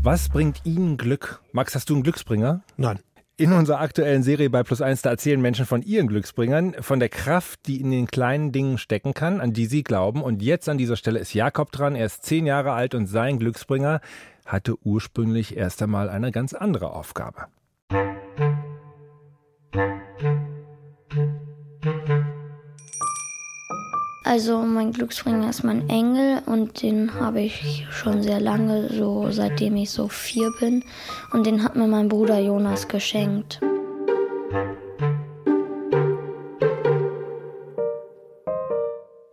Was 0.02 0.28
bringt 0.30 0.64
Ihnen 0.64 0.96
Glück? 0.96 1.42
Max, 1.52 1.74
hast 1.74 1.90
du 1.90 1.94
einen 1.94 2.02
Glücksbringer? 2.02 2.62
Nein. 2.76 3.00
In 3.36 3.52
unserer 3.52 3.80
aktuellen 3.80 4.22
Serie 4.22 4.48
bei 4.48 4.62
Plus 4.62 4.80
Eins, 4.80 5.02
da 5.02 5.10
erzählen 5.10 5.40
Menschen 5.40 5.66
von 5.66 5.82
ihren 5.82 6.08
Glücksbringern, 6.08 6.76
von 6.80 6.98
der 6.98 7.08
Kraft, 7.08 7.66
die 7.66 7.80
in 7.80 7.90
den 7.90 8.06
kleinen 8.06 8.50
Dingen 8.50 8.78
stecken 8.78 9.12
kann, 9.12 9.40
an 9.40 9.52
die 9.52 9.66
sie 9.66 9.84
glauben. 9.84 10.22
Und 10.22 10.42
jetzt 10.42 10.68
an 10.68 10.78
dieser 10.78 10.96
Stelle 10.96 11.18
ist 11.18 11.34
Jakob 11.34 11.70
dran. 11.70 11.94
Er 11.94 12.06
ist 12.06 12.24
zehn 12.24 12.46
Jahre 12.46 12.72
alt 12.72 12.94
und 12.94 13.06
sein 13.06 13.38
Glücksbringer 13.38 14.00
hatte 14.46 14.76
ursprünglich 14.82 15.56
erst 15.56 15.82
einmal 15.82 16.08
eine 16.08 16.32
ganz 16.32 16.54
andere 16.54 16.90
Aufgabe. 16.90 17.46
Also 24.24 24.58
mein 24.58 24.92
Glücksbringer 24.92 25.48
ist 25.48 25.64
mein 25.64 25.88
Engel 25.88 26.42
und 26.44 26.82
den 26.82 27.14
habe 27.14 27.40
ich 27.40 27.86
schon 27.90 28.22
sehr 28.22 28.40
lange, 28.40 28.88
so 28.92 29.30
seitdem 29.30 29.76
ich 29.76 29.90
so 29.90 30.08
vier 30.08 30.52
bin. 30.60 30.84
Und 31.32 31.46
den 31.46 31.64
hat 31.64 31.76
mir 31.76 31.86
mein 31.86 32.10
Bruder 32.10 32.38
Jonas 32.38 32.88
geschenkt. 32.88 33.58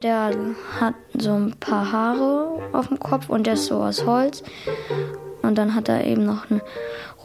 Der 0.01 0.31
hat 0.79 0.95
so 1.17 1.33
ein 1.33 1.55
paar 1.59 1.91
Haare 1.91 2.61
auf 2.71 2.87
dem 2.87 2.97
Kopf 2.97 3.29
und 3.29 3.47
der 3.47 3.55
ist 3.55 3.65
so 3.65 3.83
aus 3.83 4.05
Holz. 4.05 4.43
Und 5.41 5.57
dann 5.57 5.75
hat 5.75 5.89
er 5.89 6.05
eben 6.05 6.25
noch 6.25 6.49
einen 6.49 6.61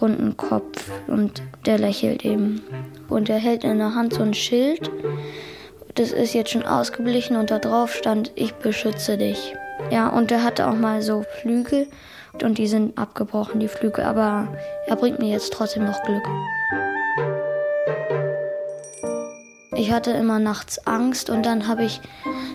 runden 0.01 0.36
Kopf 0.36 0.90
und 1.07 1.42
der 1.66 1.78
lächelt 1.78 2.24
eben. 2.24 2.62
Und 3.09 3.28
er 3.28 3.38
hält 3.38 3.64
in 3.64 3.78
der 3.78 3.94
Hand 3.94 4.14
so 4.14 4.22
ein 4.22 4.34
Schild 4.34 4.90
das 5.94 6.12
ist 6.12 6.34
jetzt 6.34 6.51
schon 6.51 6.64
ausgeblichen 6.64 7.36
und 7.36 7.51
da 7.51 7.59
drauf 7.59 7.94
stand, 7.94 8.32
ich 8.34 8.55
beschütze 8.55 9.16
dich. 9.16 9.55
Ja, 9.90 10.09
und 10.09 10.30
er 10.30 10.42
hatte 10.42 10.68
auch 10.68 10.74
mal 10.74 11.03
so 11.03 11.24
Flügel 11.40 11.88
und 12.42 12.59
die 12.59 12.68
sind 12.68 12.96
abgebrochen, 12.96 13.61
die 13.61 13.68
Flügel, 13.68 14.05
aber 14.05 14.48
er 14.86 14.96
bringt 14.96 15.18
mir 15.18 15.30
jetzt 15.30 15.53
trotzdem 15.53 15.84
noch 15.84 16.03
Glück. 16.03 16.22
Ich 19.74 19.90
hatte 19.90 20.11
immer 20.12 20.38
nachts 20.38 20.86
Angst 20.86 21.30
und 21.30 21.44
dann 21.44 21.66
habe 21.66 21.84
ich 21.84 22.01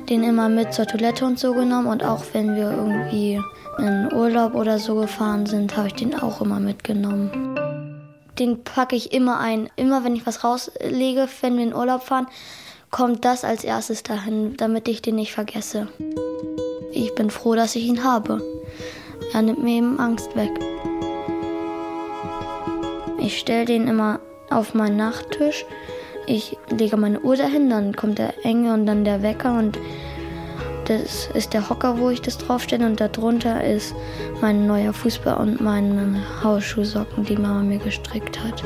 den 0.09 0.23
immer 0.23 0.49
mit 0.49 0.73
zur 0.73 0.85
Toilette 0.85 1.25
und 1.25 1.39
so 1.39 1.53
genommen 1.53 1.87
und 1.87 2.03
auch 2.03 2.23
wenn 2.33 2.55
wir 2.55 2.71
irgendwie 2.71 3.41
in 3.77 4.13
Urlaub 4.13 4.55
oder 4.55 4.79
so 4.79 4.95
gefahren 4.95 5.45
sind, 5.45 5.75
habe 5.75 5.87
ich 5.87 5.93
den 5.95 6.15
auch 6.15 6.41
immer 6.41 6.59
mitgenommen. 6.59 7.55
Den 8.39 8.63
packe 8.63 8.95
ich 8.95 9.13
immer 9.13 9.39
ein. 9.39 9.69
Immer 9.75 10.03
wenn 10.03 10.15
ich 10.15 10.25
was 10.25 10.43
rauslege, 10.43 11.27
wenn 11.41 11.57
wir 11.57 11.63
in 11.63 11.73
Urlaub 11.73 12.03
fahren, 12.03 12.27
kommt 12.91 13.25
das 13.25 13.43
als 13.43 13.63
erstes 13.63 14.03
dahin, 14.03 14.55
damit 14.57 14.87
ich 14.87 15.01
den 15.01 15.15
nicht 15.15 15.33
vergesse. 15.33 15.87
Ich 16.91 17.13
bin 17.15 17.29
froh, 17.29 17.55
dass 17.55 17.75
ich 17.75 17.85
ihn 17.85 18.03
habe. 18.03 18.41
Er 19.33 19.41
nimmt 19.41 19.63
mir 19.63 19.77
eben 19.77 19.99
Angst 19.99 20.35
weg. 20.35 20.51
Ich 23.19 23.39
stelle 23.39 23.65
den 23.65 23.87
immer 23.87 24.19
auf 24.49 24.73
meinen 24.73 24.97
Nachttisch. 24.97 25.65
Ich 26.27 26.57
lege 26.69 26.97
meine 26.97 27.19
Uhr 27.19 27.35
dahin, 27.35 27.69
dann 27.69 27.95
kommt 27.95 28.17
der 28.17 28.33
Enge 28.43 28.73
und 28.73 28.85
dann 28.85 29.05
der 29.05 29.21
Wecker 29.21 29.57
und 29.57 29.77
das 30.85 31.27
ist 31.33 31.53
der 31.53 31.67
Hocker, 31.69 31.99
wo 31.99 32.09
ich 32.09 32.21
das 32.21 32.37
draufstelle 32.37 32.85
und 32.85 32.99
darunter 32.99 33.63
ist 33.63 33.95
mein 34.41 34.67
neuer 34.67 34.93
Fußball 34.93 35.37
und 35.37 35.61
meine 35.61 36.21
Hausschuhsocken, 36.43 37.25
die 37.25 37.37
Mama 37.37 37.61
mir 37.61 37.79
gestrickt 37.79 38.39
hat. 38.43 38.63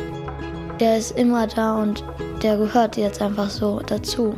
Der 0.79 0.97
ist 0.97 1.17
immer 1.17 1.47
da 1.47 1.81
und 1.81 2.03
der 2.43 2.57
gehört 2.57 2.97
jetzt 2.97 3.21
einfach 3.21 3.49
so 3.49 3.81
dazu. 3.85 4.35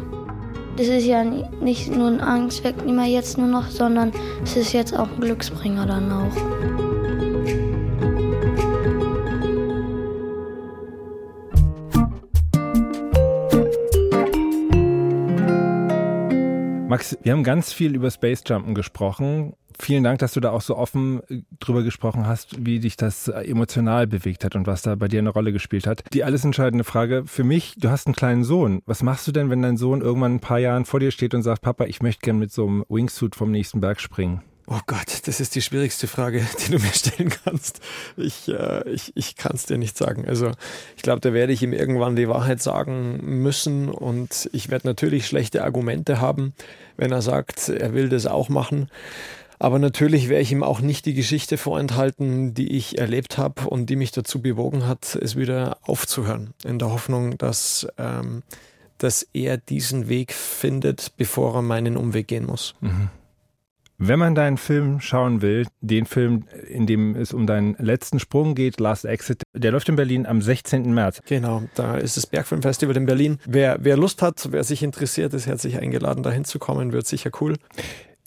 Das 0.78 0.88
ist 0.88 1.06
ja 1.06 1.24
nicht 1.24 1.96
nur 1.96 2.08
ein 2.08 2.22
Angstwegnehmer 2.22 3.06
jetzt 3.06 3.38
nur 3.38 3.48
noch, 3.48 3.70
sondern 3.70 4.12
es 4.44 4.56
ist 4.56 4.74
jetzt 4.74 4.98
auch 4.98 5.10
ein 5.12 5.20
Glücksbringer 5.20 5.86
dann 5.86 6.12
auch. 6.12 6.91
Max, 17.02 17.18
wir 17.24 17.32
haben 17.32 17.44
ganz 17.44 17.74
viel 17.74 17.96
über 17.96 18.12
Space 18.12 18.44
Jumpen 18.46 18.76
gesprochen 18.76 19.54
vielen 19.80 20.04
Dank, 20.04 20.20
dass 20.20 20.34
du 20.34 20.40
da 20.40 20.52
auch 20.52 20.62
so 20.62 20.78
offen 20.78 21.22
äh, 21.30 21.42
drüber 21.60 21.82
gesprochen 21.82 22.28
hast, 22.28 22.64
wie 22.64 22.80
dich 22.80 22.96
das 22.96 23.28
äh, 23.28 23.42
emotional 23.50 24.06
bewegt 24.06 24.44
hat 24.46 24.56
und 24.56 24.68
was 24.68 24.84
da 24.84 24.94
bei 24.94 25.08
dir 25.08 25.18
eine 25.18 25.32
Rolle 25.32 25.52
gespielt 25.52 25.88
hat. 25.88 26.04
Die 26.14 26.24
alles 26.24 26.46
entscheidende 26.46 26.84
Frage 26.84 27.24
für 27.26 27.44
mich, 27.44 27.74
du 27.80 27.90
hast 27.90 28.06
einen 28.06 28.14
kleinen 28.14 28.44
Sohn. 28.44 28.84
Was 28.86 29.02
machst 29.02 29.28
du 29.28 29.32
denn, 29.32 29.50
wenn 29.50 29.64
dein 29.64 29.78
Sohn 29.78 30.02
irgendwann 30.02 30.36
ein 30.36 30.40
paar 30.42 30.60
Jahren 30.60 30.86
vor 30.86 31.00
dir 31.00 31.10
steht 31.10 31.34
und 31.34 31.42
sagt, 31.42 31.64
Papa, 31.64 31.86
ich 31.86 32.04
möchte 32.04 32.22
gern 32.22 32.38
mit 32.38 32.52
so 32.52 32.68
einem 32.68 32.86
Wingsuit 32.88 33.36
vom 33.36 33.50
nächsten 33.50 33.80
Berg 33.80 34.00
springen? 34.00 34.44
Oh 34.68 34.80
Gott, 34.86 35.28
das 35.28 35.40
ist 35.40 35.56
die 35.56 35.62
schwierigste 35.62 36.08
Frage, 36.08 36.46
die 36.66 36.72
du 36.72 36.80
mir 36.80 36.94
stellen 36.94 37.32
kannst. 37.44 37.82
Ich, 38.18 38.48
äh, 38.48 38.90
ich, 38.90 39.12
ich 39.16 39.36
kann 39.36 39.54
es 39.56 39.66
dir 39.66 39.78
nicht 39.78 39.98
sagen. 39.98 40.26
Also 40.28 40.52
ich 40.96 41.02
glaube, 41.02 41.22
da 41.22 41.34
werde 41.34 41.54
ich 41.54 41.64
ihm 41.64 41.74
irgendwann 41.74 42.16
die 42.16 42.30
Wahrheit 42.30 42.62
sagen 42.62 43.20
müssen 43.22 43.90
und 43.90 44.50
ich 44.54 44.70
werde 44.70 44.88
natürlich 44.88 45.28
schlechte 45.28 45.64
Argumente 45.64 46.22
haben, 46.22 46.54
wenn 46.98 47.12
er 47.12 47.22
sagt, 47.22 47.70
er 47.70 47.94
will 47.94 48.10
das 48.10 48.26
auch 48.26 48.50
machen. 48.50 48.90
Aber 49.60 49.78
natürlich 49.78 50.28
werde 50.28 50.42
ich 50.42 50.52
ihm 50.52 50.64
auch 50.64 50.82
nicht 50.82 51.06
die 51.06 51.14
Geschichte 51.14 51.56
vorenthalten, 51.58 52.56
die 52.56 52.72
ich 52.72 52.98
erlebt 52.98 53.38
habe 53.38 53.70
und 53.70 53.92
die 53.92 53.96
mich 53.96 54.12
dazu 54.12 54.42
bewogen 54.42 54.88
hat, 54.88 55.16
es 55.16 55.36
wieder 55.36 55.78
aufzuhören. 55.84 56.56
In 56.66 56.80
der 56.80 56.92
Hoffnung, 56.92 57.38
dass, 57.38 57.88
ähm, 58.00 58.42
dass 58.98 59.28
er 59.34 59.58
diesen 59.58 60.10
Weg 60.10 60.34
findet, 60.34 61.16
bevor 61.16 61.54
er 61.54 61.62
meinen 61.62 61.96
Umweg 61.96 62.28
gehen 62.28 62.48
muss. 62.48 62.74
Mhm. 62.82 63.10
Wenn 64.04 64.18
man 64.18 64.34
deinen 64.34 64.58
Film 64.58 65.00
schauen 65.00 65.44
will, 65.44 65.68
den 65.80 66.08
Film, 66.08 66.46
in 66.68 66.88
dem 66.88 67.16
es 67.16 67.34
um 67.34 67.46
deinen 67.46 67.76
letzten 67.76 68.18
Sprung 68.18 68.56
geht, 68.56 68.80
Last 68.80 69.06
Exit, 69.06 69.44
der 69.54 69.72
läuft 69.72 69.90
in 69.90 69.96
Berlin 69.96 70.26
am 70.26 70.42
16. 70.42 70.92
März. 70.92 71.22
Genau, 71.28 71.62
da 71.76 71.98
ist 71.98 72.18
das 72.18 72.26
Bergfilmfestival 72.26 72.98
in 72.98 73.06
Berlin. 73.06 73.38
Wer, 73.46 73.78
wer 73.82 73.98
Lust 73.98 74.24
hat, 74.24 74.48
wer 74.50 74.64
sich 74.64 74.82
interessiert, 74.82 75.36
ist 75.36 75.46
herzlich 75.46 75.78
eingeladen, 75.78 76.24
da 76.24 76.32
hinzukommen, 76.32 76.94
wird 76.94 77.06
sicher 77.06 77.30
cool. 77.42 77.58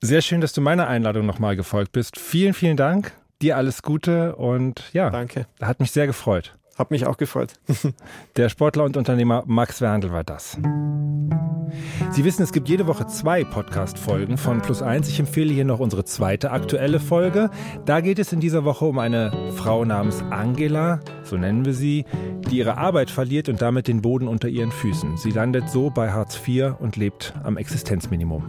Sehr 0.00 0.22
schön, 0.22 0.40
dass 0.40 0.52
du 0.52 0.60
meiner 0.60 0.86
Einladung 0.86 1.26
nochmal 1.26 1.56
gefolgt 1.56 1.90
bist. 1.90 2.20
Vielen, 2.20 2.54
vielen 2.54 2.76
Dank. 2.76 3.10
Dir 3.42 3.56
alles 3.56 3.82
Gute 3.82 4.36
und 4.36 4.84
ja, 4.92 5.10
danke. 5.10 5.48
Hat 5.60 5.80
mich 5.80 5.90
sehr 5.90 6.06
gefreut. 6.06 6.56
Hat 6.76 6.90
mich 6.90 7.06
auch 7.06 7.16
gefreut. 7.16 7.54
Der 8.36 8.48
Sportler 8.48 8.84
und 8.84 8.96
Unternehmer 8.96 9.44
Max 9.46 9.80
Werndl 9.80 10.10
war 10.12 10.24
das. 10.24 10.58
Sie 12.10 12.24
wissen, 12.24 12.42
es 12.42 12.52
gibt 12.52 12.68
jede 12.68 12.86
Woche 12.86 13.06
zwei 13.06 13.44
Podcast-Folgen 13.44 14.38
von 14.38 14.60
Plus 14.60 14.82
Eins. 14.82 15.08
Ich 15.08 15.18
empfehle 15.18 15.52
hier 15.52 15.64
noch 15.64 15.80
unsere 15.80 16.04
zweite 16.04 16.50
aktuelle 16.50 17.00
Folge. 17.00 17.50
Da 17.84 18.00
geht 18.00 18.18
es 18.18 18.32
in 18.32 18.40
dieser 18.40 18.64
Woche 18.64 18.84
um 18.84 18.98
eine 18.98 19.52
Frau 19.56 19.84
namens 19.84 20.22
Angela, 20.30 21.00
so 21.22 21.36
nennen 21.36 21.64
wir 21.64 21.74
sie, 21.74 22.04
die 22.50 22.58
ihre 22.58 22.76
Arbeit 22.76 23.10
verliert 23.10 23.48
und 23.48 23.62
damit 23.62 23.88
den 23.88 24.02
Boden 24.02 24.28
unter 24.28 24.48
ihren 24.48 24.72
Füßen. 24.72 25.16
Sie 25.16 25.30
landet 25.30 25.68
so 25.70 25.90
bei 25.90 26.12
Hartz 26.12 26.40
IV 26.46 26.74
und 26.78 26.96
lebt 26.96 27.34
am 27.42 27.56
Existenzminimum. 27.56 28.44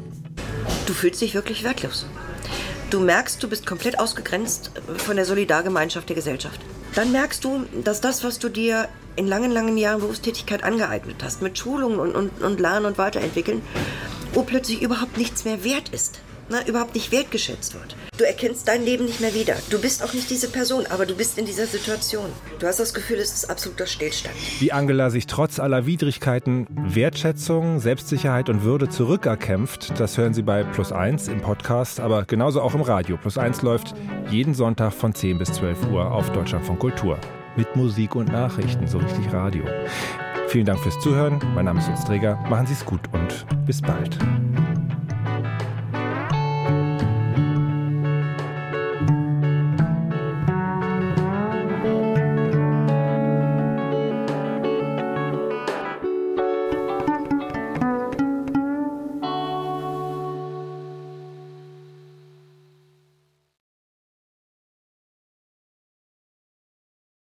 Du 0.86 0.94
fühlst 0.94 1.22
dich 1.22 1.34
wirklich 1.34 1.64
wertlos. 1.64 2.08
Du 2.90 3.00
merkst, 3.00 3.42
du 3.42 3.50
bist 3.50 3.66
komplett 3.66 4.00
ausgegrenzt 4.00 4.72
von 4.98 5.16
der 5.16 5.26
Solidargemeinschaft 5.26 6.08
der 6.10 6.16
Gesellschaft. 6.16 6.60
Dann 6.96 7.12
merkst 7.12 7.44
du, 7.44 7.66
dass 7.84 8.02
das, 8.02 8.24
was 8.24 8.40
du 8.40 8.50
dir 8.50 8.88
in 9.16 9.28
langen, 9.28 9.52
langen 9.52 9.78
Jahren 9.78 10.00
Berufstätigkeit 10.00 10.64
angeeignet 10.64 11.18
hast, 11.24 11.42
mit 11.42 11.58
Schulungen 11.58 12.00
und, 12.00 12.16
und, 12.16 12.42
und 12.42 12.60
Lernen 12.60 12.86
und 12.86 12.98
Weiterentwickeln, 12.98 13.62
wo 14.34 14.44
plötzlich 14.44 14.82
überhaupt 14.82 15.18
nichts 15.18 15.46
mehr 15.46 15.64
wert 15.64 15.90
ist 15.90 16.20
na, 16.50 16.66
überhaupt 16.68 16.96
nicht 16.96 17.12
wertgeschätzt 17.12 17.74
wird. 17.74 17.96
Du 18.18 18.24
erkennst 18.24 18.68
dein 18.68 18.84
Leben 18.84 19.06
nicht 19.06 19.22
mehr 19.22 19.34
wieder. 19.34 19.56
Du 19.70 19.80
bist 19.80 20.04
auch 20.04 20.14
nicht 20.14 20.30
diese 20.30 20.50
Person, 20.50 20.86
aber 20.90 21.06
du 21.06 21.16
bist 21.16 21.38
in 21.38 21.46
dieser 21.46 21.66
Situation. 21.66 22.30
Du 22.60 22.68
hast 22.68 22.80
das 22.80 22.94
Gefühl, 22.94 23.18
es 23.18 23.34
ist 23.34 23.50
absoluter 23.50 23.88
Stillstand. 23.88 24.36
Wie 24.60 24.72
Angela 24.72 25.10
sich 25.10 25.28
trotz 25.28 25.60
aller 25.60 25.86
Widrigkeiten 25.86 26.68
Wertschätzung, 26.70 27.80
Selbstsicherheit 27.80 28.50
und 28.50 28.64
Würde 28.64 28.90
zurückerkämpft, 28.90 30.00
das 30.00 30.18
hören 30.18 30.34
Sie 30.34 30.44
bei 30.44 30.64
Plus 30.64 30.92
1 30.92 31.28
im 31.28 31.42
Podcast, 31.42 32.00
aber 32.00 32.26
genauso 32.26 32.62
auch 32.62 32.74
im 32.74 32.82
Radio. 32.82 33.18
Plus 33.18 33.38
1 33.38 33.62
läuft 33.62 33.94
jeden 34.30 34.54
Sonntag 34.54 34.94
von 34.94 35.14
10 35.14 35.38
bis 35.38 35.54
12 35.54 35.92
Uhr 35.92 36.12
auf 36.12 36.32
Deutschlandfunk 36.32 36.80
Kultur. 36.80 37.20
Mit 37.58 37.76
Musik 37.76 38.16
und 38.16 38.32
Nachrichten, 38.32 38.88
so 38.88 38.98
richtig 38.98 39.32
Radio. 39.32 39.64
Vielen 40.48 40.66
Dank 40.66 40.80
fürs 40.80 41.00
Zuhören. 41.00 41.40
Mein 41.54 41.66
Name 41.66 41.80
ist 41.80 41.90
Utz 41.90 42.06
Träger. 42.06 42.36
Machen 42.50 42.68
Sie 42.68 42.74
es 42.74 42.86
gut 42.86 43.02
und 43.14 43.46
bis 43.66 43.82
bald. 43.82 44.18